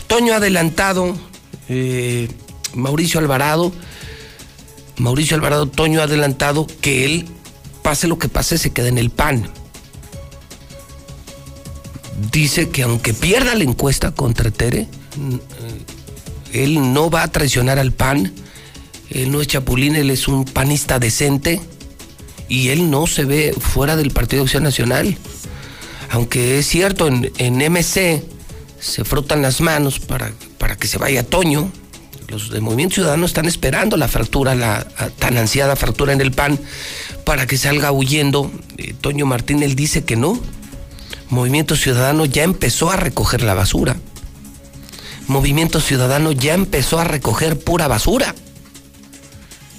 [0.08, 1.16] Toño adelantado,
[1.70, 2.28] eh,
[2.74, 3.72] Mauricio Alvarado,
[4.98, 7.26] Mauricio Alvarado, Toño adelantado que él,
[7.82, 9.50] pase lo que pase, se queda en el PAN.
[12.32, 14.88] Dice que aunque pierda la encuesta contra Tere,
[16.52, 18.32] él no va a traicionar al PAN,
[19.10, 21.60] él no es chapulín, él es un panista decente
[22.48, 25.16] y él no se ve fuera del Partido Acción Nacional
[26.10, 28.22] aunque es cierto, en, en MC
[28.80, 31.70] se frotan las manos para, para que se vaya Toño.
[32.28, 34.86] Los del Movimiento Ciudadano están esperando la fractura, la
[35.18, 36.58] tan ansiada fractura en el PAN,
[37.24, 38.50] para que salga huyendo.
[38.76, 40.38] Eh, Toño Martín, él dice que no.
[41.30, 43.96] Movimiento Ciudadano ya empezó a recoger la basura.
[45.26, 48.34] Movimiento Ciudadano ya empezó a recoger pura basura.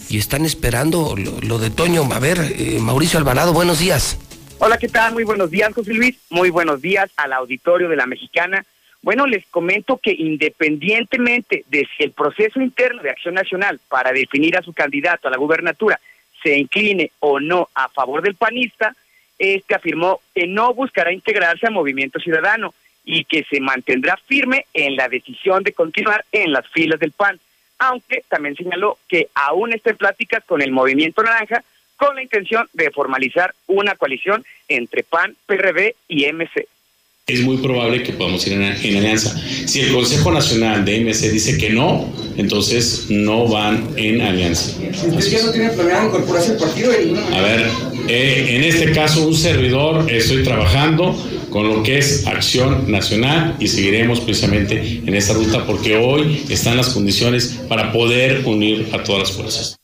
[0.09, 2.07] Y están esperando lo, de Toño.
[2.13, 4.19] A ver, eh, Mauricio Alvarado, buenos días.
[4.59, 5.13] Hola, ¿qué tal?
[5.13, 6.17] Muy buenos días, José Luis.
[6.30, 8.63] Muy buenos días al auditorio de la Mexicana.
[9.01, 14.55] Bueno, les comento que independientemente de si el proceso interno de Acción Nacional para definir
[14.57, 15.99] a su candidato a la gubernatura
[16.43, 18.95] se incline o no a favor del panista,
[19.39, 22.73] este afirmó que no buscará integrarse a Movimiento Ciudadano
[23.05, 27.39] y que se mantendrá firme en la decisión de continuar en las filas del PAN,
[27.79, 31.63] aunque también señaló que aún está en pláticas con el Movimiento Naranja
[31.95, 36.67] con la intención de formalizar una coalición entre PAN, PRD y MC.
[37.30, 39.39] Es muy probable que podamos ir en, en, alianza.
[39.65, 44.77] Si el Consejo Nacional de MC dice que no, entonces no van en alianza.
[44.81, 46.91] ¿Usted ya no tiene planeado incorporarse al partido?
[47.34, 47.68] A ver,
[48.07, 51.15] eh, en este caso un servidor estoy trabajando
[51.49, 56.77] con lo que es Acción Nacional y seguiremos precisamente en esta ruta porque hoy están
[56.77, 59.80] las condiciones para poder unir a todas las fuerzas.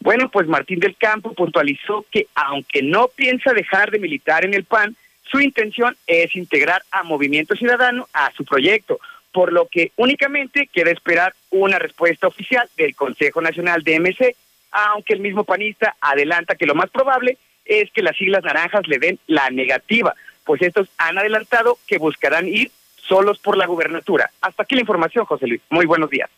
[0.00, 4.64] Bueno, pues Martín del Campo puntualizó que aunque no piensa dejar de militar en el
[4.64, 9.00] PAN, su intención es integrar a Movimiento Ciudadano a su proyecto,
[9.32, 14.36] por lo que únicamente queda esperar una respuesta oficial del Consejo Nacional de MC,
[14.70, 18.98] aunque el mismo panista adelanta que lo más probable es que las siglas naranjas le
[18.98, 24.30] den la negativa, pues estos han adelantado que buscarán ir solos por la gubernatura.
[24.40, 25.60] Hasta aquí la información, José Luis.
[25.70, 26.30] Muy buenos días.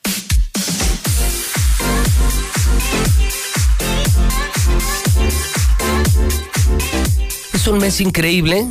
[7.65, 8.67] Es un mes increíble,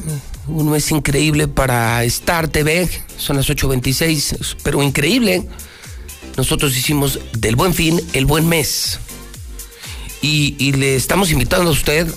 [0.46, 2.88] un mes increíble para Star TV,
[3.18, 5.48] son las 8.26, pero increíble.
[6.38, 9.00] Nosotros hicimos del buen fin el buen mes.
[10.22, 12.08] Y, y le estamos invitando a usted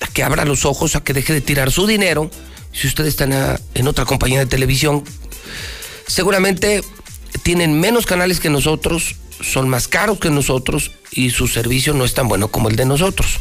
[0.00, 2.30] a que abra los ojos, a que deje de tirar su dinero.
[2.72, 5.04] Si usted está en, otra compañía de televisión,
[6.06, 6.82] seguramente
[7.42, 12.14] tienen menos canales que nosotros, son más caros que nosotros y su servicio no es
[12.14, 13.38] tan bueno como el de nosotros.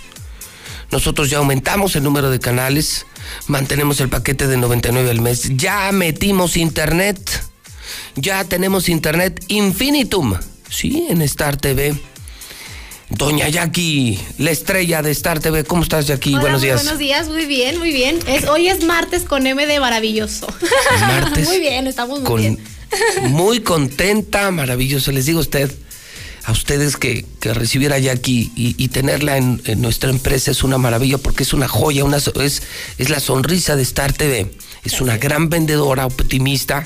[0.91, 3.05] Nosotros ya aumentamos el número de canales,
[3.47, 7.19] mantenemos el paquete de 99 al mes, ya metimos internet,
[8.15, 10.35] ya tenemos internet infinitum,
[10.69, 11.95] sí, en Star TV.
[13.09, 16.31] Doña Jackie, la estrella de Star TV, ¿cómo estás Jackie?
[16.33, 16.81] Hola, Buenos días.
[16.83, 18.17] Buenos días, muy bien, muy bien.
[18.27, 20.47] Es, hoy es martes con M de maravilloso.
[21.01, 22.59] Martes muy bien, estamos muy Con, bien.
[23.29, 25.11] muy contenta, maravilloso.
[25.11, 25.71] Les digo a usted,
[26.45, 30.63] a ustedes que, que recibir a Jackie y, y tenerla en, en nuestra empresa es
[30.63, 32.61] una maravilla porque es una joya, una, es,
[32.97, 34.51] es la sonrisa de Star TV.
[34.83, 36.85] Es una gran vendedora, optimista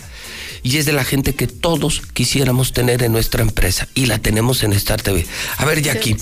[0.63, 4.63] y es de la gente que todos quisiéramos tener en nuestra empresa y la tenemos
[4.63, 5.25] en Star TV.
[5.57, 6.15] A ver, Jackie,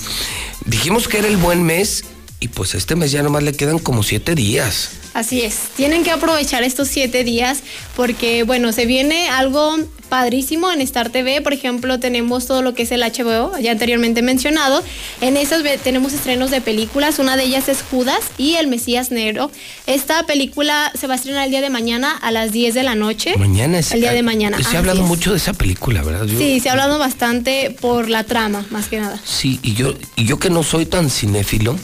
[0.64, 2.04] dijimos que era el buen mes
[2.40, 4.90] y pues este mes ya nomás le quedan como siete días.
[5.14, 7.60] Así es, tienen que aprovechar estos siete días
[7.96, 9.76] porque, bueno, se viene algo
[10.08, 11.40] padrísimo en Star TV.
[11.42, 14.82] Por ejemplo, tenemos todo lo que es el HBO, ya anteriormente mencionado.
[15.20, 17.18] En esas tenemos estrenos de películas.
[17.18, 19.50] Una de ellas es Judas y El Mesías Negro.
[19.86, 22.94] Esta película se va a estrenar el día de mañana a las 10 de la
[22.94, 23.34] noche.
[23.36, 23.90] Mañana es.
[23.92, 24.62] El día de mañana.
[24.62, 25.06] Se ha hablado es.
[25.06, 26.26] mucho de esa película, ¿verdad?
[26.26, 29.20] Yo- Sí, se ha hablado bastante por la trama, más que nada.
[29.24, 31.76] Sí, y yo, y yo que no soy tan cinéfilo,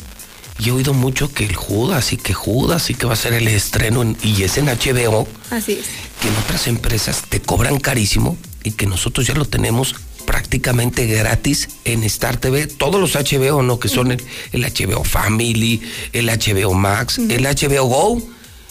[0.59, 3.33] y he oído mucho que el Judas y que Judas y que va a ser
[3.35, 5.87] el estreno en- y es en HBO, Así es.
[6.21, 9.95] que en otras empresas te cobran carísimo y que nosotros ya lo tenemos
[10.27, 13.79] prácticamente gratis en Star TV, todos los HBO, ¿no?
[13.79, 14.23] Que son el,
[14.53, 15.83] el HBO Family,
[16.13, 18.23] el HBO Max, el HBO Go,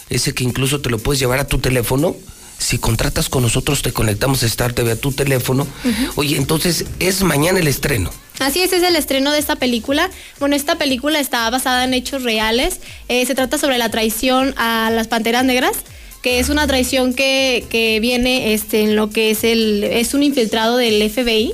[0.09, 2.15] ese que incluso te lo puedes llevar a tu teléfono.
[2.63, 5.67] Si contratas con nosotros, te conectamos a Star TV a tu teléfono.
[6.15, 8.09] Oye, entonces es mañana el estreno.
[8.39, 10.09] Así es, es el estreno de esta película.
[10.39, 12.79] Bueno, esta película está basada en hechos reales.
[13.09, 15.75] Eh, se trata sobre la traición a las Panteras Negras,
[16.21, 19.83] que es una traición que, que viene este, en lo que es el...
[19.83, 21.53] es un infiltrado del FBI.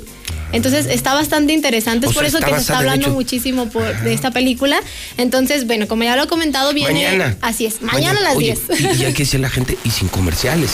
[0.52, 4.02] Entonces está bastante interesante, O es por sea, eso que se está hablando muchísimo por,
[4.02, 4.80] de esta película.
[5.18, 6.94] Entonces, bueno, como ya lo he comentado, viene...
[6.94, 7.38] Mañana.
[7.42, 8.80] Así es, mañana, a las Oye, 10.
[8.80, 10.72] Y, y hay que decirle a la gente, y sin comerciales.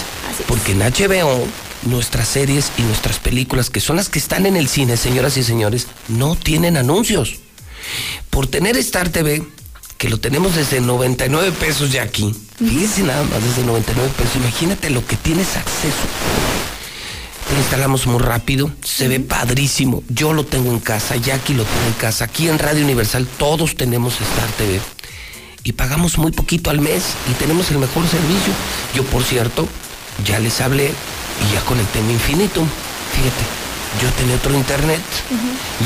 [0.47, 1.45] Porque en HBO,
[1.83, 5.43] nuestras series y nuestras películas, que son las que están en el cine, señoras y
[5.43, 7.35] señores, no tienen anuncios.
[8.29, 9.43] Por tener Star TV,
[9.97, 12.35] que lo tenemos desde 99 pesos ya aquí.
[12.57, 14.35] Fíjense nada más, desde 99 pesos.
[14.37, 16.74] Imagínate lo que tienes acceso.
[17.51, 20.03] Lo instalamos muy rápido, se ve padrísimo.
[20.09, 22.25] Yo lo tengo en casa, Jackie lo tengo en casa.
[22.25, 24.81] Aquí en Radio Universal todos tenemos Star TV.
[25.63, 28.53] Y pagamos muy poquito al mes y tenemos el mejor servicio.
[28.95, 29.67] Yo, por cierto,
[30.25, 32.67] ya les hablé y ya conecté mi Infinitum.
[33.13, 33.45] Fíjate,
[34.01, 35.01] yo tenía otro internet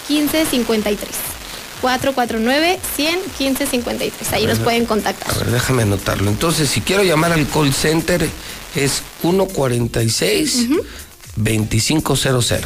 [0.09, 0.97] 449-100-1553.
[1.83, 4.33] 449-100-1553.
[4.33, 5.29] Ahí los pueden contactar.
[5.29, 6.31] A ver, déjame anotarlo.
[6.31, 8.27] Entonces, si quiero llamar al call center,
[8.75, 10.69] es 146
[11.35, 12.65] 2500.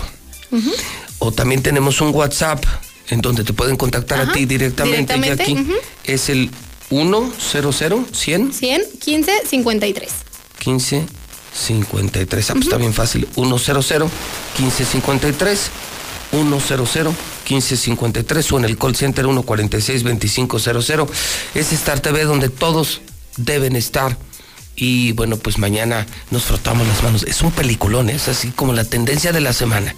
[1.19, 2.63] O también tenemos un WhatsApp
[3.09, 5.61] en donde te pueden contactar a Ajá, ti directamente, directamente, Jackie.
[5.71, 5.79] ujú.
[6.05, 6.49] Es el
[6.89, 7.31] 100
[8.13, 10.11] 100 100 15 53.
[10.59, 11.05] 15
[11.53, 12.49] 53.
[12.49, 13.27] Ah, pues está bien fácil.
[13.35, 14.09] 100
[14.57, 15.59] 15 53
[16.31, 17.15] 100
[17.45, 21.09] 15 53 o en el call center 146 2500.
[21.55, 23.01] Es Star TV donde todos
[23.37, 24.17] deben estar.
[24.81, 27.23] Y bueno, pues mañana nos frotamos las manos.
[27.23, 28.13] Es un peliculón, ¿eh?
[28.15, 29.93] es así como la tendencia de la semana.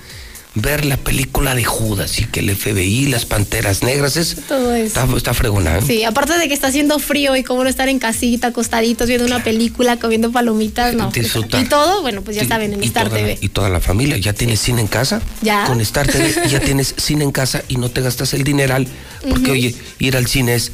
[0.53, 4.99] Ver la película de Judas y que el FBI, las panteras negras, es, Todo eso.
[4.99, 5.77] está, está fregona.
[5.77, 5.81] ¿eh?
[5.85, 9.25] Sí, aparte de que está haciendo frío y cómo no estar en casita, acostaditos, viendo
[9.25, 11.09] una película, comiendo palomitas, no.
[11.09, 11.63] Disfrutar.
[11.63, 13.37] Y todo, bueno, pues ya saben, en Star toda TV.
[13.39, 14.17] y toda la familia.
[14.17, 15.21] ¿Ya tienes cine en casa?
[15.41, 15.63] Ya.
[15.67, 18.87] Con Star TV ya tienes cine en casa y no te gastas el dineral.
[19.21, 19.51] Porque, Ujú.
[19.53, 20.73] oye, ir al cine es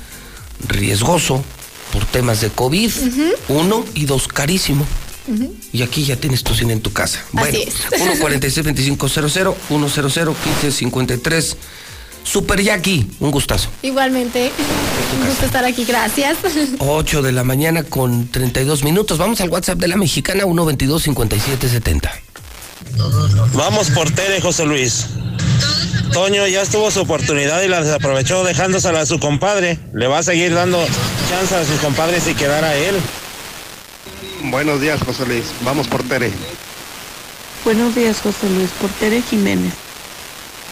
[0.67, 1.43] riesgoso
[1.91, 2.91] por temas de COVID.
[3.49, 4.85] Uno y dos, carísimo.
[5.27, 5.53] Ujú.
[5.73, 7.23] Y aquí ya tienes tu cine en tu casa.
[7.33, 7.75] Bueno, es.
[8.21, 11.55] 146-2500, 100-1553.
[12.23, 13.69] Super Jackie, un gustazo.
[13.83, 14.51] Igualmente,
[15.17, 16.37] un gusto estar aquí, gracias.
[16.79, 19.17] 8 de la mañana con 32 minutos.
[19.17, 22.09] Vamos al WhatsApp de la mexicana 122-5770.
[23.53, 25.05] Vamos por Tere, José Luis.
[26.11, 29.77] Toño ya tuvo su oportunidad y la desaprovechó dejándosela a su compadre.
[29.93, 30.83] Le va a seguir dando
[31.29, 32.95] chance a sus compadres y quedar a él.
[34.43, 35.45] Buenos días, José Luis.
[35.61, 36.31] Vamos por Tere.
[37.63, 38.69] Buenos días, José Luis.
[38.79, 39.73] Por Tere Jiménez.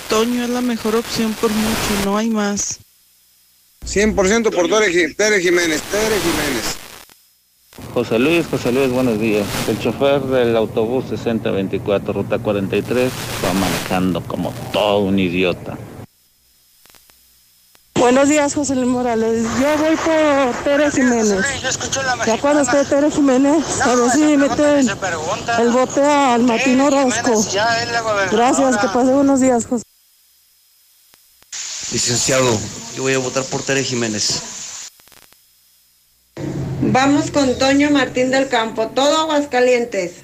[0.10, 2.80] Toño es la mejor opción por mucho, no hay más.
[3.86, 5.82] 100% por Tere, Tere Jiménez.
[5.82, 6.66] Tere Jiménez.
[7.94, 9.46] José Luis, José Luis, buenos días.
[9.68, 13.12] El chofer del autobús 6024, ruta 43,
[13.44, 15.78] va manejando como todo un idiota.
[17.96, 19.44] Buenos días, José Luis Morales.
[19.60, 21.44] Yo voy por Tere Jiménez.
[22.26, 24.88] Ya cuando esté Tere Jiménez, a ver si meten
[25.60, 27.44] el bote al Martín Orozco.
[28.32, 29.84] Gracias, que pase buenos días, José.
[31.92, 32.58] Licenciado,
[32.96, 34.55] yo voy a votar por Tere Jiménez.
[36.96, 40.24] Vamos con Toño Martín del Campo, todo Aguascalientes.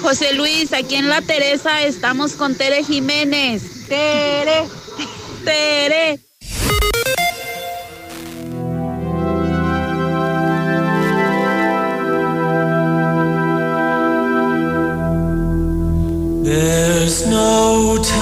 [0.00, 3.86] José Luis, aquí en La Teresa estamos con Tere Jiménez.
[3.86, 4.64] Tere,
[5.44, 6.20] Tere.
[16.42, 18.15] There's no time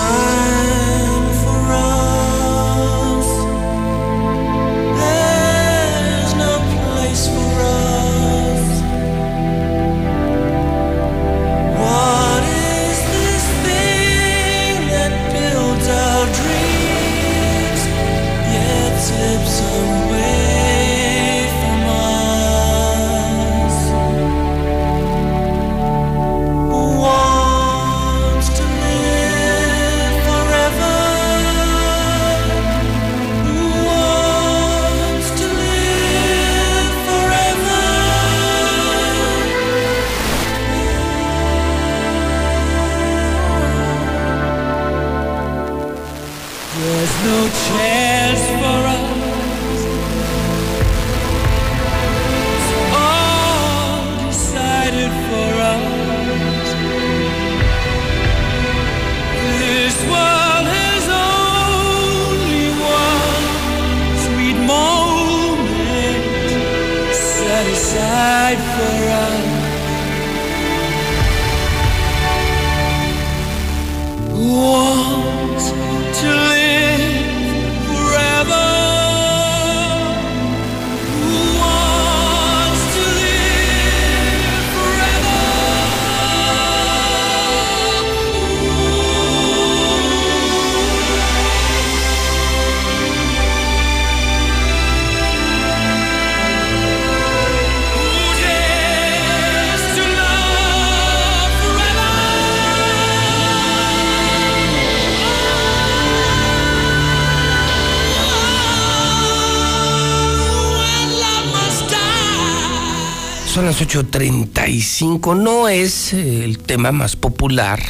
[113.55, 115.37] Son las 8.35.
[115.37, 117.81] No es eh, el tema más popular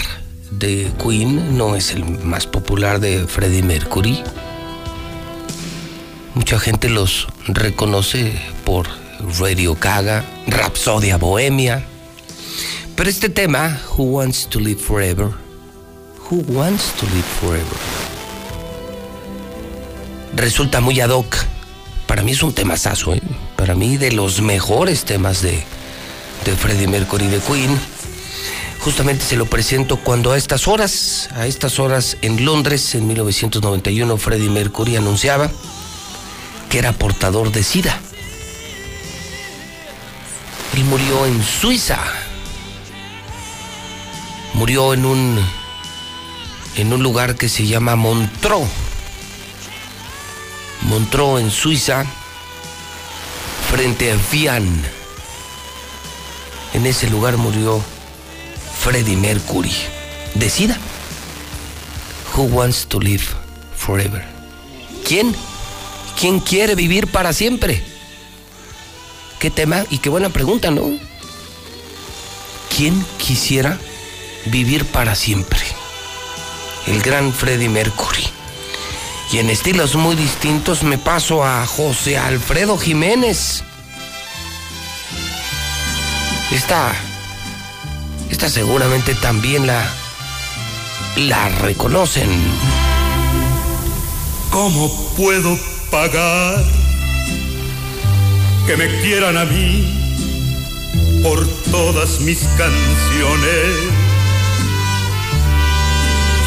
[0.51, 4.23] de Queen, no es el más popular de Freddie Mercury.
[6.35, 8.89] Mucha gente los reconoce por
[9.41, 11.87] Radio Gaga, Rapsodia Bohemia.
[12.95, 15.31] Pero este tema, Who Wants to Live Forever?
[16.31, 17.79] Who Wants to Live Forever?
[20.37, 21.35] resulta muy ad hoc.
[22.07, 23.23] Para mí es un temazazo, ¿eh?
[23.65, 25.65] Para mí de los mejores temas de,
[26.45, 27.81] de Freddie Mercury de Queen.
[28.81, 34.19] Justamente se lo presento cuando a estas horas, a estas horas en Londres, en 1991,
[34.19, 35.51] Freddie Mercury anunciaba
[36.69, 37.99] que era portador de SIDA.
[40.75, 41.99] Él murió en Suiza.
[44.53, 45.41] Murió en un
[46.77, 48.69] en un lugar que se llama Montreux.
[50.83, 52.05] Montreux en Suiza,
[53.75, 54.85] frente a Vian.
[56.75, 57.83] En ese lugar murió
[58.79, 59.73] Freddie Mercury.
[60.37, 60.79] De SIDA.
[62.37, 63.25] Who wants to live
[63.77, 64.25] forever?
[65.05, 65.35] ¿Quién?
[66.17, 67.83] ¿Quién quiere vivir para siempre?
[69.41, 70.97] Qué tema y qué buena pregunta, ¿no?
[72.77, 73.77] ¿Quién quisiera
[74.47, 75.59] vivir para siempre?
[76.87, 78.34] El gran Freddie Mercury.
[79.33, 83.65] Y en estilos muy distintos me paso a José Alfredo Jiménez.
[86.53, 86.95] Esta,
[88.31, 89.85] esta seguramente también la,
[91.17, 92.31] la reconocen.
[94.51, 95.59] ¿Cómo puedo
[95.91, 96.65] pagar
[98.67, 103.94] que me quieran a mí por todas mis canciones?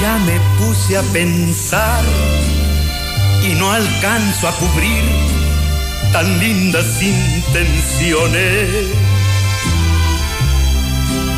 [0.02, 2.04] Ya me puse a pensar
[3.44, 5.04] y no alcanzo a cubrir
[6.14, 8.68] tan lindas intenciones.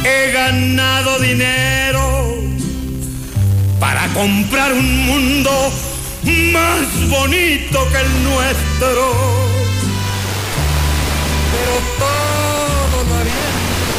[0.03, 2.35] He ganado dinero
[3.79, 5.51] para comprar un mundo
[6.51, 9.03] más bonito que el nuestro.
[11.53, 13.93] Pero todo lo aviento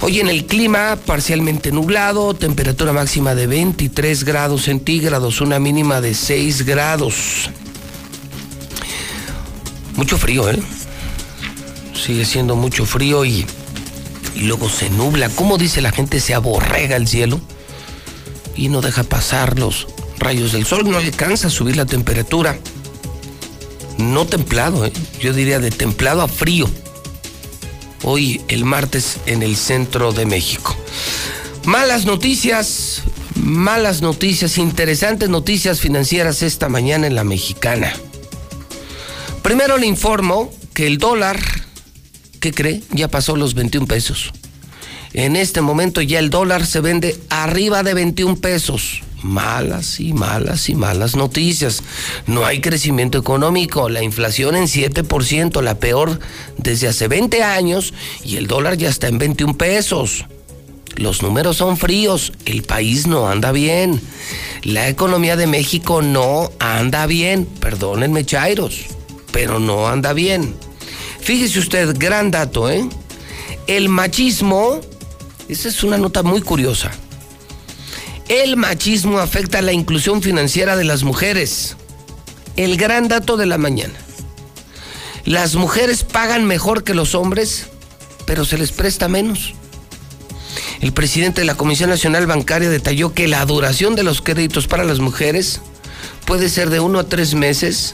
[0.01, 6.13] Hoy en el clima parcialmente nublado, temperatura máxima de 23 grados centígrados, una mínima de
[6.13, 7.49] 6 grados.
[9.95, 10.59] Mucho frío, ¿eh?
[11.93, 13.45] Sigue siendo mucho frío y,
[14.35, 15.29] y luego se nubla.
[15.29, 16.19] ¿Cómo dice la gente?
[16.19, 17.39] Se aborrega el cielo
[18.55, 19.87] y no deja pasar los
[20.17, 20.89] rayos del sol.
[20.89, 22.57] No alcanza a subir la temperatura.
[23.97, 24.93] No templado, ¿eh?
[25.19, 26.69] Yo diría de templado a frío.
[28.03, 30.75] Hoy, el martes, en el centro de México.
[31.65, 33.03] Malas noticias,
[33.35, 37.93] malas noticias, interesantes noticias financieras esta mañana en la mexicana.
[39.51, 41.37] Primero le informo que el dólar,
[42.39, 42.81] ¿qué cree?
[42.91, 44.31] Ya pasó los 21 pesos.
[45.11, 49.03] En este momento ya el dólar se vende arriba de 21 pesos.
[49.23, 51.83] Malas y malas y malas noticias.
[52.27, 56.17] No hay crecimiento económico, la inflación en 7%, la peor
[56.55, 60.23] desde hace 20 años, y el dólar ya está en 21 pesos.
[60.95, 63.99] Los números son fríos, el país no anda bien.
[64.63, 68.85] La economía de México no anda bien, perdónenme Chairos,
[69.31, 70.55] pero no anda bien.
[71.19, 72.87] Fíjese usted, gran dato, ¿eh?
[73.67, 74.79] El machismo,
[75.47, 76.91] esa es una nota muy curiosa.
[78.27, 81.75] El machismo afecta la inclusión financiera de las mujeres.
[82.55, 83.93] El gran dato de la mañana.
[85.25, 87.67] Las mujeres pagan mejor que los hombres,
[88.25, 89.53] pero se les presta menos.
[90.81, 94.83] El presidente de la Comisión Nacional Bancaria detalló que la duración de los créditos para
[94.83, 95.61] las mujeres
[96.25, 97.93] puede ser de uno a tres meses.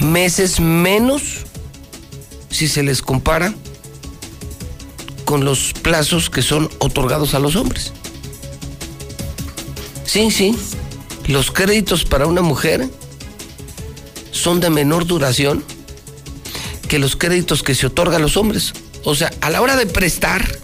[0.00, 1.44] Meses menos
[2.50, 3.54] si se les compara
[5.24, 7.92] con los plazos que son otorgados a los hombres.
[10.04, 10.56] Sí, sí,
[11.26, 12.88] los créditos para una mujer
[14.30, 15.62] son de menor duración
[16.88, 18.72] que los créditos que se otorgan a los hombres.
[19.04, 20.58] O sea, a la hora de prestar,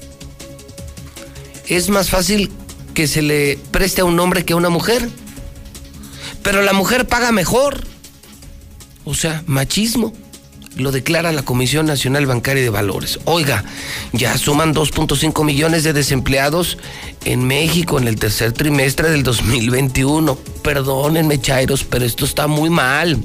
[1.66, 2.50] es más fácil
[2.94, 5.08] que se le preste a un hombre que a una mujer.
[6.42, 7.84] Pero la mujer paga mejor.
[9.04, 10.12] O sea, machismo.
[10.76, 13.20] Lo declara la Comisión Nacional Bancaria de Valores.
[13.26, 13.64] Oiga,
[14.12, 16.78] ya suman 2.5 millones de desempleados
[17.24, 20.36] en México en el tercer trimestre del 2021.
[20.62, 23.22] Perdónenme, Chairos, pero esto está muy mal.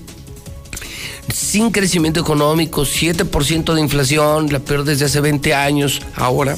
[1.33, 6.01] Sin crecimiento económico, 7% de inflación, la peor desde hace 20 años.
[6.15, 6.55] Ahora,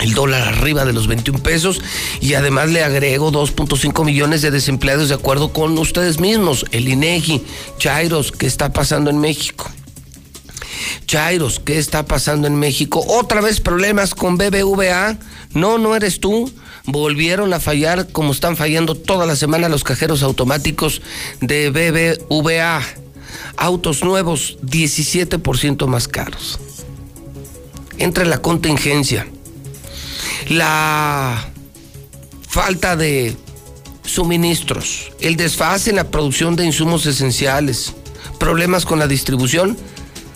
[0.00, 1.80] el dólar arriba de los 21 pesos
[2.20, 7.42] y además le agrego 2.5 millones de desempleados de acuerdo con ustedes mismos, el INEGI,
[7.78, 9.70] Chairos, ¿qué está pasando en México?
[11.06, 13.04] Chairos, ¿qué está pasando en México?
[13.08, 15.18] Otra vez problemas con BBVA.
[15.54, 16.52] No, no eres tú.
[16.84, 21.02] Volvieron a fallar como están fallando toda la semana los cajeros automáticos
[21.40, 22.82] de BBVA.
[23.56, 26.58] Autos nuevos, 17% más caros.
[27.98, 29.26] Entre la contingencia,
[30.48, 31.50] la
[32.48, 33.36] falta de
[34.04, 37.94] suministros, el desfase en la producción de insumos esenciales,
[38.38, 39.76] problemas con la distribución,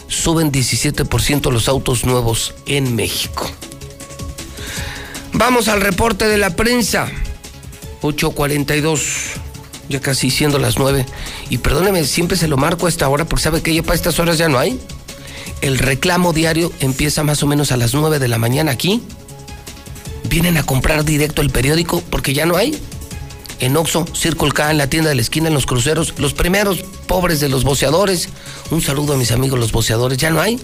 [0.08, 3.50] suben 17% los autos nuevos en México.
[5.32, 7.10] Vamos al reporte de la prensa.
[8.02, 9.00] 8.42,
[9.88, 11.06] ya casi siendo las 9.
[11.48, 14.18] Y perdóneme, siempre se lo marco a esta hora porque sabe que ya para estas
[14.18, 14.78] horas ya no hay.
[15.60, 19.02] El reclamo diario empieza más o menos a las 9 de la mañana aquí.
[20.32, 22.74] Vienen a comprar directo el periódico porque ya no hay
[23.60, 26.78] en Oxo, Circle K, en la tienda de la esquina, en los cruceros, los primeros
[27.06, 28.30] pobres de los boceadores.
[28.70, 30.58] Un saludo a mis amigos los boceadores, ya no hay.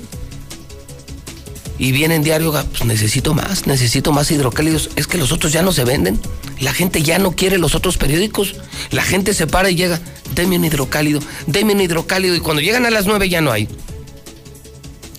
[1.79, 4.89] Y vienen diario, pues necesito más, necesito más hidrocálidos.
[4.97, 6.19] Es que los otros ya no se venden.
[6.61, 8.55] La gente ya no quiere los otros periódicos.
[8.91, 10.01] La gente se para y llega,
[10.35, 12.35] deme un hidrocálido, deme un hidrocálido.
[12.35, 13.69] Y cuando llegan a las 9 ya no hay.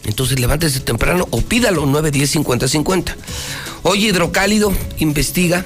[0.06, 3.16] Entonces levántese temprano o pídalo 9, 10, 50, 50.
[3.84, 5.65] Oye, hidrocálido, investiga,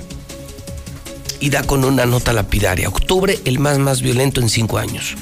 [1.44, 2.88] y da con una nota lapidaria.
[2.88, 5.16] Octubre, el más más violento en cinco años.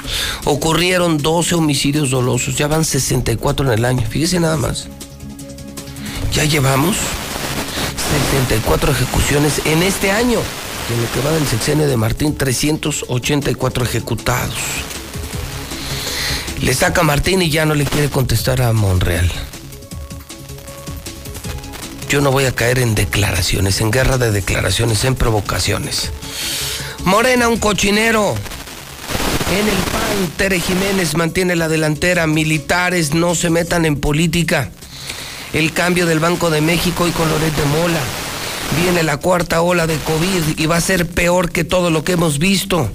[0.46, 4.06] Ocurrieron 12 homicidios dolosos, ya van 64 en el año.
[4.08, 4.88] Fíjese nada más.
[6.32, 6.96] Ya llevamos
[8.48, 10.38] 74 ejecuciones en este año.
[10.94, 14.60] En lo que va del sexenio de Martín, 384 ejecutados.
[16.62, 19.32] Le saca Martín y ya no le quiere contestar a Monreal.
[22.12, 26.12] Yo no voy a caer en declaraciones, en guerra de declaraciones, en provocaciones.
[27.06, 28.36] Morena, un cochinero.
[29.50, 32.28] En el PAN, Tere Jiménez mantiene la delantera.
[32.28, 34.72] Militares no se metan en política.
[35.54, 38.02] El cambio del Banco de México y con Loret de Mola.
[38.84, 42.12] Viene la cuarta ola de COVID y va a ser peor que todo lo que
[42.12, 42.92] hemos visto,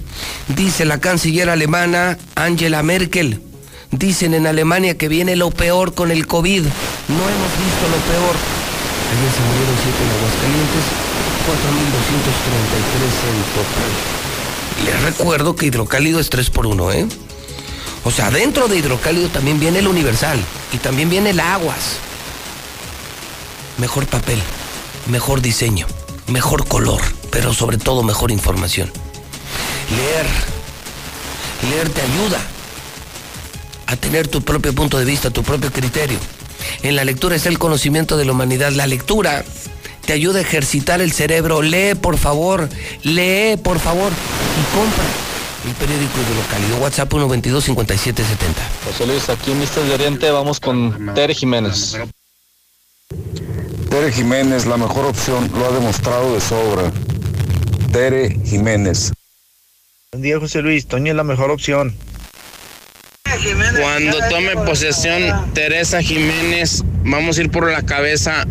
[0.47, 3.41] dice la canciller alemana Angela Merkel.
[3.89, 6.61] Dicen en Alemania que viene lo peor con el COVID.
[6.61, 8.66] No hemos visto lo peor.
[9.07, 10.85] Ayer se murieron 7 en Aguascalientes,
[11.47, 13.91] 4.233 en total.
[14.85, 17.07] Les recuerdo que hidrocálido es 3 por 1, ¿eh?
[18.03, 20.39] O sea, dentro de hidrocálido también viene el universal
[20.73, 21.97] y también viene el aguas.
[23.77, 24.41] Mejor papel,
[25.07, 25.87] mejor diseño,
[26.27, 27.01] mejor color,
[27.31, 28.91] pero sobre todo mejor información.
[29.95, 30.25] Leer,
[31.69, 32.39] leer te ayuda
[33.87, 36.19] a tener tu propio punto de vista, tu propio criterio.
[36.83, 38.71] En la lectura está el conocimiento de la humanidad.
[38.71, 39.43] La lectura
[40.05, 41.61] te ayuda a ejercitar el cerebro.
[41.61, 42.69] Lee, por favor.
[43.03, 44.11] Lee, por favor.
[44.11, 45.03] Y compra
[45.67, 46.77] el periódico Hidrocálido.
[46.77, 48.61] WhatsApp 122 5770.
[48.85, 51.97] José Luis, aquí en Vistas de Oriente vamos con Tere Jiménez.
[53.89, 56.91] Tere Jiménez, la mejor opción, lo ha demostrado de sobra.
[57.91, 59.11] Tere Jiménez.
[60.11, 60.87] Buen día, José Luis.
[60.87, 61.95] Toño es la mejor opción.
[63.79, 68.45] Cuando tome posesión Teresa Jiménez, vamos a ir por la cabeza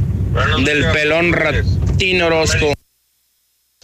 [0.65, 2.73] del pelón Ratín Orozco.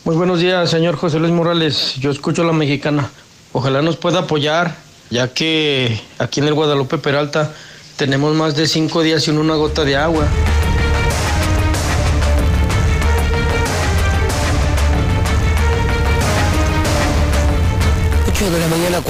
[0.05, 1.97] Muy buenos días, señor José Luis Morales.
[1.99, 3.11] Yo escucho a la mexicana.
[3.53, 4.75] Ojalá nos pueda apoyar,
[5.11, 7.53] ya que aquí en el Guadalupe Peralta
[7.97, 10.27] tenemos más de cinco días sin una gota de agua.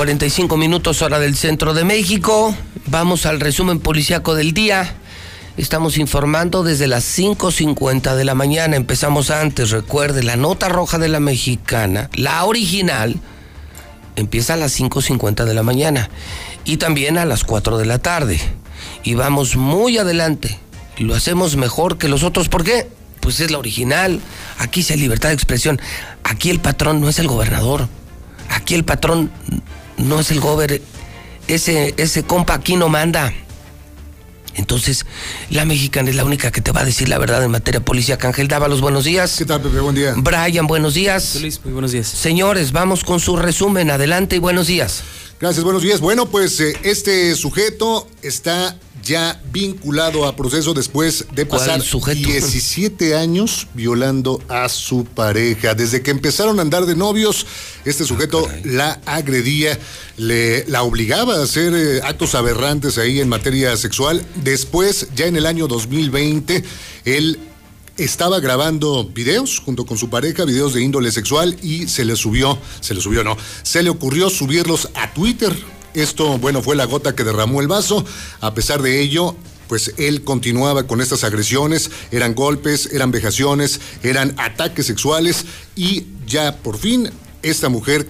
[0.02, 2.56] 45 minutos hora del centro de México.
[2.86, 4.96] Vamos al resumen policiaco del día.
[5.56, 8.74] Estamos informando desde las 5.50 de la mañana.
[8.74, 13.14] Empezamos antes, recuerde, la nota roja de la mexicana, la original,
[14.16, 16.10] empieza a las 5.50 de la mañana
[16.64, 18.40] y también a las 4 de la tarde.
[19.04, 20.58] Y vamos muy adelante.
[20.98, 22.48] Lo hacemos mejor que los otros.
[22.48, 22.88] ¿Por qué?
[23.20, 24.18] Pues es la original.
[24.58, 25.80] Aquí se libertad de expresión.
[26.24, 27.86] Aquí el patrón no es el gobernador.
[28.48, 29.30] Aquí el patrón
[30.02, 30.82] no es el gober,
[31.48, 33.32] ese, ese compa aquí no manda.
[34.54, 35.06] Entonces,
[35.48, 38.28] la mexicana es la única que te va a decir la verdad en materia policíaca.
[38.28, 39.36] Ángel Dávalos, buenos días.
[39.38, 39.80] ¿Qué tal, Pepe?
[39.80, 40.14] Buen día.
[40.16, 41.36] Brian, buenos días.
[41.40, 42.06] Luis, muy buenos días.
[42.06, 43.90] Señores, vamos con su resumen.
[43.90, 45.02] Adelante y buenos días.
[45.42, 46.00] Gracias, buenos días.
[46.00, 52.28] Bueno, pues eh, este sujeto está ya vinculado a proceso después de ¿Cuál pasar sujeto?
[52.28, 55.74] 17 años violando a su pareja.
[55.74, 57.44] Desde que empezaron a andar de novios,
[57.84, 59.76] este sujeto la agredía,
[60.16, 64.24] le, la obligaba a hacer eh, actos aberrantes ahí en materia sexual.
[64.44, 66.62] Después, ya en el año 2020,
[67.04, 67.40] él
[68.04, 72.58] estaba grabando videos junto con su pareja, videos de índole sexual y se le subió,
[72.80, 75.54] se le subió no, se le ocurrió subirlos a Twitter.
[75.94, 78.04] Esto, bueno, fue la gota que derramó el vaso.
[78.40, 79.36] A pesar de ello,
[79.68, 85.44] pues él continuaba con estas agresiones, eran golpes, eran vejaciones, eran ataques sexuales
[85.76, 87.10] y ya por fin
[87.42, 88.06] esta mujer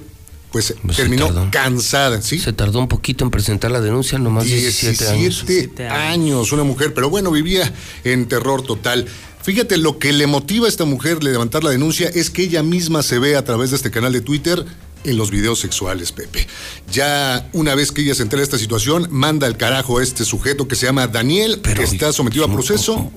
[0.53, 2.39] pues terminó cansada, ¿sí?
[2.39, 5.47] Se tardó un poquito en presentar la denuncia, nomás 17, años.
[5.47, 7.73] 17 años, una mujer, pero bueno, vivía
[8.05, 9.07] en terror total.
[9.43, 12.63] Fíjate, lo que le motiva a esta mujer de levantar la denuncia es que ella
[12.63, 14.65] misma se ve a través de este canal de Twitter
[15.05, 16.47] en los videos sexuales, Pepe.
[16.91, 20.25] Ya una vez que ella se entera de esta situación, manda al carajo a este
[20.25, 23.11] sujeto que se llama Daniel, que está sometido a proceso.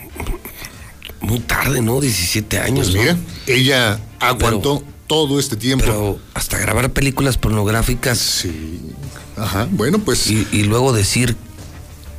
[1.21, 2.01] Muy tarde, ¿no?
[2.01, 2.89] 17 años.
[2.91, 3.01] Pues ¿no?
[3.01, 5.85] mira, ella aguantó todo este tiempo.
[5.85, 8.17] Pero hasta grabar películas pornográficas.
[8.17, 8.81] Sí.
[9.37, 10.29] Ajá, bueno, pues.
[10.29, 11.35] Y, y luego decir.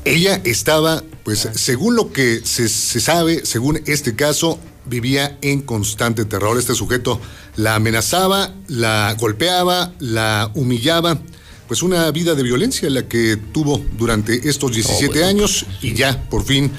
[0.07, 6.25] Ella estaba, pues, según lo que se, se sabe, según este caso, vivía en constante
[6.25, 6.57] terror.
[6.59, 7.21] Este sujeto
[7.57, 11.19] la amenazaba, la golpeaba, la humillaba.
[11.67, 16.29] Pues una vida de violencia la que tuvo durante estos 17 bueno, años y ya,
[16.31, 16.71] por fin,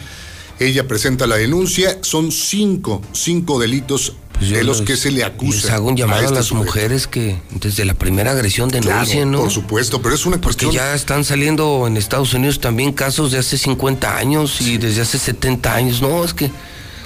[0.60, 1.98] ella presenta la denuncia.
[2.04, 5.56] Son cinco, cinco delitos Pues de los que se le acusa.
[5.62, 6.66] Les hago un llamado a, este las sujeto.
[6.66, 9.40] mujeres que desde la primera agresión denuncien, Claro, ¿no?
[9.40, 10.72] Por supuesto, pero es una Porque cuestión.
[10.72, 15.18] ya están saliendo en Estados Unidos también casos de hace 50 años y desde hace
[15.18, 16.02] 70 años.
[16.02, 16.52] No, es que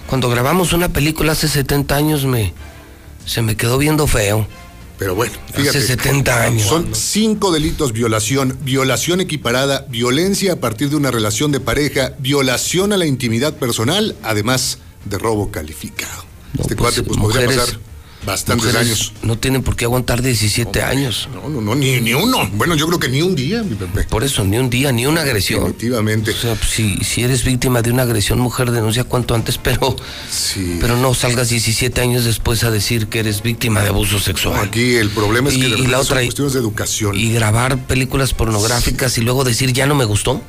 [0.08, 2.54] cuando grabamos una película hace 70 años me
[3.26, 4.46] se me quedó viendo feo.
[5.00, 5.70] Pero bueno, fíjate.
[5.78, 6.68] Hace 70 años.
[6.68, 12.92] Son cinco delitos: violación, violación equiparada, violencia a partir de una relación de pareja, violación
[12.94, 16.26] a la intimidad personal, además de robo calificado.
[16.60, 17.80] Este cuate, pues podría mujeres- pasar
[18.24, 19.14] bastantes años.
[19.24, 21.28] No tienen por qué aguantar 17 años.
[21.34, 22.48] No, no, no, ni, ni uno.
[22.54, 24.04] Bueno, yo creo que ni un día, mi Pepe.
[24.04, 25.64] Por eso, ni un día, ni una agresión.
[25.64, 26.30] Efectivamente.
[26.30, 29.96] O sea, pues, si, si eres víctima de una agresión, mujer, denuncia cuanto antes, pero,
[30.80, 34.60] pero no salgas 17 años después a decir que eres víctima de abuso sexual.
[34.64, 37.18] Aquí el problema es que Y- verdad la son otra- cuestiones de educación.
[37.18, 40.44] Y grabar películas pornográficas y luego decir ya no me gustó.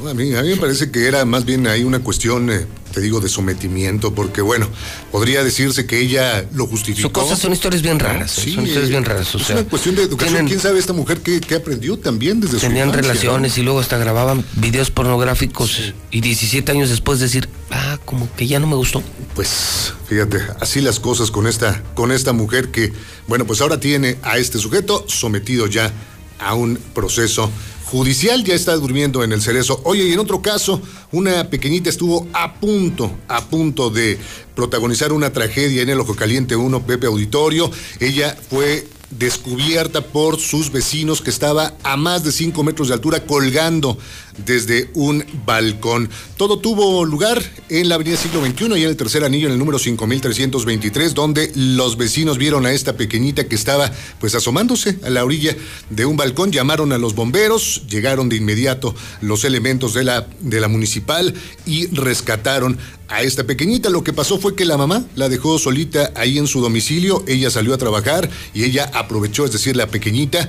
[0.00, 2.66] No, a, mí, a mí me parece que era más bien ahí una cuestión, eh,
[2.92, 4.68] te digo, de sometimiento, porque bueno,
[5.10, 7.02] podría decirse que ella lo justificó.
[7.20, 8.38] Son cosas, son historias bien raras.
[8.38, 8.42] ¿eh?
[8.44, 9.34] Sí, son historias bien raras.
[9.34, 10.34] O es sea, una cuestión de educación.
[10.34, 13.80] tienen- ¿Quién sabe esta mujer qué, qué aprendió también desde su tenían relaciones y luego
[13.80, 18.76] hasta grababan videos pornográficos y 17 años después decir, ah, como que ya no me
[18.76, 19.02] gustó.
[19.34, 22.92] Pues fíjate, así las cosas con esta, con esta mujer que,
[23.26, 25.92] bueno, pues ahora tiene a este sujeto sometido ya
[26.38, 27.50] a un proceso
[27.92, 29.82] judicial, ya está durmiendo en el cerezo.
[29.84, 30.80] Oye, y en otro caso,
[31.12, 34.18] una pequeñita estuvo a punto, a punto de
[34.56, 37.70] protagonizar una tragedia en el Ojo Caliente 1, Pepe Auditorio.
[38.00, 43.24] Ella fue descubierta por sus vecinos que estaba a más de 5 metros de altura
[43.24, 43.98] colgando
[44.44, 46.08] desde un balcón.
[46.36, 49.58] Todo tuvo lugar en la avenida Siglo XXI y en el tercer anillo en el
[49.58, 55.24] número 5323 donde los vecinos vieron a esta pequeñita que estaba pues asomándose a la
[55.24, 55.54] orilla
[55.90, 60.60] de un balcón, llamaron a los bomberos, llegaron de inmediato los elementos de la, de
[60.60, 61.34] la municipal
[61.66, 63.90] y rescataron a esta pequeñita.
[63.90, 67.50] Lo que pasó fue que la mamá la dejó solita ahí en su domicilio, ella
[67.50, 70.48] salió a trabajar y ella aprovechó, es decir, la pequeñita,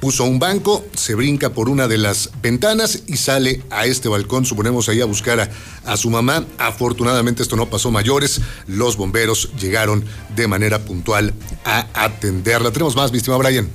[0.00, 4.44] puso un banco, se brinca por una de las ventanas y sale a este balcón,
[4.44, 5.50] suponemos ahí a buscar a,
[5.84, 6.46] a su mamá.
[6.58, 10.04] Afortunadamente esto no pasó mayores, los bomberos llegaron
[10.36, 11.34] de manera puntual
[11.64, 12.70] a atenderla.
[12.70, 13.68] Tenemos más, mi estimado Brian.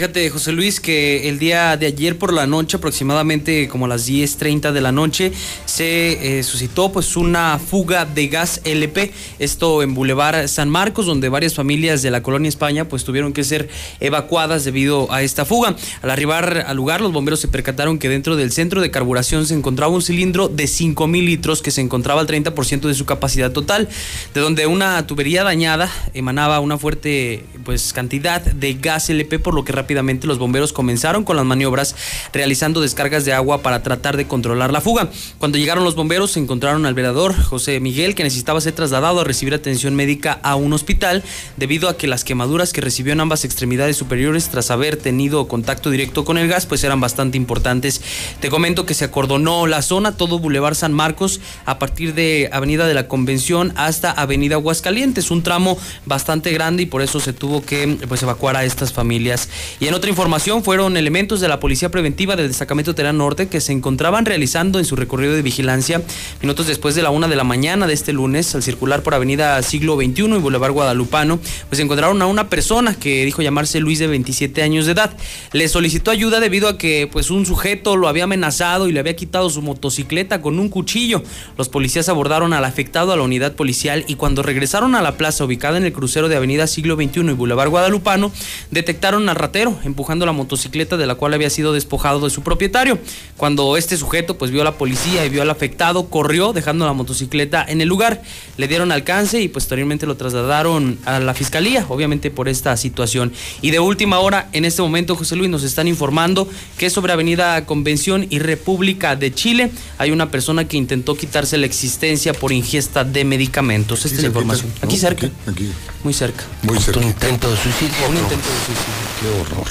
[0.00, 4.08] Fíjate, José Luis, que el día de ayer por la noche, aproximadamente como a las
[4.08, 5.30] 10.30 de la noche,
[5.66, 11.28] se eh, suscitó pues una fuga de gas LP, esto en Boulevard San Marcos, donde
[11.28, 13.68] varias familias de la colonia España pues tuvieron que ser
[14.00, 15.76] evacuadas debido a esta fuga.
[16.00, 19.52] Al arribar al lugar, los bomberos se percataron que dentro del centro de carburación se
[19.52, 23.52] encontraba un cilindro de 5 mil litros que se encontraba al 30% de su capacidad
[23.52, 23.86] total,
[24.32, 29.62] de donde una tubería dañada emanaba una fuerte pues cantidad de gas LP, por lo
[29.62, 31.94] que rápidamente los bomberos comenzaron con las maniobras
[32.32, 35.10] realizando descargas de agua para tratar de controlar la fuga.
[35.38, 39.24] Cuando llegaron los bomberos se encontraron al velador José Miguel que necesitaba ser trasladado a
[39.24, 41.22] recibir atención médica a un hospital
[41.56, 45.90] debido a que las quemaduras que recibió en ambas extremidades superiores tras haber tenido contacto
[45.90, 48.00] directo con el gas pues eran bastante importantes.
[48.40, 52.86] Te comento que se acordonó la zona, todo Boulevard San Marcos a partir de Avenida
[52.86, 57.62] de la Convención hasta Avenida Aguascalientes, un tramo bastante grande y por eso se tuvo
[57.62, 59.48] que pues evacuar a estas familias
[59.78, 63.60] Y en otra información fueron elementos de la Policía Preventiva del Destacamento Terán Norte que
[63.60, 66.02] se encontraban realizando en su recorrido de vigilancia
[66.42, 69.60] minutos después de la una de la mañana de este lunes al circular por Avenida
[69.62, 71.38] Siglo XXI y Boulevard Guadalupano,
[71.68, 75.16] pues encontraron a una persona que dijo llamarse Luis de 27 años de edad.
[75.52, 79.16] Le solicitó ayuda debido a que pues un sujeto lo había amenazado y le había
[79.16, 81.22] quitado su motocicleta con un cuchillo.
[81.58, 85.44] Los policías abordaron al afectado a la unidad policial y cuando regresaron a la plaza
[85.44, 88.32] ubicada en el crucero de Avenida Siglo XXI y Boulevard Guadalupano,
[88.70, 92.98] detectaron al ratero empujando la motocicleta de la cual había sido despojado de su propietario.
[93.36, 96.92] Cuando este sujeto pues vio a la policía y vio al afectado, corrió dejando la
[96.92, 98.22] motocicleta en el lugar.
[98.56, 103.32] Le dieron alcance y posteriormente lo trasladaron a la fiscalía, obviamente por esta situación.
[103.60, 107.66] Y de última hora, en este momento, José Luis, nos están informando que sobre Avenida
[107.66, 113.04] Convención y República de Chile hay una persona que intentó quitarse la existencia por ingesta
[113.04, 114.04] de medicamentos.
[114.04, 114.72] Esta es la información.
[114.82, 115.28] Aquí cerca.
[115.46, 115.70] Aquí.
[116.04, 116.44] Muy cerca.
[116.62, 117.00] Muy cerca.
[117.00, 118.08] Un intento de suicidio.
[118.08, 119.09] Un intento de suicidio.
[119.20, 119.68] Qué horror.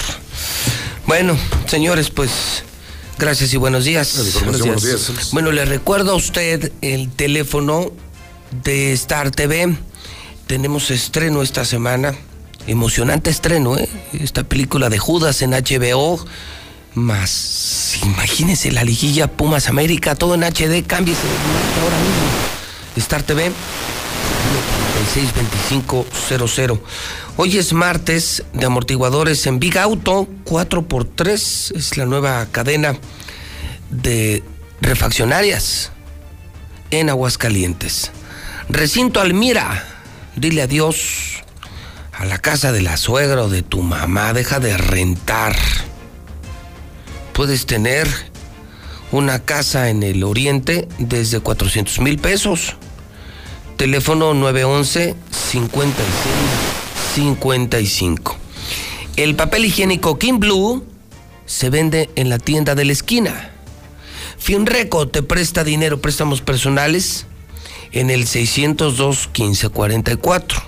[1.06, 1.36] Bueno,
[1.66, 2.62] señores, pues
[3.18, 4.40] gracias y buenos días.
[4.44, 5.30] Buenos días.
[5.32, 7.90] Bueno, le recuerdo a usted el teléfono
[8.62, 9.76] de Star TV.
[10.46, 12.14] Tenemos estreno esta semana.
[12.68, 13.88] Emocionante estreno, ¿eh?
[14.12, 16.24] Esta película de Judas en HBO.
[16.94, 20.86] Más, imagínense la liguilla Pumas América, todo en HD.
[20.86, 21.22] Cámbiese
[21.82, 22.22] ahora mismo.
[22.96, 23.50] Star TV
[25.14, 26.78] 362500.
[27.42, 32.98] Hoy es martes de amortiguadores en Big Auto, 4x3, es la nueva cadena
[33.88, 34.44] de
[34.82, 35.90] refaccionarias
[36.90, 38.10] en Aguascalientes.
[38.68, 39.86] Recinto Almira,
[40.36, 41.42] dile adiós
[42.12, 45.56] a la casa de la suegra o de tu mamá, deja de rentar.
[47.32, 48.06] Puedes tener
[49.12, 52.76] una casa en el oriente desde 400 mil pesos.
[53.78, 58.36] Teléfono 911 56 55.
[59.16, 60.84] El papel higiénico King Blue
[61.44, 63.50] se vende en la tienda de la esquina.
[64.38, 67.26] Finreco te presta dinero, préstamos personales
[67.92, 70.62] en el 602 1544.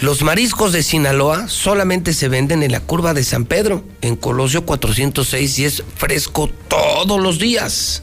[0.00, 4.64] Los mariscos de Sinaloa solamente se venden en la curva de San Pedro, en Colosio
[4.64, 8.02] 406 y es fresco todos los días.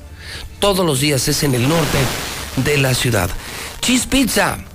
[0.59, 1.97] Todos los días es en el norte
[2.57, 3.29] de la ciudad.
[3.81, 4.68] Cheese Pizza.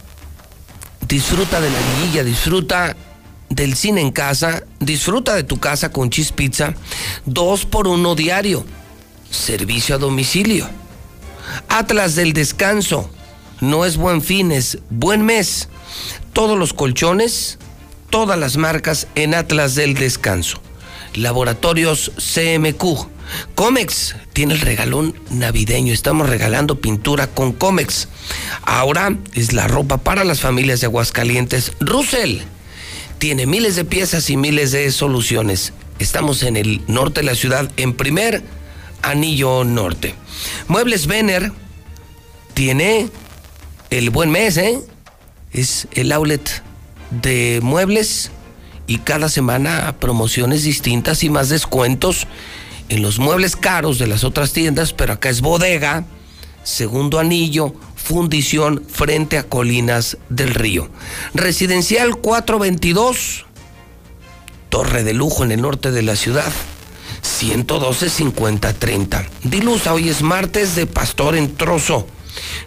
[1.09, 2.97] Disfruta de la liguilla, disfruta
[3.51, 6.75] del cine en casa, disfruta de tu casa con Cheese Pizza.
[7.27, 8.65] Dos por uno diario.
[9.31, 10.69] Servicio a domicilio.
[11.69, 13.11] Atlas del Descanso.
[13.61, 15.69] No es buen fin, es buen mes.
[16.33, 17.59] Todos los colchones,
[18.11, 20.61] todas las marcas en Atlas del Descanso.
[21.15, 23.09] Laboratorios CMQ.
[23.55, 25.93] Comex tiene el regalón navideño.
[25.93, 28.09] Estamos regalando pintura con Comex.
[28.63, 31.73] Ahora es la ropa para las familias de Aguascalientes.
[31.81, 32.41] Russell
[33.19, 35.73] tiene miles de piezas y miles de soluciones.
[35.99, 38.43] Estamos en el norte de la ciudad, en primer
[39.03, 40.15] anillo norte.
[40.69, 41.53] Muebles Vener
[42.55, 43.09] tiene
[43.91, 44.79] el buen mes, ¿eh?
[45.53, 46.63] Es el outlet
[47.23, 48.31] de muebles
[48.87, 52.27] y cada semana promociones distintas y más descuentos
[52.89, 56.05] en los muebles caros de las otras tiendas, pero acá es bodega,
[56.63, 60.91] segundo anillo, fundición frente a Colinas del Río.
[61.33, 63.47] Residencial 422,
[64.69, 66.53] torre de lujo en el norte de la ciudad.
[67.23, 69.27] 112 5030.
[69.45, 72.07] Dilusa, hoy es martes de Pastor en Trozo.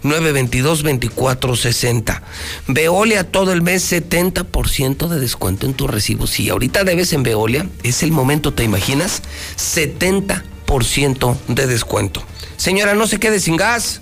[0.04, 2.22] 922 2460.
[2.68, 6.28] Veolia todo el mes 70% de descuento en tu recibo.
[6.28, 9.22] Si ahorita debes en Veolia, es el momento, ¿te imaginas?
[9.58, 12.24] 70% de descuento.
[12.58, 14.02] Señora, no se quede sin gas.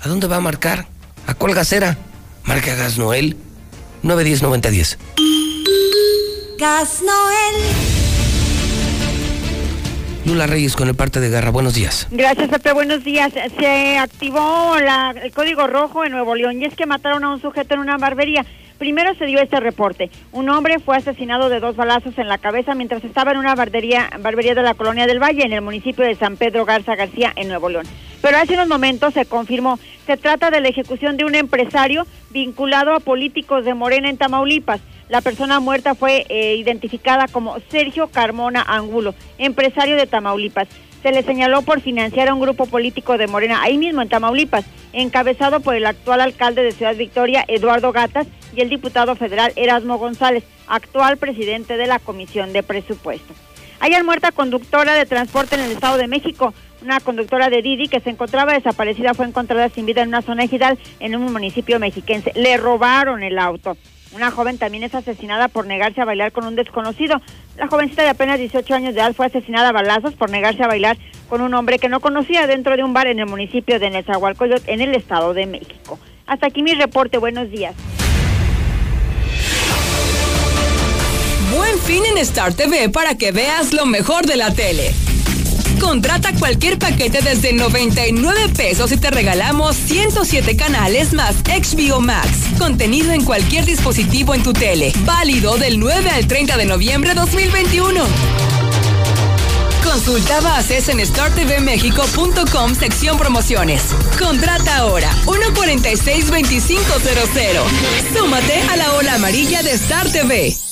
[0.00, 0.88] ¿A dónde va a marcar?
[1.26, 1.98] ¿A cuál gasera?
[2.44, 3.36] Marca Gas Noel
[4.02, 4.98] 910 9010.
[6.58, 7.91] Gas Noel.
[10.24, 11.50] Lula Reyes con el parte de guerra.
[11.50, 12.06] Buenos días.
[12.10, 12.72] Gracias, Pepe.
[12.72, 13.32] Buenos días.
[13.58, 17.40] Se activó la- el código rojo en Nuevo León y es que mataron a un
[17.40, 18.44] sujeto en una barbería.
[18.78, 20.10] Primero se dio este reporte.
[20.32, 24.10] Un hombre fue asesinado de dos balazos en la cabeza mientras estaba en una barbería,
[24.20, 27.48] barbería de la colonia del Valle, en el municipio de San Pedro Garza García, en
[27.48, 27.86] Nuevo León.
[28.20, 32.94] Pero hace unos momentos se confirmó, se trata de la ejecución de un empresario vinculado
[32.94, 34.80] a políticos de Morena en Tamaulipas.
[35.12, 40.68] La persona muerta fue eh, identificada como Sergio Carmona Angulo, empresario de Tamaulipas.
[41.02, 44.64] Se le señaló por financiar a un grupo político de Morena ahí mismo en Tamaulipas,
[44.94, 48.26] encabezado por el actual alcalde de Ciudad Victoria, Eduardo Gatas,
[48.56, 53.34] y el diputado federal Erasmo González, actual presidente de la Comisión de Presupuesto.
[53.80, 56.54] Hay muerta conductora de transporte en el Estado de México.
[56.80, 60.44] Una conductora de Didi que se encontraba desaparecida fue encontrada sin vida en una zona
[60.44, 62.32] ejidal en un municipio mexiquense.
[62.34, 63.76] Le robaron el auto.
[64.14, 67.20] Una joven también es asesinada por negarse a bailar con un desconocido.
[67.56, 70.68] La jovencita de apenas 18 años de edad fue asesinada a balazos por negarse a
[70.68, 70.98] bailar
[71.28, 74.68] con un hombre que no conocía dentro de un bar en el municipio de Nezahualcóyotl,
[74.70, 75.98] en el Estado de México.
[76.26, 77.16] Hasta aquí mi reporte.
[77.16, 77.74] Buenos días.
[81.56, 84.92] Buen fin en Star TV para que veas lo mejor de la tele.
[85.82, 92.28] Contrata cualquier paquete desde 99 pesos y te regalamos 107 canales más HBO Max.
[92.56, 94.92] Contenido en cualquier dispositivo en tu tele.
[95.04, 98.00] Válido del 9 al 30 de noviembre 2021.
[99.84, 103.82] Consulta bases en startvmexico.com sección promociones.
[104.18, 108.16] Contrata ahora 146-2500.
[108.16, 110.71] Súmate a la ola amarilla de Star TV.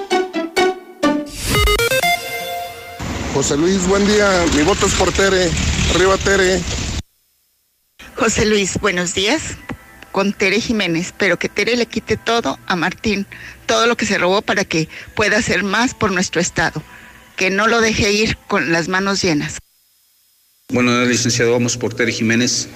[3.33, 4.45] José Luis, buen día.
[4.55, 5.49] Mi voto es por Tere.
[5.95, 6.61] Arriba Tere.
[8.15, 9.55] José Luis, buenos días.
[10.11, 13.25] Con Tere Jiménez, pero que Tere le quite todo a Martín,
[13.65, 16.83] todo lo que se robó para que pueda hacer más por nuestro Estado.
[17.37, 19.59] Que no lo deje ir con las manos llenas.
[20.69, 22.67] Bueno, licenciado, vamos por Tere Jiménez.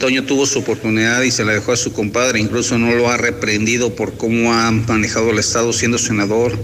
[0.00, 3.16] Toño tuvo su oportunidad y se la dejó a su compadre, incluso no lo ha
[3.16, 6.58] reprendido por cómo ha manejado el Estado siendo senador.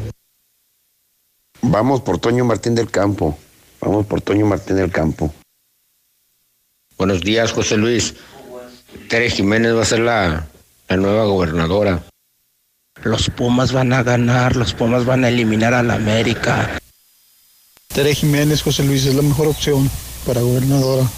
[1.62, 3.39] Vamos por Toño Martín del Campo.
[3.81, 5.32] Vamos por Toño Martín del Campo.
[6.97, 8.15] Buenos días, José Luis.
[9.09, 10.47] Tere Jiménez va a ser la,
[10.89, 12.03] la nueva gobernadora.
[13.03, 16.78] Los Pumas van a ganar, los Pumas van a eliminar a la América.
[17.89, 19.91] Tere Jiménez, José Luis, es la mejor opción
[20.27, 21.09] para gobernadora.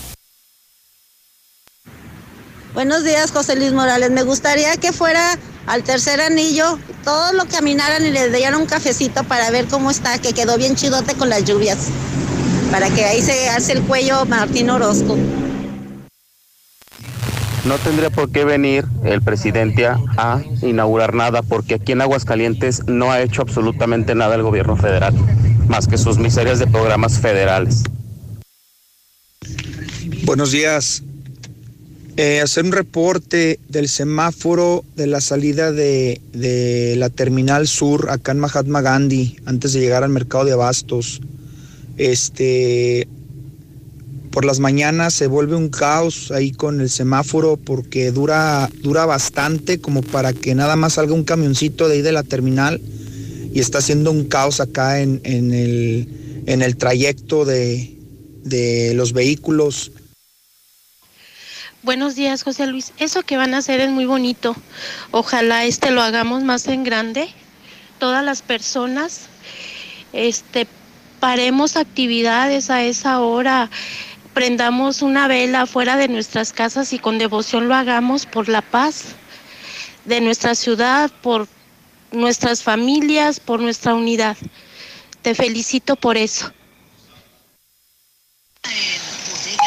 [2.74, 4.10] Buenos días, José Luis Morales.
[4.10, 9.24] Me gustaría que fuera al tercer anillo, todos lo caminaran y le dieran un cafecito
[9.24, 11.88] para ver cómo está, que quedó bien chidote con las lluvias,
[12.70, 15.16] para que ahí se hace el cuello Martín Orozco.
[17.64, 23.12] no tendría por qué venir el presidente a, inaugurar nada, porque aquí en Aguascalientes no
[23.12, 25.14] ha hecho absolutamente nada el gobierno federal,
[25.68, 27.84] más que sus miserias de programas federales.
[30.24, 31.02] Buenos días.
[32.18, 38.32] Eh, hacer un reporte del semáforo de la salida de, de, la Terminal Sur acá
[38.32, 41.22] en Mahatma Gandhi, antes de llegar al mercado de abastos.
[41.96, 43.08] Este,
[44.30, 49.78] por las mañanas se vuelve un caos ahí con el semáforo porque dura, dura bastante
[49.78, 52.80] como para que nada más salga un camioncito de ahí de la terminal
[53.54, 56.08] y está haciendo un caos acá en, en, el,
[56.46, 57.94] en el trayecto de,
[58.44, 59.92] de los vehículos.
[61.82, 62.92] Buenos días, José Luis.
[62.98, 64.54] Eso que van a hacer es muy bonito.
[65.10, 67.28] Ojalá este lo hagamos más en grande.
[67.98, 69.22] Todas las personas,
[70.12, 70.68] este,
[71.18, 73.68] paremos actividades a esa hora
[74.32, 79.16] prendamos una vela fuera de nuestras casas y con devoción lo hagamos por la paz
[80.04, 81.48] de nuestra ciudad, por
[82.10, 84.36] nuestras familias, por nuestra unidad.
[85.22, 86.52] Te felicito por eso.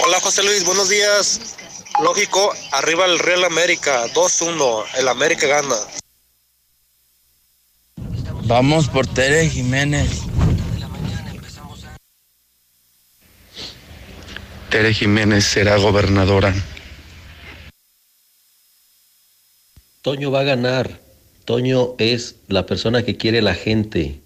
[0.06, 1.55] Hola José Luis, buenos días.
[2.04, 5.76] Lógico, arriba el Real América, 2-1, el América gana.
[8.44, 10.24] Vamos por Tere Jiménez.
[14.70, 16.54] Tere Jiménez será gobernadora.
[20.02, 21.00] Toño va a ganar.
[21.46, 24.22] Toño es la persona que quiere la gente.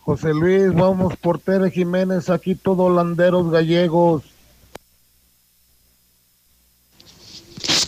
[0.00, 4.31] José Luis, vamos por Tere Jiménez, aquí todos holanderos gallegos.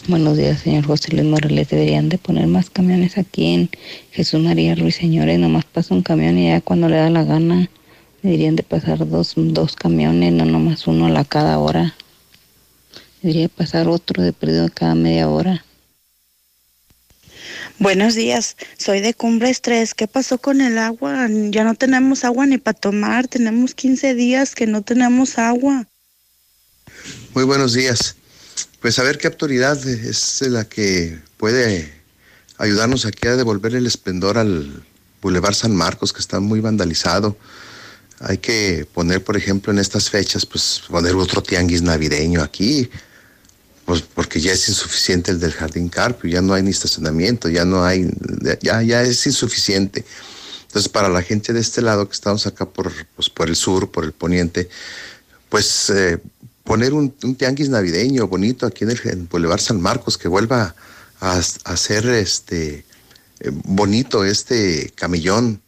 [0.07, 1.71] Buenos días, señor José Luis Morales.
[1.71, 3.71] Deberían de poner más camiones aquí en
[4.11, 5.39] Jesús María Ruiz, señores.
[5.39, 7.71] Nomás pasa un camión y ya cuando le da la gana
[8.25, 11.95] Deberían de pasar dos, dos camiones, no nomás uno a la cada hora.
[13.21, 15.63] Debería pasar otro de perdido cada media hora.
[17.79, 19.93] Buenos días, soy de Cumbres 3.
[19.93, 21.29] ¿Qué pasó con el agua?
[21.51, 23.29] Ya no tenemos agua ni para tomar.
[23.29, 25.87] Tenemos 15 días que no tenemos agua.
[27.35, 28.17] Muy buenos días.
[28.81, 32.05] Pues a ver qué autoridad es la que puede
[32.59, 34.85] ayudarnos aquí a devolver el esplendor al
[35.23, 37.37] Boulevard San Marcos, que está muy vandalizado.
[38.21, 42.89] Hay que poner, por ejemplo, en estas fechas, pues poner otro tianguis navideño aquí,
[43.85, 47.65] pues porque ya es insuficiente el del Jardín Carpio, ya no hay ni estacionamiento, ya
[47.65, 48.09] no hay,
[48.61, 50.05] ya, ya es insuficiente.
[50.67, 53.91] Entonces, para la gente de este lado que estamos acá por, pues, por el sur,
[53.91, 54.69] por el poniente,
[55.49, 56.19] pues eh,
[56.65, 60.75] poner un, tianguis navideño bonito aquí en el Boulevard San Marcos que vuelva
[61.21, 62.85] a, hacer este
[63.41, 65.63] eh, bonito este camellón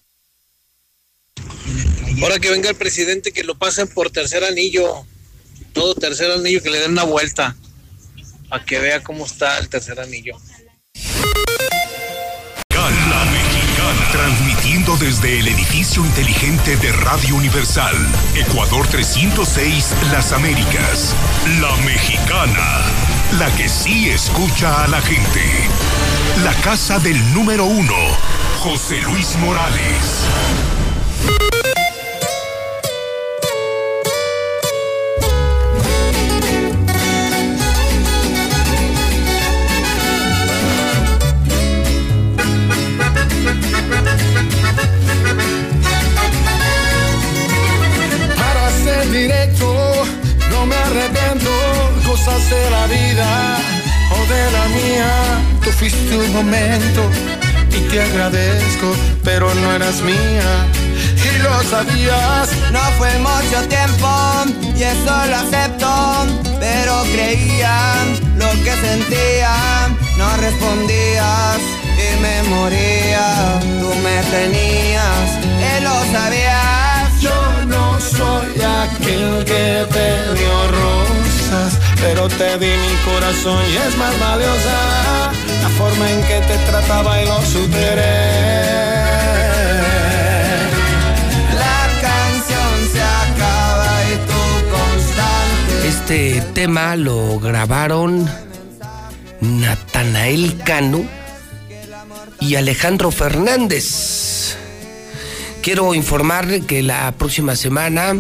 [2.23, 5.05] Ahora que venga el presidente, que lo pasen por tercer anillo.
[5.73, 7.55] Todo tercer anillo, que le den una vuelta.
[8.49, 10.37] Para que vea cómo está el tercer anillo.
[14.17, 17.95] Transmitiendo desde el edificio inteligente de Radio Universal.
[18.35, 21.15] Ecuador 306, Las Américas.
[21.61, 22.81] La Mexicana.
[23.39, 25.43] La que sí escucha a la gente.
[26.45, 27.95] La casa del número uno.
[28.59, 30.25] José Luis Morales.
[52.51, 53.59] De la vida
[54.11, 55.13] o de la mía.
[55.63, 57.03] Tú fuiste un momento
[57.71, 58.95] y te agradezco,
[59.25, 60.51] pero no eras mía.
[61.29, 62.51] Y lo sabías.
[62.73, 64.09] No fue mucho tiempo
[64.77, 66.27] y eso lo acepto,
[66.61, 69.97] pero creían lo que sentían.
[70.19, 71.59] No respondías
[72.05, 73.61] y me moría.
[73.81, 75.29] Tú me tenías
[75.69, 76.76] y lo sabías.
[78.17, 81.07] Soy aquel que te dio rosas
[82.01, 85.33] pero te di mi corazón y es más valiosa
[85.63, 88.17] la forma en que te trataba y lo superé.
[91.55, 94.43] La canción se acaba y tú
[94.77, 95.89] constante.
[95.89, 98.29] Este tema lo grabaron
[99.41, 101.05] Natanael Cano
[102.41, 104.57] y Alejandro Fernández.
[105.67, 108.15] Quiero informarle que la próxima semana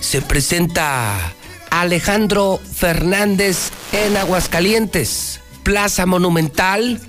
[0.00, 1.32] se presenta
[1.70, 7.00] Alejandro Fernández en Aguascalientes, Plaza Monumental,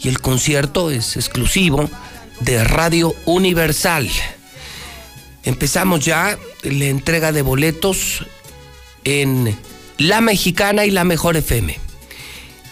[0.00, 1.90] y el concierto es exclusivo
[2.40, 4.08] de Radio Universal.
[5.44, 8.24] Empezamos ya la entrega de boletos
[9.04, 9.54] en
[9.98, 11.78] La Mexicana y la Mejor FM.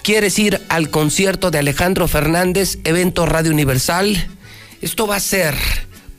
[0.03, 4.31] ¿Quieres ir al concierto de Alejandro Fernández, evento Radio Universal?
[4.81, 5.55] Esto va a ser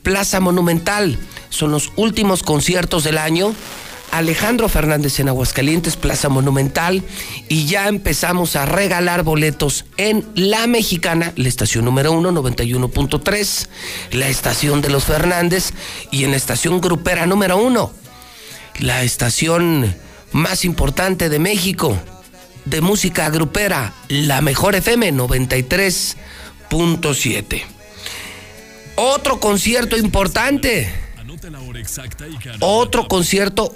[0.08, 1.20] Plaza Monumental.
[1.50, 3.54] Son los últimos conciertos del año.
[4.12, 7.04] Alejandro Fernández en Aguascalientes, Plaza Monumental,
[7.50, 13.68] y ya empezamos a regalar boletos en La Mexicana, la estación número 1, 91.3,
[14.12, 15.74] la estación de los Fernández,
[16.10, 17.92] y en la estación grupera número 1,
[18.80, 19.94] la estación
[20.32, 21.98] más importante de México,
[22.64, 27.77] de música grupera, la mejor FM 93.7.
[28.98, 30.92] Otro concierto importante.
[32.60, 33.74] Otro concierto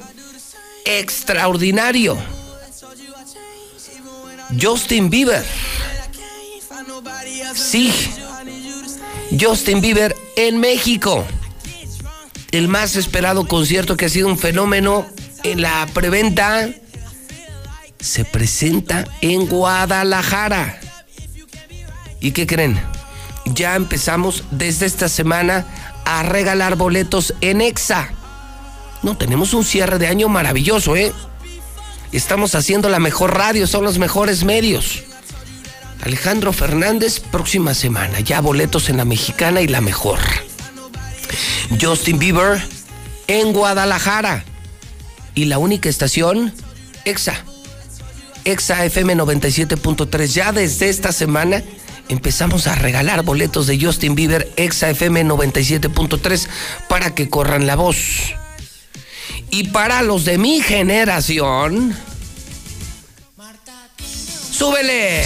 [0.83, 2.17] extraordinario.
[4.59, 5.45] Justin Bieber.
[7.55, 7.93] Sí.
[9.39, 11.23] Justin Bieber en México.
[12.51, 15.05] El más esperado concierto que ha sido un fenómeno
[15.43, 16.69] en la preventa
[17.99, 20.79] se presenta en Guadalajara.
[22.19, 22.81] ¿Y qué creen?
[23.45, 25.65] Ya empezamos desde esta semana
[26.05, 28.09] a regalar boletos en EXA.
[29.03, 31.11] No, tenemos un cierre de año maravilloso, ¿eh?
[32.11, 35.03] Estamos haciendo la mejor radio, son los mejores medios.
[36.03, 40.19] Alejandro Fernández, próxima semana, ya boletos en la mexicana y la mejor.
[41.79, 42.61] Justin Bieber
[43.27, 44.43] en Guadalajara.
[45.33, 46.53] Y la única estación,
[47.05, 47.35] EXA.
[48.43, 50.25] EXA FM 97.3.
[50.27, 51.63] Ya desde esta semana
[52.11, 56.47] empezamos a regalar boletos de Justin Bieber, EXA FM 97.3,
[56.89, 58.33] para que corran la voz.
[59.49, 61.95] Y para los de mi generación,
[64.51, 65.23] súbele.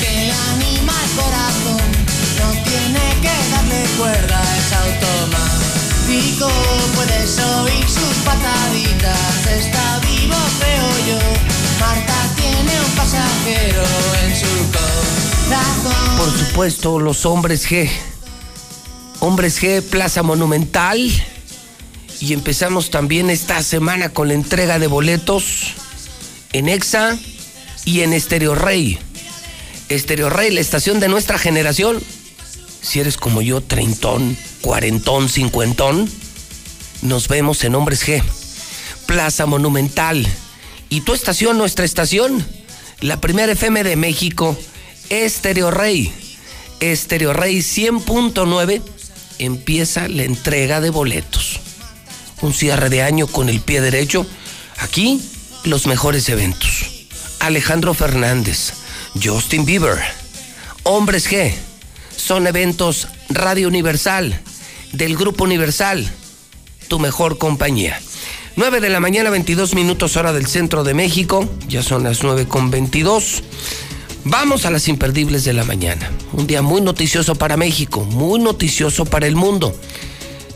[0.00, 1.90] que anima corazón,
[2.38, 6.50] no tiene que darle cuerda, es automático.
[6.94, 11.18] Puedes oír sus pataditas, está vivo, creo yo.
[11.80, 13.82] Marta tiene un pasajero
[14.24, 15.17] en su corazón.
[16.16, 17.88] Por supuesto, los hombres G.
[19.20, 21.10] Hombres G, Plaza Monumental.
[22.20, 25.74] Y empezamos también esta semana con la entrega de boletos
[26.52, 27.16] en EXA
[27.84, 28.98] y en Estereo Rey.
[29.88, 32.02] Estereo Rey, la estación de nuestra generación.
[32.82, 36.10] Si eres como yo, treintón, cuarentón, cincuentón,
[37.02, 38.22] nos vemos en Hombres G.
[39.06, 40.26] Plaza Monumental.
[40.90, 42.44] Y tu estación, nuestra estación,
[43.00, 44.56] la primera FM de México,
[45.10, 46.12] Estereo Rey.
[46.80, 48.82] Estereo Rey 100.9,
[49.38, 51.60] empieza la entrega de boletos.
[52.40, 54.26] Un cierre de año con el pie derecho.
[54.78, 55.20] Aquí,
[55.64, 56.86] los mejores eventos.
[57.40, 58.74] Alejandro Fernández,
[59.22, 59.98] Justin Bieber,
[60.84, 61.52] Hombres G.
[62.16, 64.40] Son eventos Radio Universal,
[64.92, 66.08] del Grupo Universal,
[66.88, 68.00] tu mejor compañía.
[68.56, 71.48] 9 de la mañana, 22 minutos hora del centro de México.
[71.68, 73.42] Ya son las 9 con 22.
[74.30, 76.10] Vamos a las imperdibles de la mañana.
[76.34, 79.74] Un día muy noticioso para México, muy noticioso para el mundo.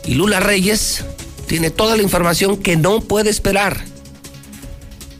[0.05, 1.03] Y Lula Reyes
[1.47, 3.83] tiene toda la información que no puede esperar.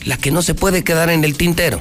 [0.05, 1.79] La que no se puede quedar en el tintero.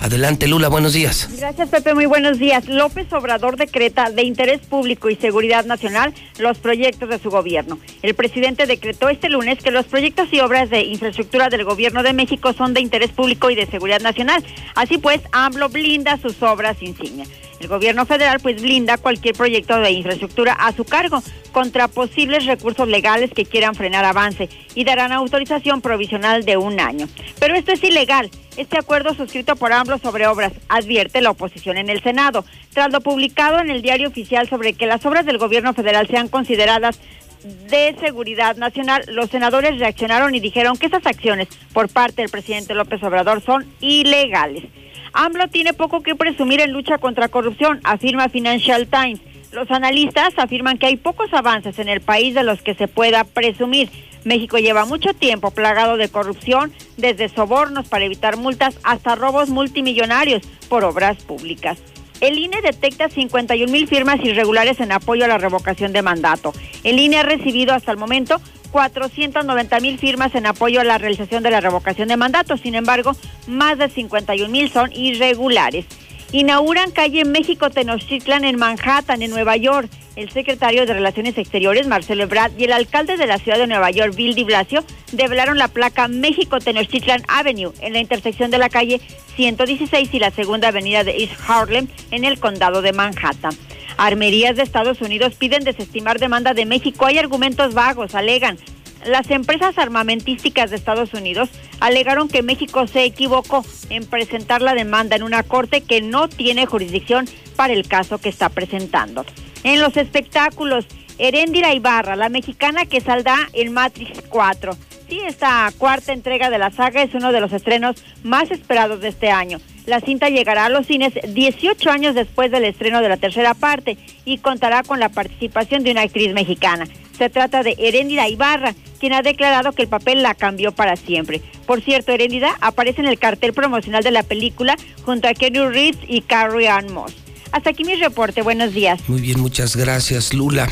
[0.00, 1.28] Adelante, Lula, buenos días.
[1.38, 2.66] Gracias, Pepe, muy buenos días.
[2.68, 7.78] López Obrador decreta de interés público y seguridad nacional los proyectos de su gobierno.
[8.00, 12.14] El presidente decretó este lunes que los proyectos y obras de infraestructura del gobierno de
[12.14, 14.42] México son de interés público y de seguridad nacional.
[14.74, 17.26] Así pues, AMLO blinda sus obras insignia.
[17.60, 21.22] El gobierno federal pues blinda cualquier proyecto de infraestructura a su cargo
[21.52, 27.06] contra posibles recursos legales que quieran frenar avance y darán autorización provisional de un año.
[27.38, 28.30] Pero esto es ilegal.
[28.56, 32.44] Este acuerdo suscrito por AMLO sobre obras advierte la oposición en el Senado.
[32.72, 36.28] Tras lo publicado en el diario oficial sobre que las obras del gobierno federal sean
[36.28, 36.98] consideradas
[37.42, 42.74] de seguridad nacional, los senadores reaccionaron y dijeron que esas acciones por parte del presidente
[42.74, 44.64] López Obrador son ilegales.
[45.12, 49.20] AMLO tiene poco que presumir en lucha contra corrupción, afirma Financial Times.
[49.52, 53.24] Los analistas afirman que hay pocos avances en el país de los que se pueda
[53.24, 53.90] presumir.
[54.24, 60.42] México lleva mucho tiempo plagado de corrupción, desde sobornos para evitar multas hasta robos multimillonarios
[60.68, 61.78] por obras públicas.
[62.20, 66.52] El INE detecta 51 mil firmas irregulares en apoyo a la revocación de mandato.
[66.84, 68.40] El INE ha recibido hasta el momento
[68.72, 72.56] 490 mil firmas en apoyo a la realización de la revocación de mandato.
[72.56, 73.12] Sin embargo,
[73.46, 75.86] más de 51 mil son irregulares.
[76.32, 79.90] Inauguran calle México Tenochtitlan en Manhattan, en Nueva York.
[80.14, 83.90] El secretario de Relaciones Exteriores, Marcelo Ebrard, y el alcalde de la ciudad de Nueva
[83.90, 88.68] York, Bill de Blasio, develaron la placa México Tenochtitlan Avenue en la intersección de la
[88.68, 89.00] calle
[89.34, 93.56] 116 y la segunda avenida de East Harlem en el condado de Manhattan.
[93.96, 97.06] Armerías de Estados Unidos piden desestimar demanda de México.
[97.06, 98.56] Hay argumentos vagos, alegan.
[99.06, 101.48] Las empresas armamentísticas de Estados Unidos
[101.80, 106.66] alegaron que México se equivocó en presentar la demanda en una corte que no tiene
[106.66, 109.24] jurisdicción para el caso que está presentando.
[109.64, 110.86] En los espectáculos,
[111.18, 114.76] Heréndira Ibarra, la mexicana que saldrá en Matrix 4.
[115.18, 119.30] Esta cuarta entrega de la saga es uno de los estrenos más esperados de este
[119.30, 119.58] año.
[119.86, 123.98] La cinta llegará a los cines 18 años después del estreno de la tercera parte
[124.24, 126.86] y contará con la participación de una actriz mexicana.
[127.18, 131.40] Se trata de Heréndida Ibarra, quien ha declarado que el papel la cambió para siempre.
[131.66, 136.00] Por cierto, Heréndida aparece en el cartel promocional de la película junto a Kenny Reeves
[136.06, 137.14] y Carrie Ann Moss.
[137.52, 138.42] Hasta aquí mi reporte.
[138.42, 139.00] Buenos días.
[139.08, 140.68] Muy bien, muchas gracias, Lula.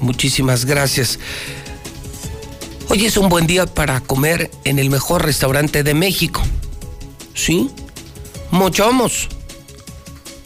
[0.00, 1.18] Muchísimas gracias.
[2.88, 6.40] Hoy es un buen día para comer en el mejor restaurante de México.
[7.34, 7.68] ¿Sí?
[8.52, 9.28] Mochomos,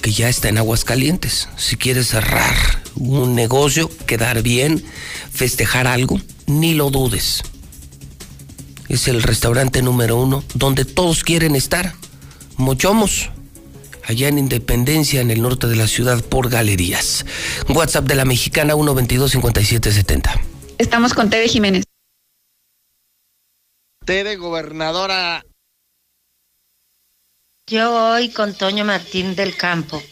[0.00, 1.48] que ya está en Aguascalientes.
[1.56, 2.54] Si quieres cerrar
[2.96, 4.82] un negocio, quedar bien,
[5.30, 7.42] festejar algo, ni lo dudes.
[8.88, 11.94] Es el restaurante número uno donde todos quieren estar.
[12.56, 13.28] Mochomos,
[14.06, 17.26] allá en Independencia, en el norte de la ciudad, por galerías.
[17.68, 20.40] WhatsApp de la mexicana 122-5770.
[20.78, 21.84] Estamos con Tere Jiménez.
[24.04, 25.42] Tere, gobernadora.
[27.66, 30.02] Yo voy con Toño Martín del Campo.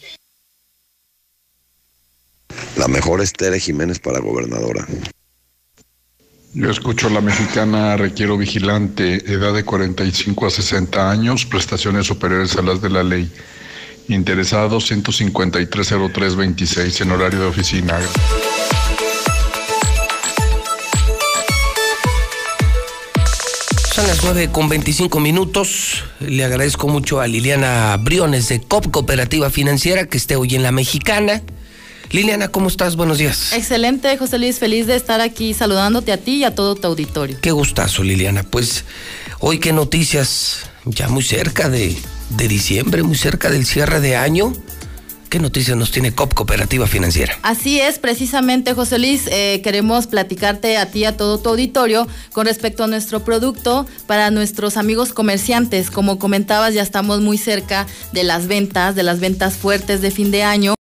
[2.77, 4.87] La mejor es Tere Jiménez para gobernadora.
[6.53, 12.55] Yo escucho a la mexicana, requiero vigilante, edad de 45 a 60 años, prestaciones superiores
[12.55, 13.29] a las de la ley.
[14.07, 17.99] Interesado 1530326 en horario de oficina.
[23.99, 26.05] Son las 9 con 25 minutos.
[26.21, 30.71] Le agradezco mucho a Liliana Briones de COP Cooperativa Financiera que esté hoy en la
[30.71, 31.41] mexicana.
[32.09, 32.95] Liliana, ¿cómo estás?
[32.95, 33.51] Buenos días.
[33.51, 37.39] Excelente, José Luis, feliz de estar aquí saludándote a ti y a todo tu auditorio.
[37.41, 38.43] Qué gustazo, Liliana.
[38.43, 38.85] Pues
[39.39, 41.97] hoy qué noticias, ya muy cerca de,
[42.29, 44.53] de diciembre, muy cerca del cierre de año.
[45.29, 47.37] ¿Qué noticias nos tiene COP Cooperativa Financiera?
[47.43, 52.47] Así es, precisamente, José Luis, eh, queremos platicarte a ti, a todo tu auditorio, con
[52.47, 55.91] respecto a nuestro producto para nuestros amigos comerciantes.
[55.91, 60.31] Como comentabas, ya estamos muy cerca de las ventas, de las ventas fuertes de fin
[60.31, 60.78] de año.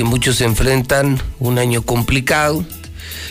[0.00, 2.64] Porque muchos enfrentan un año complicado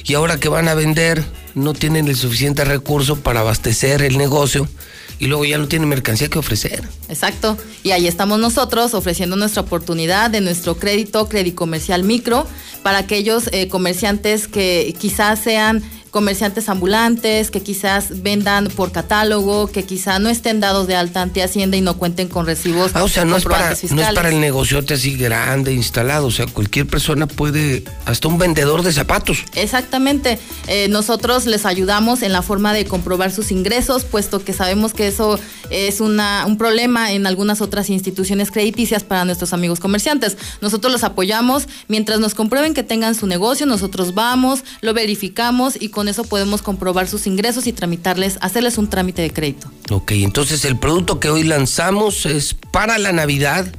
[0.04, 1.26] y ahora que van a vender
[1.56, 4.70] no tienen el suficiente recurso para abastecer el negocio
[5.18, 6.84] y luego ya no tienen mercancía que ofrecer.
[7.08, 12.46] Exacto, y ahí estamos nosotros ofreciendo nuestra oportunidad de nuestro crédito, crédito comercial micro,
[12.84, 19.84] para aquellos eh, comerciantes que quizás sean comerciantes ambulantes que quizás vendan por catálogo, que
[19.84, 22.92] quizás no estén dados de alta ante Hacienda y no cuenten con recibos.
[22.94, 26.28] Ah, o sea, no es, para, no es para el negociote así grande, instalado.
[26.28, 29.44] O sea, cualquier persona puede, hasta un vendedor de zapatos.
[29.56, 30.40] Exactamente.
[30.68, 35.08] Eh, nosotros les ayudamos en la forma de comprobar sus ingresos, puesto que sabemos que
[35.08, 40.38] eso es una, un problema en algunas otras instituciones crediticias para nuestros amigos comerciantes.
[40.62, 45.90] Nosotros los apoyamos mientras nos comprueben que tengan su negocio, nosotros vamos, lo verificamos y
[45.90, 49.72] con eso podemos comprobar sus ingresos y tramitarles, hacerles un trámite de crédito.
[49.90, 53.72] Ok, entonces el producto que hoy lanzamos es para la Navidad,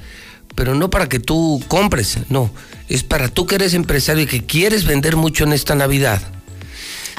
[0.54, 2.50] pero no para que tú compres, no,
[2.88, 6.20] es para tú que eres empresario y que quieres vender mucho en esta Navidad.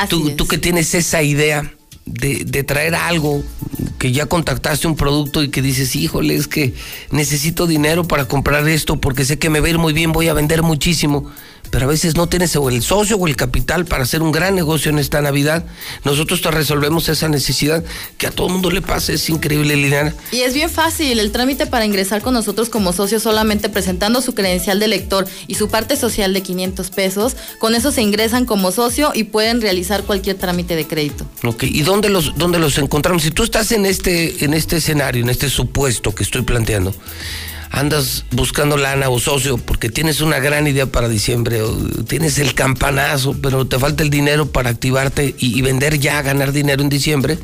[0.10, 1.73] tú, tú que tienes esa idea
[2.06, 3.44] de, de, traer algo,
[3.98, 6.73] que ya contactaste un producto y que dices, híjole, es que
[7.11, 10.28] necesito dinero para comprar esto porque sé que me va a ir muy bien, voy
[10.28, 11.32] a vender muchísimo
[11.72, 14.53] pero a veces no tienes o el socio o el capital para hacer un gran
[14.53, 15.65] negocio en esta Navidad.
[16.03, 17.84] Nosotros te resolvemos esa necesidad
[18.18, 20.14] que a todo mundo le pasa, es increíble, Liliana.
[20.31, 24.35] Y es bien fácil, el trámite para ingresar con nosotros como socio solamente presentando su
[24.35, 28.72] credencial de lector y su parte social de 500 pesos, con eso se ingresan como
[28.72, 31.26] socio y pueden realizar cualquier trámite de crédito.
[31.43, 33.23] Ok, ¿y dónde los, dónde los encontramos?
[33.23, 36.93] Si tú estás en este, en este escenario, en este supuesto que estoy planteando,
[37.72, 41.73] andas buscando lana o socio porque tienes una gran idea para diciembre o
[42.07, 46.84] tienes el campanazo, pero te falta el dinero para activarte y, vender ya, ganar dinero
[46.84, 47.39] en diciembre,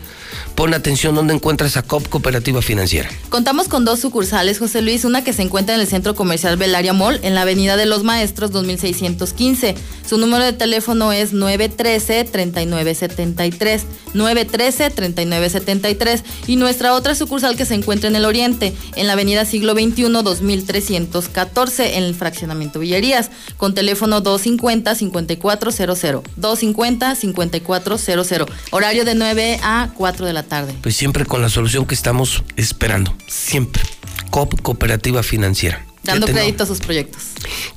[0.55, 3.09] pon atención donde encuentras a COP Cooperativa Financiera.
[3.29, 6.93] Contamos con dos sucursales, José Luis, una que se encuentra en el Centro Comercial Belaria
[6.93, 9.75] Mall, en la Avenida de los Maestros 2615.
[10.07, 13.81] Su número de teléfono es 913-3973.
[14.13, 16.23] 913-3973.
[16.47, 20.05] Y nuestra otra sucursal que se encuentra en el Oriente, en la Avenida Siglo XXI
[20.05, 26.21] 1 2314 en el fraccionamiento Villerías, con teléfono 250-5400.
[26.39, 28.47] 250-5400.
[28.71, 30.73] Horario de 9 a 4 de la tarde.
[30.81, 33.15] Pues siempre con la solución que estamos esperando.
[33.27, 33.83] Siempre.
[34.29, 35.85] COP Cooperativa Financiera.
[36.03, 37.23] Dando crédito a sus proyectos.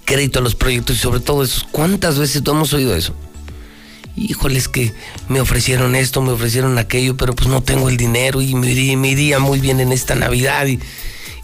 [0.05, 1.67] crédito a los proyectos y sobre todo eso.
[1.73, 3.15] ¿Cuántas veces no hemos oído eso?
[4.17, 4.93] Híjoles que
[5.29, 8.97] me ofrecieron esto, me ofrecieron aquello, pero pues no tengo el dinero y me iría,
[8.97, 10.79] me iría muy bien en esta Navidad y,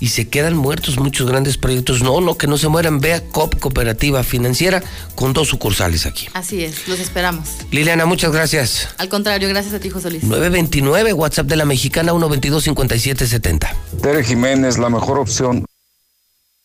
[0.01, 2.02] y se quedan muertos muchos grandes proyectos.
[2.02, 3.01] No, no, que no se mueran.
[3.01, 4.82] Vea COP Cooperativa Financiera
[5.14, 6.28] con dos sucursales aquí.
[6.35, 7.48] Así es, los esperamos.
[7.70, 8.89] Liliana, muchas gracias.
[8.98, 10.24] Al contrario, gracias a ti, José Luis.
[10.24, 13.74] 929, WhatsApp de la mexicana 122-5770.
[14.02, 15.64] Tere Jiménez, la mejor opción.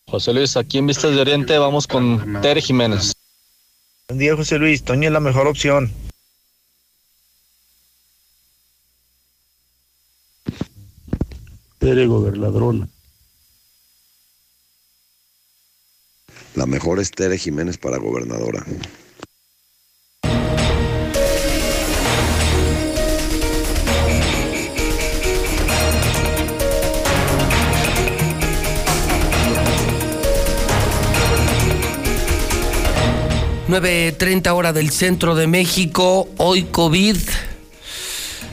[0.07, 3.13] José Luis, aquí en Vistas de Oriente vamos con Tere Jiménez.
[4.09, 4.83] Buen día, José Luis.
[4.83, 5.91] Toño es la mejor opción.
[11.79, 12.87] Tere gobernadrona.
[16.53, 18.65] La mejor es Tere Jiménez para gobernadora.
[33.67, 37.17] Nueve treinta hora del centro de México, hoy COVID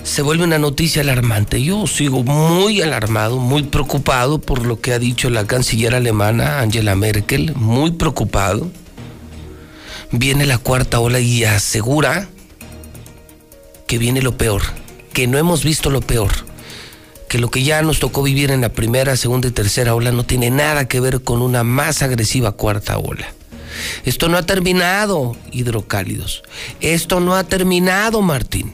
[0.08, 1.62] se vuelve una noticia alarmante.
[1.62, 6.96] Yo sigo muy alarmado, muy preocupado por lo que ha dicho la canciller alemana Angela
[6.96, 8.70] Merkel, muy preocupado.
[10.10, 12.28] Viene la cuarta ola y asegura
[13.86, 14.62] que viene lo peor,
[15.12, 16.32] que no hemos visto lo peor,
[17.28, 20.24] que lo que ya nos tocó vivir en la primera, segunda y tercera ola no
[20.24, 23.28] tiene nada que ver con una más agresiva cuarta ola.
[24.04, 26.42] Esto no ha terminado, hidrocálidos.
[26.80, 28.72] Esto no ha terminado, Martín.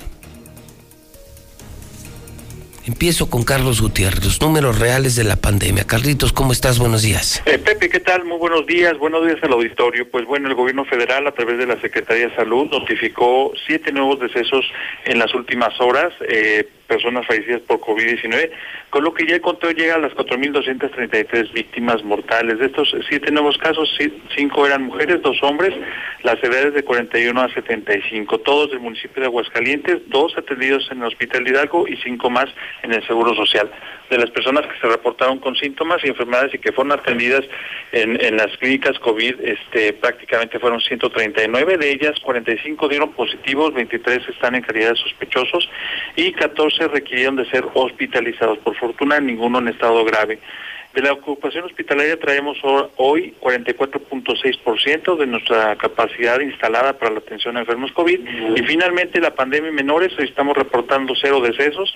[2.86, 5.85] Empiezo con Carlos Gutiérrez, los números reales de la pandemia.
[5.85, 6.78] Carlitos, ¿cómo estás?
[6.78, 7.43] Buenos días.
[7.47, 8.27] Eh, Pepe, ¿qué tal?
[8.27, 8.98] Muy buenos días.
[8.98, 10.06] Buenos días al auditorio.
[10.11, 14.20] Pues bueno, el gobierno federal, a través de la Secretaría de Salud, notificó siete nuevos
[14.20, 14.66] decesos
[15.06, 18.51] en las últimas horas, eh, personas fallecidas por COVID-19,
[18.90, 22.59] con lo que ya el conteo llega a las 4.233 víctimas mortales.
[22.59, 25.74] De estos siete nuevos casos, ci- cinco eran mujeres, dos hombres,
[26.23, 31.05] las edades de 41 a 75, todos del municipio de Aguascalientes, dos atendidos en el
[31.09, 32.47] Hospital Hidalgo y cinco más
[32.82, 33.70] en el Seguro Social.
[34.11, 37.43] De las personas que se reportaron con síntomas y enfermedades y que fueron atendidas
[37.93, 44.28] en, en las clínicas COVID, este, prácticamente fueron 139, de ellas 45 dieron positivos, 23
[44.28, 45.69] están en calidad de sospechosos
[46.16, 48.59] y 14 requirieron de ser hospitalizados.
[48.59, 50.38] Por fortuna, ninguno en estado grave.
[50.94, 57.56] De la ocupación hospitalaria traemos ho- hoy 44.6% de nuestra capacidad instalada para la atención
[57.56, 58.20] a enfermos COVID.
[58.56, 61.94] Y finalmente la pandemia en menores, hoy estamos reportando cero decesos,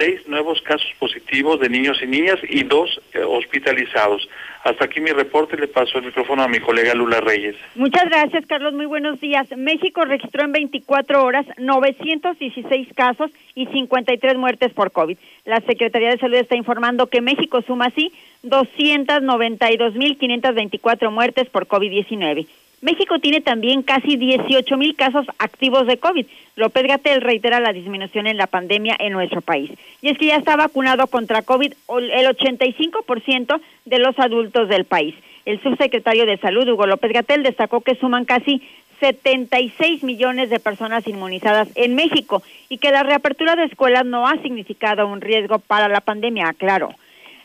[0.00, 4.26] seis nuevos casos positivos de niños y niñas y dos eh, hospitalizados.
[4.64, 7.54] Hasta aquí mi reporte, le paso el micrófono a mi colega Lula Reyes.
[7.74, 8.72] Muchas gracias, Carlos.
[8.72, 9.46] Muy buenos días.
[9.56, 15.18] México registró en 24 horas 916 casos y 53 muertes por COVID.
[15.44, 18.12] La Secretaría de Salud está informando que México suma así
[18.44, 22.46] 292.524 muertes por COVID-19.
[22.82, 26.26] México tiene también casi 18 mil casos activos de COVID.
[26.56, 29.70] López Gatel reitera la disminución en la pandemia en nuestro país.
[30.00, 35.14] Y es que ya está vacunado contra COVID el 85% de los adultos del país.
[35.44, 38.62] El subsecretario de Salud, Hugo López Gatel, destacó que suman casi
[39.00, 44.36] 76 millones de personas inmunizadas en México y que la reapertura de escuelas no ha
[44.42, 46.94] significado un riesgo para la pandemia, aclaró.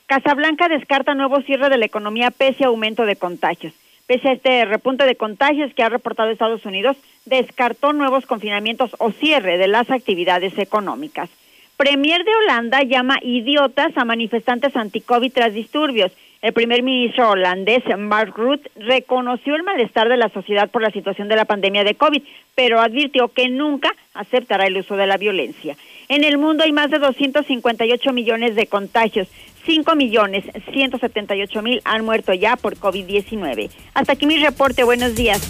[0.05, 3.73] Casablanca descarta nuevo cierre de la economía pese a aumento de contagios.
[4.07, 9.11] Pese a este repunte de contagios que ha reportado Estados Unidos, descartó nuevos confinamientos o
[9.11, 11.29] cierre de las actividades económicas.
[11.75, 16.11] Premier de Holanda llama idiotas a manifestantes anti-COVID tras disturbios.
[16.43, 21.27] El primer ministro holandés, Mark Rutte, reconoció el malestar de la sociedad por la situación
[21.27, 22.21] de la pandemia de COVID,
[22.53, 25.75] pero advirtió que nunca aceptará el uso de la violencia.
[26.07, 29.27] En el mundo hay más de 258 millones de contagios.
[29.65, 33.69] 5 millones 178 mil han muerto ya por COVID-19.
[33.93, 34.83] Hasta aquí mi reporte.
[34.83, 35.41] Buenos días.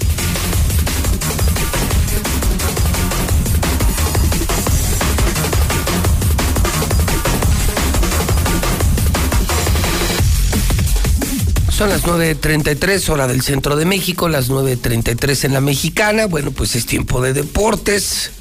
[11.75, 16.25] Son las 9.33 hora del centro de México, las 9.33 en la mexicana.
[16.25, 18.31] Bueno, pues es tiempo de deportes.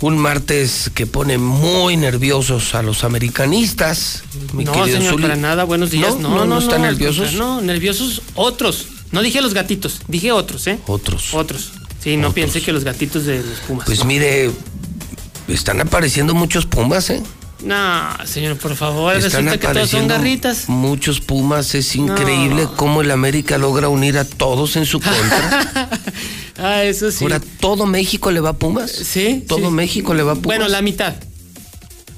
[0.00, 4.22] Un martes que pone muy nerviosos a los americanistas.
[4.52, 5.22] Mi no, querido señor, Zuli.
[5.22, 5.64] para nada.
[5.64, 6.16] Buenos días.
[6.16, 6.28] ¿No?
[6.30, 7.34] No, ¿No, no, están nerviosos?
[7.34, 8.86] No, nerviosos otros.
[9.12, 10.78] No dije los gatitos, dije otros, ¿eh?
[10.86, 11.32] Otros.
[11.32, 11.72] Otros.
[12.02, 13.86] Sí, no piense que los gatitos de los Pumas.
[13.86, 14.04] Pues no.
[14.04, 14.50] mire,
[15.48, 17.22] están apareciendo muchos Pumas, ¿eh?
[17.64, 17.76] No,
[18.24, 20.68] señor, por favor, Están resulta que todos son garritas.
[20.68, 25.90] Muchos Pumas, es increíble cómo el América logra unir a todos en su contra.
[26.56, 27.24] Ah, eso sí.
[27.24, 28.90] Ahora, ¿todo México le va a Pumas?
[28.92, 29.44] Sí.
[29.48, 29.74] ¿Todo sí.
[29.74, 30.46] México le va a Pumas?
[30.46, 31.14] Bueno, la mitad.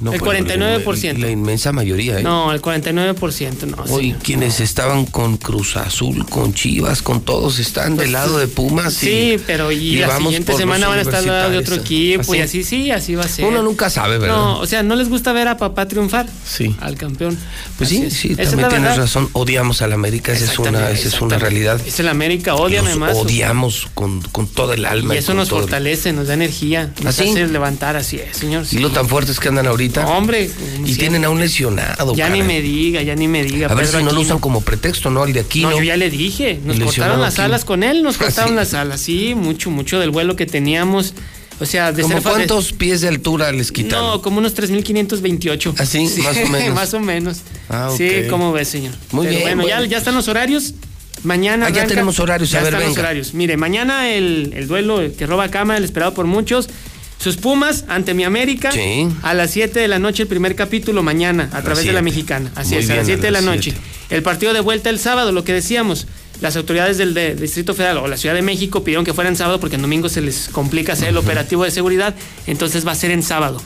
[0.00, 1.12] No, el bueno, 49%.
[1.18, 2.22] La, la inmensa mayoría, ¿eh?
[2.22, 3.82] No, el 49%, no.
[3.94, 9.02] Hoy quienes estaban con Cruz Azul, con Chivas, con todos, están del lado de Pumas.
[9.02, 12.20] y- Sí, pero y, la siguiente semana van a estar al lado de otro universitarios.
[12.20, 13.44] equipo y así sí, así va a ser.
[13.44, 14.36] Uno nunca sabe, ¿verdad?
[14.36, 16.26] No, o sea, no les gusta ver a papá triunfar.
[16.46, 16.74] Sí.
[16.80, 17.36] Al campeón.
[17.76, 18.96] Pues Así sí, sí, es también tienes verdad.
[19.02, 19.28] razón.
[19.34, 21.80] Odiamos al América, esa es una, esa es una realidad.
[21.86, 23.16] Es el América, odian además.
[23.16, 25.14] odiamos con, con todo el alma.
[25.14, 28.64] Y eso nos fortalece, nos da energía, nos ¿Ah, hace levantar, así es, señor.
[28.70, 29.89] Y lo tan fuertes que andan ahorita.
[29.98, 30.50] Hombre,
[30.84, 32.14] y tienen a un lesionado.
[32.14, 33.66] Ya ni me diga, ya ni me diga.
[33.68, 35.22] A ver Pedro si no lo usan como pretexto, ¿no?
[35.22, 35.62] Al de aquí.
[35.62, 37.44] No, yo ya le dije, nos cortaron las Aquino.
[37.46, 38.56] alas con él, nos cortaron Sí.
[38.56, 41.14] las alas, sí, mucho, mucho del vuelo que teníamos.
[41.62, 44.06] O sea, de ¿Cómo de- cuántos pies de altura les quitaron?
[44.06, 45.74] No, como unos 3.528.
[45.78, 46.08] ¿Así?
[46.22, 46.74] Más o menos.
[46.74, 47.38] más o menos.
[47.68, 48.30] Ah, Sí, ok.
[48.30, 48.94] ¿cómo ves, señor?
[49.12, 49.80] Muy Pero bien, Bueno, bueno.
[49.84, 50.72] Ya, ya están los horarios.
[51.22, 51.66] Mañana.
[51.66, 53.34] Ah, ya tenemos horarios, a Ya ver, están los horarios.
[53.34, 56.70] Mire, mañana el, el duelo que roba cama, el esperado por muchos.
[57.20, 58.72] Sus Pumas ante mi América.
[58.72, 59.06] Sí.
[59.22, 62.50] A las 7 de la noche, el primer capítulo mañana, a través de la mexicana.
[62.56, 63.72] Así Muy es, a las a 7 de la noche.
[63.72, 63.80] siete.
[64.08, 66.06] El partido de vuelta el sábado, lo que decíamos.
[66.40, 69.36] Las autoridades del de- Distrito Federal o la Ciudad de México pidieron que fuera en
[69.36, 72.14] sábado porque en domingo se les complica hacer el operativo de seguridad.
[72.46, 73.60] Entonces va a ser en sábado.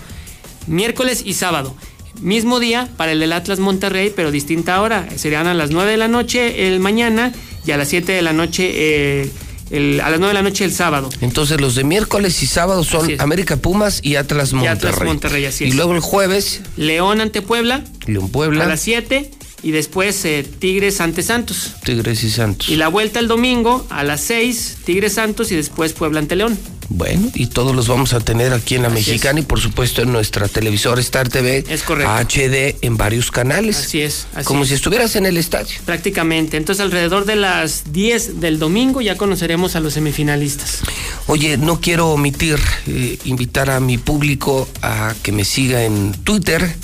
[0.66, 1.76] Miércoles y sábado.
[2.20, 5.06] Mismo día para el del Atlas Monterrey, pero distinta hora.
[5.16, 7.32] Serían a las 9 de la noche el mañana
[7.66, 9.30] y a las 7 de la noche, eh,
[9.70, 11.08] el- a las 9 de la noche el sábado.
[11.20, 13.08] Entonces los de miércoles y sábado son.
[13.18, 14.90] América Pumas y Atlas Y Monterrey.
[14.92, 19.30] Atlas Monterrey, así Y luego el jueves, León ante Puebla León Puebla, a las 7
[19.62, 21.72] y después eh, Tigres ante Santos.
[21.84, 22.68] Tigres y Santos.
[22.68, 26.58] Y la vuelta el domingo a las 6, Tigres Santos y después Puebla ante León.
[26.88, 30.02] Bueno, y todos los vamos a tener aquí en la Así Mexicana y por supuesto
[30.02, 31.64] en nuestra televisora Star TV.
[31.68, 32.12] Es correcto.
[32.12, 33.78] HD en varios canales.
[33.78, 34.26] Así es.
[34.34, 34.68] Así como es.
[34.68, 35.74] si estuvieras en el estadio.
[35.84, 36.56] Prácticamente.
[36.56, 40.80] Entonces alrededor de las 10 del domingo ya conoceremos a los semifinalistas.
[41.26, 46.74] Oye, no quiero omitir eh, invitar a mi público a que me siga en Twitter.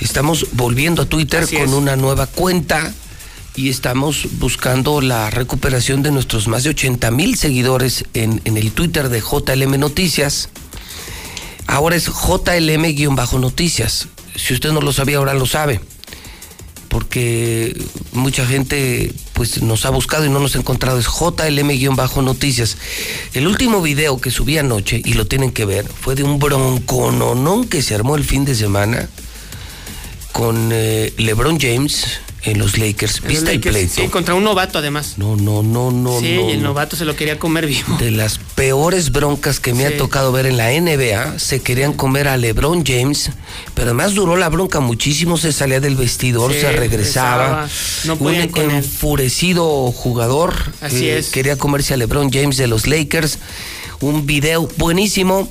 [0.00, 1.74] Estamos volviendo a Twitter Así con es.
[1.74, 2.92] una nueva cuenta
[3.58, 9.08] y estamos buscando la recuperación de nuestros más de 80 mil seguidores en, el Twitter
[9.08, 10.48] de JLM Noticias.
[11.66, 14.06] Ahora es JLM-Noticias.
[14.36, 15.80] Si usted no lo sabía, ahora lo sabe.
[16.88, 17.76] Porque
[18.12, 21.00] mucha gente pues nos ha buscado y no nos ha encontrado.
[21.00, 22.76] Es JLM-Noticias.
[23.34, 27.66] El último video que subí anoche, y lo tienen que ver, fue de un broncononón
[27.66, 29.08] que se armó el fin de semana
[30.30, 33.20] con eh, LeBron James en los Lakers.
[33.22, 33.94] Los ¿Viste el Lakers, pleito?
[34.02, 35.14] Sí, contra un novato además.
[35.16, 36.48] No, no, no, no, sí, no.
[36.48, 36.68] y el no.
[36.68, 37.96] novato se lo quería comer vivo.
[37.98, 39.94] De las peores broncas que me Sí.
[39.94, 43.30] ha tocado ver en la NBA, se querían comer a LeBron James,
[43.74, 47.66] pero además duró la bronca muchísimo, se salía del vestidor, Sí, se regresaba.
[47.66, 47.68] regresaba,
[48.04, 51.28] no podían Un enfurecido jugador Así es.
[51.30, 53.38] quería comerse a LeBron James de los Lakers.
[54.00, 55.48] Un video buenísimo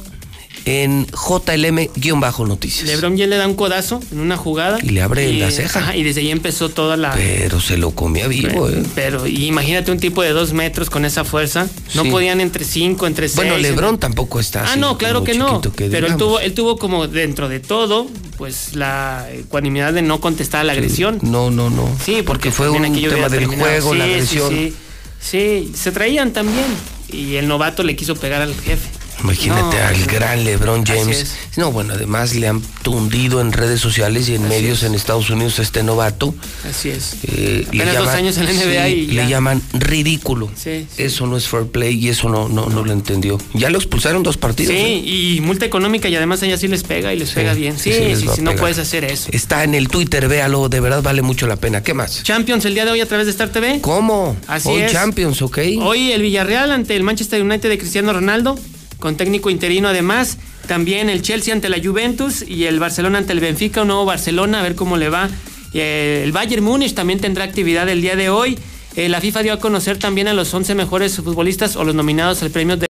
[0.68, 2.86] en JLM-Noticias.
[2.88, 4.80] LeBron ya le da un codazo en una jugada.
[4.84, 5.80] Y le abre la ceja.
[5.80, 7.14] ajá, y desde ahí empezó toda la.
[7.14, 8.84] Pero se lo comía vivo, ¿eh?
[8.94, 11.68] Pero y imagínate un tipo de dos metros con esa fuerza.
[11.96, 12.10] No Sí.
[12.12, 13.38] podían entre cinco, entre seis.
[13.38, 15.62] Bueno, LeBron tampoco está Ah, no, claro que no.
[15.62, 20.20] que pero él tuvo, él tuvo como dentro de todo, pues la ecuanimidad de no
[20.20, 21.20] contestar a la agresión.
[21.22, 21.90] No, no, no.
[22.04, 23.58] Sí, porque, fue un tema del terminado.
[23.70, 24.50] juego, la Sí, agresión.
[24.50, 24.74] Sí,
[25.22, 26.66] sí, se traían también.
[27.10, 28.90] Y el novato le quiso pegar al jefe.
[29.24, 31.18] Imagínate No, al gran LeBron James.
[31.22, 31.36] es.
[31.58, 35.60] No, bueno, además le han tundido en redes sociales y en medios en Estados Unidos
[35.60, 36.36] a este novato.
[36.70, 37.16] Así es.
[37.24, 39.24] Eh, Apenas dos años en la NBA sí, y ya.
[39.24, 40.50] le llaman ridículo.
[40.56, 43.38] Sí, Eso no es fair play y eso no, no, no lo entendió.
[43.54, 44.74] Ya lo expulsaron dos partidos.
[44.74, 44.98] Sí, ¿eh?
[44.98, 47.78] y multa económica y además ella sí les pega y les pega bien.
[47.78, 49.30] Sí, sí sí, no puedes hacer eso.
[49.32, 51.82] Está en el Twitter, véalo, de verdad vale mucho la pena.
[51.82, 52.24] ¿Qué más?
[52.24, 53.80] Champions el día de hoy a través de Star TV.
[53.82, 54.38] ¿Cómo?
[54.48, 54.92] Así Hoy es.
[54.92, 55.58] Champions, ¿ok?
[55.82, 58.58] Hoy el Villarreal ante el Manchester United de Cristiano Ronaldo,
[59.00, 60.38] con técnico interino además.
[60.68, 64.60] También el Chelsea ante la Juventus y el Barcelona ante el Benfica, un nuevo Barcelona,
[64.60, 65.30] a ver cómo le va.
[65.74, 68.58] Eh, el Bayern Múnich también tendrá actividad el día de hoy.
[68.96, 72.42] Eh, la FIFA dio a conocer también a los 11 mejores futbolistas o los nominados
[72.42, 72.88] al premio de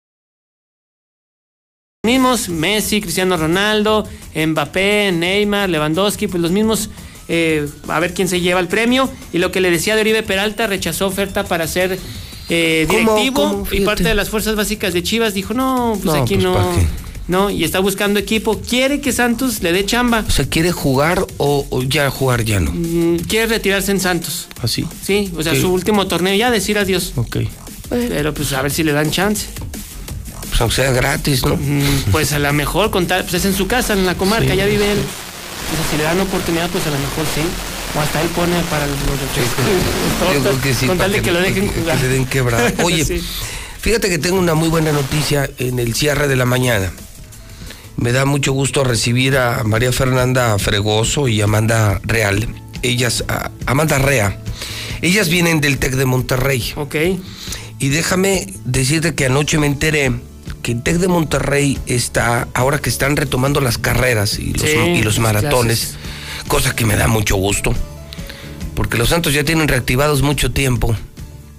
[2.48, 6.90] Messi, Cristiano Ronaldo, Mbappé, Neymar, Lewandowski, pues los mismos,
[7.28, 9.10] eh, a ver quién se lleva el premio.
[9.32, 11.98] Y lo que le decía de Oribe Peralta, rechazó oferta para ser
[12.50, 13.66] eh, directivo ¿Cómo?
[13.72, 17.00] y parte de las fuerzas básicas de Chivas dijo, no, pues No, aquí pues, no.
[17.28, 18.60] No, y está buscando equipo.
[18.60, 20.24] Quiere que Santos le dé chamba.
[20.26, 22.72] O sea, ¿quiere jugar o, o ya jugar ya no?
[22.72, 24.48] Mm, Quiere retirarse en Santos.
[24.60, 24.84] Así.
[25.00, 27.12] Sí, o sea, su último torneo, ya decir adiós.
[27.14, 27.36] Ok.
[27.88, 29.46] Pero pues a ver si le dan chance.
[30.48, 31.54] Pues aunque sea gratis, ¿no?
[31.56, 34.56] Mm, Pues a lo mejor contar, pues es en su casa, en la comarca, Sí.
[34.56, 34.98] ya vive él.
[34.98, 37.42] Entonces, si le dan oportunidad, pues a lo mejor sí.
[37.96, 38.96] O hasta él pone para los
[40.34, 42.00] Yo creo que sí, Con tal de que lo dejen que jugar.
[42.00, 42.72] le den quebrada.
[42.84, 43.20] Oye, Sí.
[43.80, 46.92] fíjate que tengo una muy buena noticia en el cierre de la mañana.
[47.96, 52.48] Me da mucho gusto recibir a María Fernanda Fregoso y Amanda Real.
[52.82, 54.38] Ellas, a- Amanda Rea.
[55.02, 56.72] Ellas vienen del TEC de Monterrey.
[56.76, 56.94] Ok.
[57.78, 60.12] Y déjame decirte que anoche me enteré
[60.62, 64.76] que el TEC de Monterrey está, ahora que están retomando las carreras y los, Sí,
[64.76, 65.94] y los las maratones,
[66.50, 67.72] cosa que me da mucho gusto,
[68.74, 70.94] porque los Santos ya tienen reactivados mucho tiempo.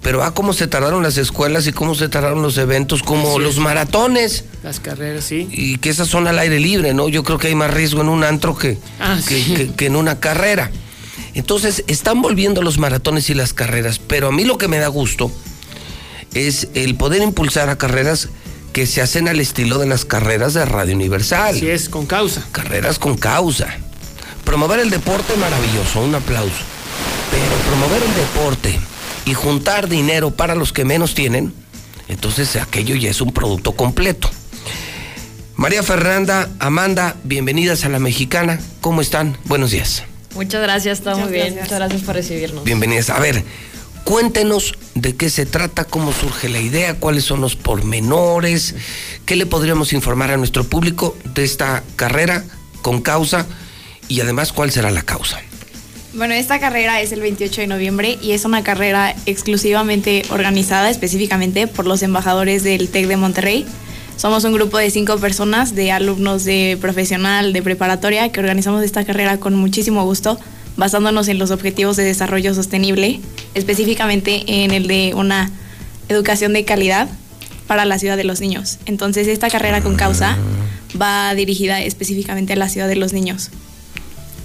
[0.02, 3.54] Pero ah, cómo se tardaron las escuelas y cómo se tardaron los eventos, como los
[3.54, 3.60] es.
[3.60, 5.48] maratones, Las carreras, sí.
[5.50, 7.08] y que esas son al aire libre, ¿no?
[7.08, 9.54] Yo creo que hay más riesgo en un antro que, Ah, que, sí.
[9.54, 10.70] que- que en una carrera.
[11.34, 14.88] Entonces, están volviendo los maratones y las carreras, pero a mí lo que me da
[14.88, 15.30] gusto
[16.34, 18.28] es el poder impulsar a carreras
[18.72, 21.54] que se hacen al estilo de las carreras de Radio Universal.
[21.54, 22.42] Así es, con causa.
[22.52, 23.68] Carreras con causa.
[24.44, 26.52] Promover el deporte, maravilloso, un aplauso.
[27.30, 28.80] Pero promover el deporte
[29.24, 31.52] y juntar dinero para los que menos tienen,
[32.08, 34.28] entonces aquello ya es un producto completo.
[35.56, 38.58] María Fernanda, Amanda, bienvenidas a la Mexicana.
[38.80, 39.38] ¿Cómo están?
[39.44, 40.02] Buenos días.
[40.34, 41.44] Muchas gracias, está Muchas muy bien.
[41.54, 41.64] gracias.
[41.64, 42.64] Muchas gracias por recibirnos.
[42.64, 43.10] Bienvenidas.
[43.10, 43.44] A ver,
[44.04, 48.74] cuéntenos de qué se trata, cómo surge la idea, cuáles son los pormenores,
[49.24, 52.44] qué le podríamos informar a nuestro público de esta carrera
[52.82, 53.46] con causa
[54.08, 55.40] y además cuál será la causa.
[56.14, 61.66] Bueno, esta carrera es el 28 de noviembre y es una carrera exclusivamente organizada específicamente
[61.66, 63.66] por los embajadores del TEC de Monterrey.
[64.16, 69.04] Somos un grupo de cinco personas, de alumnos de profesional, de preparatoria, que organizamos esta
[69.06, 70.38] carrera con muchísimo gusto,
[70.76, 73.20] basándonos en los objetivos de desarrollo sostenible,
[73.54, 75.50] específicamente en el de una
[76.10, 77.08] educación de calidad
[77.66, 78.78] para la ciudad de los niños.
[78.84, 80.36] Entonces, esta carrera con causa
[81.00, 83.50] va dirigida específicamente a la ciudad de los niños.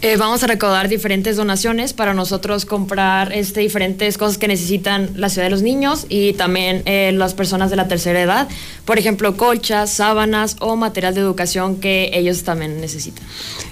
[0.03, 5.27] Eh, vamos a recaudar diferentes donaciones para nosotros comprar este, diferentes cosas que necesitan la
[5.29, 8.47] ciudad de los niños y también eh, las personas de la tercera edad.
[8.85, 13.25] Por ejemplo, colchas, sábanas o material de educación que ellos también necesitan.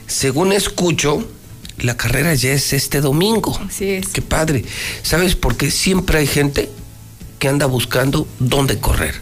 [0.08, 1.28] Según escucho,
[1.78, 3.60] la carrera ya es este domingo.
[3.68, 4.08] Así es.
[4.08, 4.66] Qué padre.
[5.04, 6.72] ¿Sabes por qué siempre hay gente
[7.38, 9.14] que anda buscando dónde correr,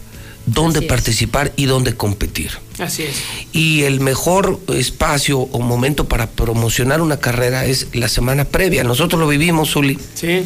[0.46, 0.88] dónde Así es.
[0.88, 2.63] participar y dónde competir?
[2.78, 3.16] Así es.
[3.52, 8.84] Y el mejor espacio o momento para promocionar una carrera es la semana previa.
[8.84, 9.98] Nosotros lo vivimos, Zuli.
[10.14, 10.42] Sí.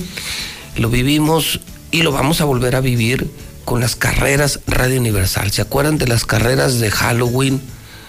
[0.76, 3.28] Lo vivimos y lo vamos a volver a vivir
[3.64, 5.50] con las carreras Radio Universal.
[5.50, 7.60] ¿Se acuerdan de las carreras de Halloween?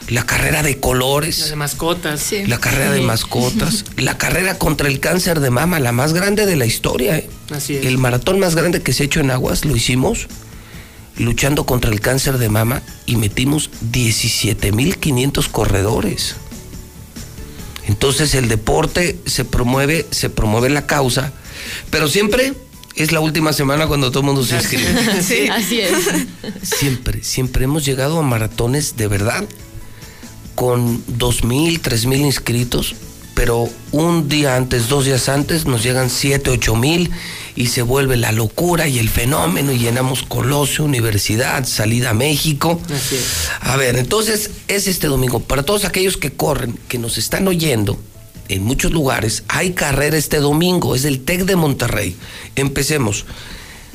[0.10, 1.40] La carrera de colores.
[1.40, 2.34] Las de mascotas.
[2.48, 6.56] La carrera de mascotas, la carrera contra el cáncer de mama, la más grande de
[6.56, 7.18] la historia.
[7.18, 7.30] ¿eh?
[7.52, 7.86] Así es.
[7.86, 10.28] El maratón más grande que se ha hecho en aguas lo hicimos
[11.20, 16.36] luchando contra el cáncer de mama y metimos 17.500 corredores.
[17.88, 21.34] Entonces el deporte se promueve, se promueve la causa,
[21.90, 22.54] pero siempre
[22.96, 25.22] es la última semana cuando todo el mundo se inscribe.
[25.24, 25.94] Sí, así es.
[26.62, 29.46] Siempre, siempre hemos llegado a maratones de verdad
[30.56, 32.96] con dos mil, tres mil inscritos,
[33.40, 37.10] pero un día antes, dos días antes, nos llegan siete, ocho mil
[37.56, 42.82] y se vuelve la locura y el fenómeno y llenamos Colosio, Universidad, salida a México.
[42.94, 43.48] Así es.
[43.62, 45.40] A ver, entonces es este domingo.
[45.40, 47.98] Para todos aquellos que corren, que nos están oyendo,
[48.50, 52.18] en muchos lugares hay carrera este domingo, es el TEC de Monterrey.
[52.58, 53.26] Empecemos.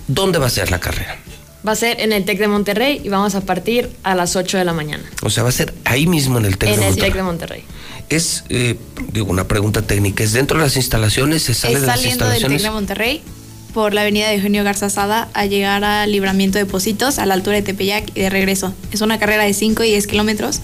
[0.09, 1.19] ¿Dónde va a ser la carrera?
[1.67, 4.59] Va a ser en el TEC de Monterrey y vamos a partir a las 8
[4.59, 5.05] de la mañana.
[5.23, 7.11] O sea, va a ser ahí mismo en el TEC en de el Monterrey.
[7.11, 7.65] TEC de Monterrey.
[8.11, 8.77] Es, eh,
[9.13, 10.23] digo, una pregunta técnica.
[10.25, 11.43] ¿Es dentro de las instalaciones?
[11.43, 12.63] ¿Se sale Es de las saliendo del TEC instalaciones?
[12.63, 13.23] de Monterrey
[13.73, 17.35] por la avenida de Eugenio Garza Sada a llegar al libramiento de Positos a la
[17.35, 18.73] altura de Tepeyac y de regreso.
[18.93, 20.61] Es una carrera de 5 y 10 kilómetros.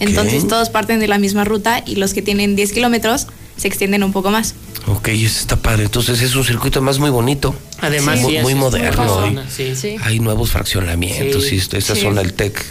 [0.00, 3.26] Entonces todos parten de la misma ruta y los que tienen 10 kilómetros
[3.58, 4.54] se extienden un poco más.
[4.86, 5.84] Ok, eso está padre.
[5.84, 7.54] Entonces es un circuito más muy bonito.
[7.80, 9.04] Además, muy, sí, muy moderno.
[9.04, 9.44] muy ¿eh?
[9.50, 9.96] zona, sí.
[10.02, 11.56] Hay nuevos fraccionamientos Sí.
[11.56, 12.00] y esto- esa Sí.
[12.02, 12.64] zona del TEC.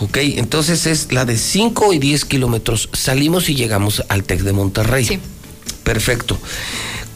[0.00, 2.88] Ok, entonces es la de 5 y 10 kilómetros.
[2.92, 5.04] Salimos y llegamos al TEC de Monterrey.
[5.04, 5.20] Sí.
[5.84, 6.36] Perfecto.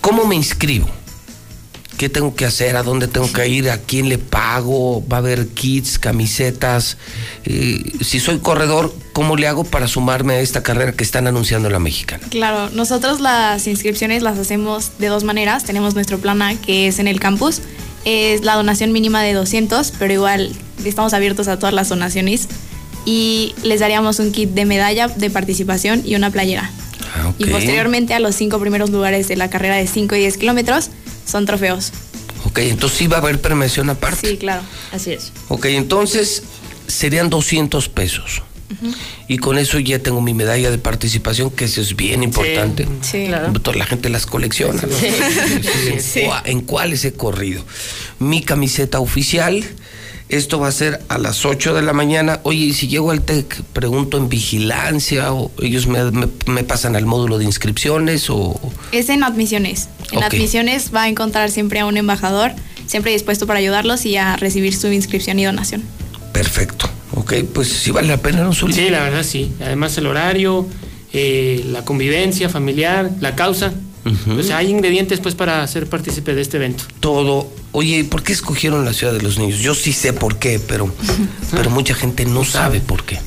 [0.01, 0.89] ¿Cómo me inscribo?
[1.99, 2.77] ¿Qué tengo que hacer?
[2.77, 3.69] ¿A dónde tengo que ir?
[3.71, 5.05] ¿A quién le pago?
[5.09, 6.97] ¿Va a haber kits, camisetas?
[7.45, 11.69] Eh, si soy corredor, ¿cómo le hago para sumarme a esta carrera que están anunciando
[11.69, 12.23] la mexicana?
[12.31, 15.65] Claro, nosotros las inscripciones las hacemos de dos maneras.
[15.65, 17.63] Tenemos nuestro plan A, que es en el campus.
[18.05, 20.53] Es la donación mínima de 200, pero igual
[20.85, 22.47] estamos abiertos a todas las donaciones.
[23.07, 26.71] Y les daríamos un kit de medalla de participación y una playera.
[27.17, 30.37] Ah, Y posteriormente a los cinco primeros lugares de la carrera de 5 y 10
[30.37, 30.91] kilómetros
[31.29, 31.93] son trofeos.
[32.45, 34.29] Ok, entonces sí va a haber premiación aparte.
[34.31, 34.63] Sí, claro.
[34.93, 35.33] Así es.
[35.49, 36.43] Ok, entonces
[36.87, 38.43] serían 200 pesos.
[39.29, 42.87] Y con eso ya tengo mi medalla de participación, que eso es bien importante.
[43.01, 43.51] Sí, claro.
[43.55, 44.83] Toda la gente las colecciona.
[44.83, 44.89] ¿no?
[44.99, 45.07] Sí.
[45.91, 46.21] ¿En, Sí.
[46.45, 47.65] en cuáles he corrido?
[48.19, 49.65] Mi camiseta oficial.
[50.29, 52.41] Esto va a ser a las 8 de la mañana.
[52.43, 56.97] Oye, y si llego al TEC, pregunto en vigilancia o ellos me, me- me pasan
[56.97, 58.61] al módulo de inscripciones o...
[58.93, 59.89] Es en admisiones.
[60.13, 62.53] En admisiones va a encontrar siempre a un embajador,
[62.87, 65.83] siempre dispuesto para ayudarlos y a recibir su inscripción y donación.
[66.33, 66.89] Perfecto.
[67.15, 68.53] Ok, pues sí vale la pena, ¿no?
[68.53, 69.51] Sí, la verdad sí.
[69.61, 70.67] Además el horario,
[71.15, 73.73] eh, la convivencia familiar, la causa.
[74.39, 76.85] O sea, hay ingredientes pues para ser partícipe de este evento.
[77.01, 77.49] Todo.
[77.73, 79.59] Oye, ¿y ¿por qué escogieron la ciudad de los niños?
[79.59, 80.93] Yo sí sé por qué, pero,
[81.51, 83.19] pero mucha gente no sabe por qué.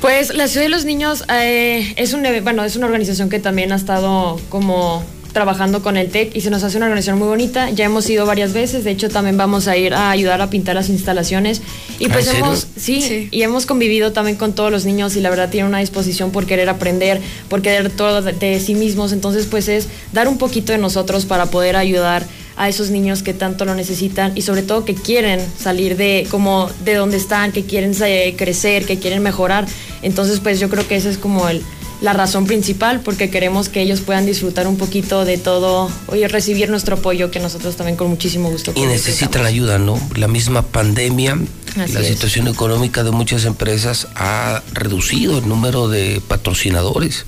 [0.00, 3.72] Pues la Ciudad de los Niños eh, es un bueno, es una organización que también
[3.72, 5.04] ha estado como
[5.36, 7.68] trabajando con el TEC y se nos hace una organización muy bonita.
[7.68, 10.76] Ya hemos ido varias veces, de hecho también vamos a ir a ayudar a pintar
[10.76, 11.60] las instalaciones
[11.98, 12.46] y ¿Ah, pues en serio?
[12.46, 15.80] hemos sí, y hemos convivido también con todos los niños y la verdad tienen una
[15.80, 20.26] disposición por querer aprender, por querer todo de, de sí mismos, entonces pues es dar
[20.26, 22.24] un poquito de nosotros para poder ayudar
[22.56, 26.70] a esos niños que tanto lo necesitan y sobre todo que quieren salir de como
[26.82, 29.66] de donde están, que quieren eh, crecer, que quieren mejorar.
[30.00, 31.62] Entonces, pues yo creo que esa es como el,
[32.02, 36.68] la razón principal porque queremos que ellos puedan disfrutar un poquito de todo y recibir
[36.68, 38.72] nuestro apoyo que nosotros también con muchísimo gusto.
[38.76, 39.98] Y necesitan ayuda, ¿no?
[40.14, 41.38] La misma pandemia,
[41.80, 42.08] Así la es.
[42.08, 47.24] situación económica de muchas empresas ha reducido el número de patrocinadores.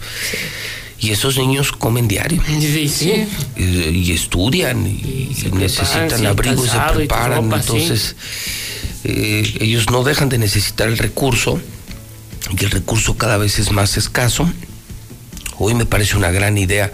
[1.01, 2.43] Y esos niños comen diario.
[2.61, 3.13] Sí, sí.
[3.57, 7.45] Eh, Y, estudian y, y necesitan abrigo y se y preparan.
[7.45, 8.17] ropa, entonces,
[9.05, 11.61] eh, ellos no dejan de necesitar el recurso
[12.57, 14.49] y el recurso cada vez es más escaso.
[15.59, 16.93] Hoy me parece una gran idea.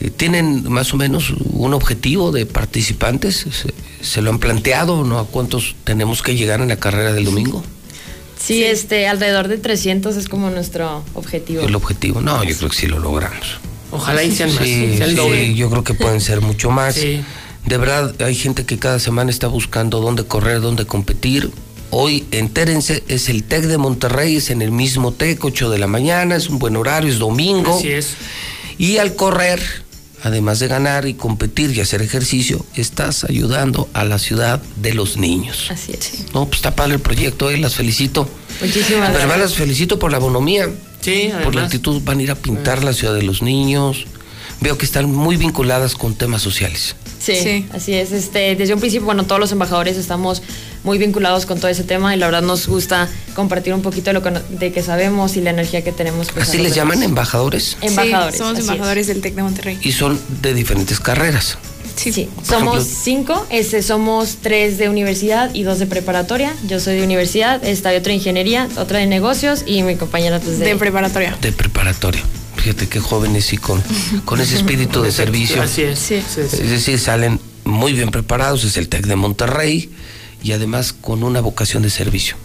[0.00, 3.46] Eh, ¿Tienen más o menos un objetivo de participantes?
[3.50, 3.74] ¿Se,
[4.04, 5.04] se lo han planteado?
[5.04, 5.18] ¿No?
[5.18, 7.64] ¿A cuántos tenemos que llegar en la carrera del domingo?
[8.38, 11.62] Sí, este alrededor de 300 es como nuestro objetivo.
[11.62, 12.20] El objetivo.
[12.20, 13.58] No, yo creo que sí lo logramos.
[13.90, 15.54] Ojalá y sean más, Sí, sea el sí, doble.
[15.54, 16.94] yo creo que pueden ser mucho más.
[17.04, 17.22] Sí.
[17.64, 21.50] De verdad, hay gente que cada semana está buscando dónde correr, dónde competir.
[21.96, 25.86] Hoy, entérense, es el TEC de Monterrey, es en el mismo TEC, 8 de la
[25.86, 27.78] mañana, es un buen horario, es domingo.
[27.78, 28.14] Así es.
[28.78, 29.62] Y al correr,
[30.24, 35.18] además de ganar y competir y hacer ejercicio, estás ayudando a la ciudad de los
[35.18, 35.68] niños.
[35.70, 36.32] Así es.
[36.34, 38.28] No, pues está padre el proyecto, eh, las felicito.
[38.60, 39.38] Muchísimas gracias.
[39.38, 40.68] las felicito por la bonomía.
[41.00, 41.64] Sí, Por la además.
[41.66, 44.06] actitud, van a ir a pintar la ciudad de los niños.
[44.60, 46.96] Veo que están muy vinculadas con temas sociales.
[47.32, 48.12] Sí, así es.
[48.12, 50.42] Este, desde un principio, bueno, todos los embajadores estamos
[50.82, 54.14] muy vinculados con todo ese tema y la verdad nos gusta compartir un poquito de
[54.14, 56.30] lo que, de que sabemos y la energía que tenemos.
[56.32, 57.76] pues, Así les llaman embajadores.
[57.80, 58.34] Embajadores.
[58.34, 58.60] Sí, somos es.
[58.68, 59.78] embajadores del TEC de Monterrey.
[59.82, 61.56] Y son de diferentes carreras.
[61.96, 66.52] Sí, Por somos ejemplo- cinco, este, somos tres de universidad y dos de preparatoria.
[66.66, 70.40] Yo soy de universidad, esta de otra de ingeniería, otra de negocios y mi compañera
[70.40, 71.38] pues, de, De preparatoria.
[71.40, 72.20] De preparatoria.
[72.64, 73.82] Fíjate qué jóvenes y con,
[74.24, 75.60] con ese espíritu de servicio.
[75.60, 75.98] Así es.
[75.98, 76.14] Sí.
[76.14, 79.90] Es decir, salen muy bien preparados, es el TEC de Monterrey
[80.42, 82.36] y además con una vocación de servicio.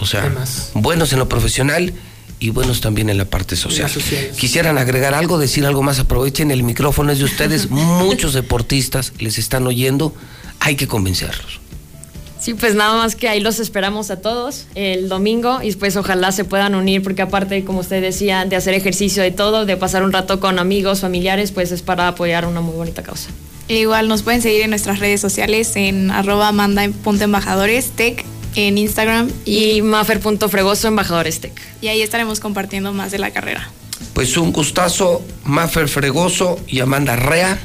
[0.00, 0.72] O sea, Además.
[0.74, 1.94] buenos en lo profesional
[2.40, 3.88] y buenos también en la parte social.
[4.36, 9.38] Quisieran agregar algo, decir algo más, aprovechen, el micrófono es de ustedes, muchos deportistas les
[9.38, 10.16] están oyendo,
[10.58, 11.60] hay que convencerlos.
[12.40, 16.30] Sí, pues nada más que ahí los esperamos a todos el domingo y pues ojalá
[16.32, 20.02] se puedan unir porque aparte, como usted decía, de hacer ejercicio y todo, de pasar
[20.02, 23.28] un rato con amigos, familiares, pues es para apoyar una muy bonita causa.
[23.68, 29.30] E igual nos pueden seguir en nuestras redes sociales en arroba manda.embajadores, TEC en Instagram
[29.44, 31.52] Y mafer.fregoso, embajadores tech.
[31.80, 33.70] y ahí estaremos compartiendo más de la carrera.
[34.14, 37.58] Pues un gustazo, Maffer Fregoso y Amanda Rea.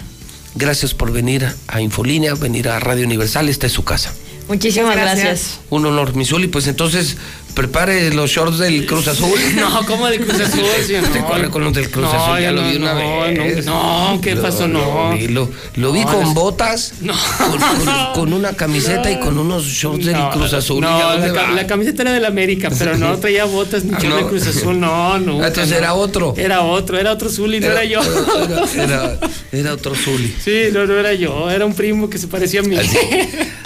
[0.56, 4.14] Gracias por venir a Infolínea, venir a Radio Universal, esta es su casa.
[4.48, 5.26] Muchísimas gracias.
[5.26, 5.60] gracias.
[5.70, 6.48] Un honor, Misuli.
[6.48, 7.18] Pues entonces,
[7.54, 9.40] prepare los shorts del Cruz Azul.
[9.56, 10.62] No, ¿cómo de Cruz Azul?
[10.88, 11.28] Sí, Usted no.
[11.28, 13.66] corre con los del Cruz No, Azul, ya lo vi una no, vez.
[13.66, 14.68] no, no, ¿qué pasó?
[14.68, 15.12] No.
[15.12, 19.38] Lo vi, lo, lo vi No, con botas, con, con- con una camiseta y con
[19.38, 20.82] unos shorts del Cruz Azul.
[20.82, 23.84] No, ¿Y a dónde la, ca- la camiseta era del América, pero no traía botas
[23.86, 24.28] ni Ah, short de no.
[24.30, 25.42] Cruz Azul, no, no.
[25.44, 26.34] Ah, entonces era otro.
[26.38, 28.02] Era otro, era otro Zuli, no era, yo.
[28.02, 29.20] Era, era-
[29.52, 30.34] era otro Zuli.
[30.44, 32.76] Sí, no, no era yo, era un primo que se parecía a mí.
[32.76, 32.98] Así.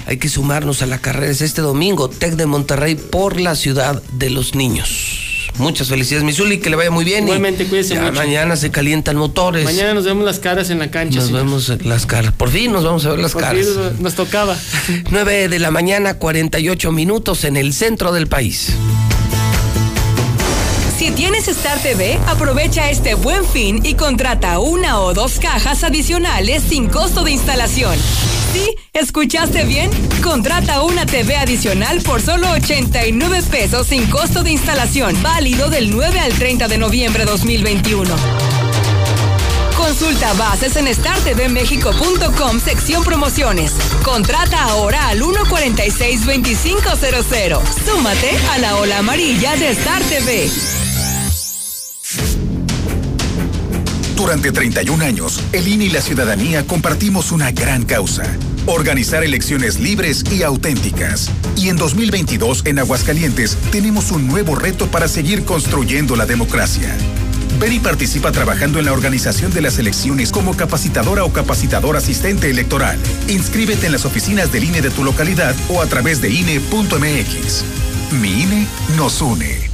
[0.06, 1.32] Hay que sumarnos a la carrera.
[1.32, 3.77] Es este domingo, TEC de Monterrey por la ciudad
[4.12, 5.24] de los niños.
[5.58, 7.24] Muchas felicidades, Misuli, que le vaya muy bien.
[7.24, 8.14] Igualmente, cuídese ya mucho.
[8.14, 9.64] Mañana se calientan motores.
[9.66, 11.16] Mañana nos vemos las caras en la cancha.
[11.18, 11.46] nos señor.
[11.46, 12.32] vemos las caras.
[12.34, 13.66] Por fin nos vamos a ver las Por caras.
[13.66, 14.56] fin nos tocaba.
[15.10, 18.74] 9 de la mañana, 48 minutos en el centro del país.
[21.00, 26.64] Si tienes Star TV, aprovecha este buen fin y contrata una o dos cajas adicionales
[26.70, 27.96] sin costo de instalación.
[28.54, 29.90] Sí, ¿escuchaste bien?
[30.24, 36.20] Contrata una TV adicional por solo 89 pesos sin costo de instalación, válido del 9
[36.20, 38.14] al 30 de noviembre 2021.
[39.76, 43.74] Consulta bases en startvmexico.com sección promociones.
[44.04, 47.62] Contrata ahora al 146-2500.
[47.86, 50.87] Súmate a la ola amarilla de Star TV.
[54.18, 58.24] Durante 31 años, el INE y la ciudadanía compartimos una gran causa.
[58.66, 61.30] Organizar elecciones libres y auténticas.
[61.56, 66.98] Y en 2022, en Aguascalientes, tenemos un nuevo reto para seguir construyendo la democracia.
[67.60, 72.50] Ven y participa trabajando en la organización de las elecciones como capacitadora o capacitador asistente
[72.50, 72.98] electoral.
[73.28, 77.64] Inscríbete en las oficinas del INE de tu localidad o a través de INE.mx.
[78.20, 79.67] Mi INE nos une.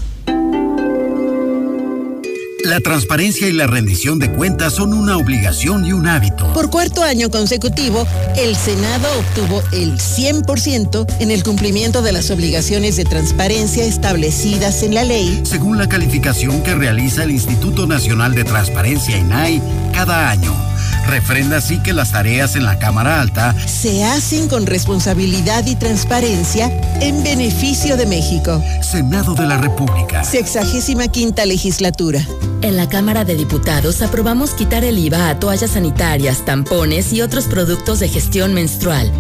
[2.64, 6.52] La transparencia y la rendición de cuentas son una obligación y un hábito.
[6.54, 12.96] Por cuarto año consecutivo, el Senado obtuvo el 100% en el cumplimiento de las obligaciones
[12.96, 15.42] de transparencia establecidas en la ley.
[15.44, 19.62] Según la calificación que realiza el Instituto Nacional de Transparencia INAI
[19.92, 20.73] cada año.
[21.08, 26.72] Refrenda así que las tareas en la Cámara Alta se hacen con responsabilidad y transparencia
[27.02, 28.62] en beneficio de México.
[28.82, 30.24] Senado de la República.
[30.24, 32.26] Sexagésima quinta legislatura.
[32.62, 37.46] En la Cámara de Diputados aprobamos quitar el IVA a toallas sanitarias, tampones y otros
[37.46, 39.12] productos de gestión menstrual.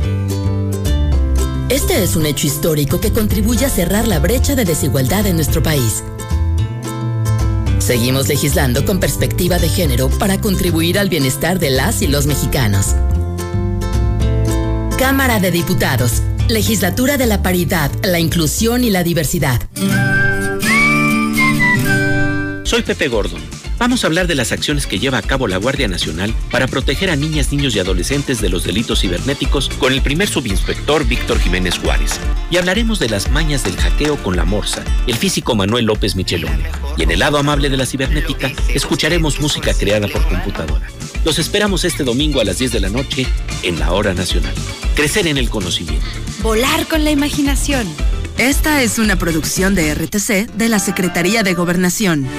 [1.69, 5.63] Este es un hecho histórico que contribuye a cerrar la brecha de desigualdad en nuestro
[5.63, 6.03] país.
[7.83, 12.95] Seguimos legislando con perspectiva de género para contribuir al bienestar de las y los mexicanos.
[14.97, 19.61] Cámara de Diputados, Legislatura de la Paridad, la Inclusión y la Diversidad.
[22.63, 23.52] Soy Pepe Gordon.
[23.83, 27.09] Vamos a hablar de las acciones que lleva a cabo la Guardia Nacional para proteger
[27.09, 31.79] a niñas, niños y adolescentes de los delitos cibernéticos con el primer subinspector Víctor Jiménez
[31.79, 32.17] Juárez.
[32.49, 36.63] Y hablaremos de las mañas del hackeo con la Morsa, el físico Manuel López Michelone.
[36.95, 40.87] Y en el lado amable de la cibernética, escucharemos música creada por computadora.
[41.25, 43.27] Los esperamos este domingo a las 10 de la noche
[43.63, 44.53] en la Hora Nacional.
[44.95, 46.07] Crecer en el conocimiento.
[46.41, 47.85] Volar con la imaginación.
[48.37, 52.29] Esta es una producción de RTC de la Secretaría de Gobernación.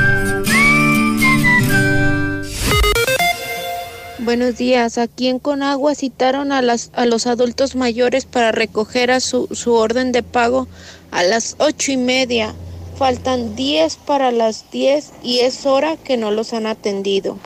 [4.21, 4.99] Buenos días.
[4.99, 9.73] Aquí en Conagua citaron a, las, a los adultos mayores para recoger a su, su
[9.73, 10.67] orden de pago
[11.09, 12.53] a las ocho y media.
[12.99, 17.39] Faltan diez para las diez y es hora que no los han atendido.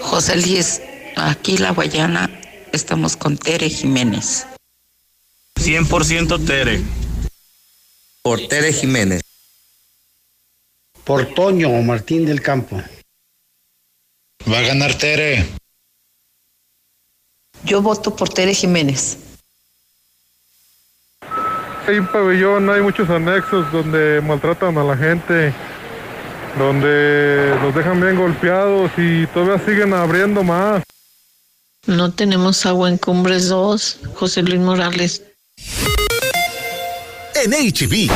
[0.00, 0.80] José Luis,
[1.16, 2.30] aquí la Guayana
[2.70, 4.46] estamos con Tere Jiménez.
[5.56, 6.82] 100% Tere.
[8.22, 9.22] Por Tere Jiménez.
[11.02, 12.80] Por Toño Martín del Campo.
[14.50, 15.44] Va a ganar Tere.
[17.64, 19.18] Yo voto por Tere Jiménez.
[21.86, 25.52] Hay un pabellón, hay muchos anexos donde maltratan a la gente,
[26.58, 30.82] donde los dejan bien golpeados y todavía siguen abriendo más.
[31.86, 35.22] No tenemos agua en Cumbres 2, José Luis Morales.
[37.34, 37.96] En HB,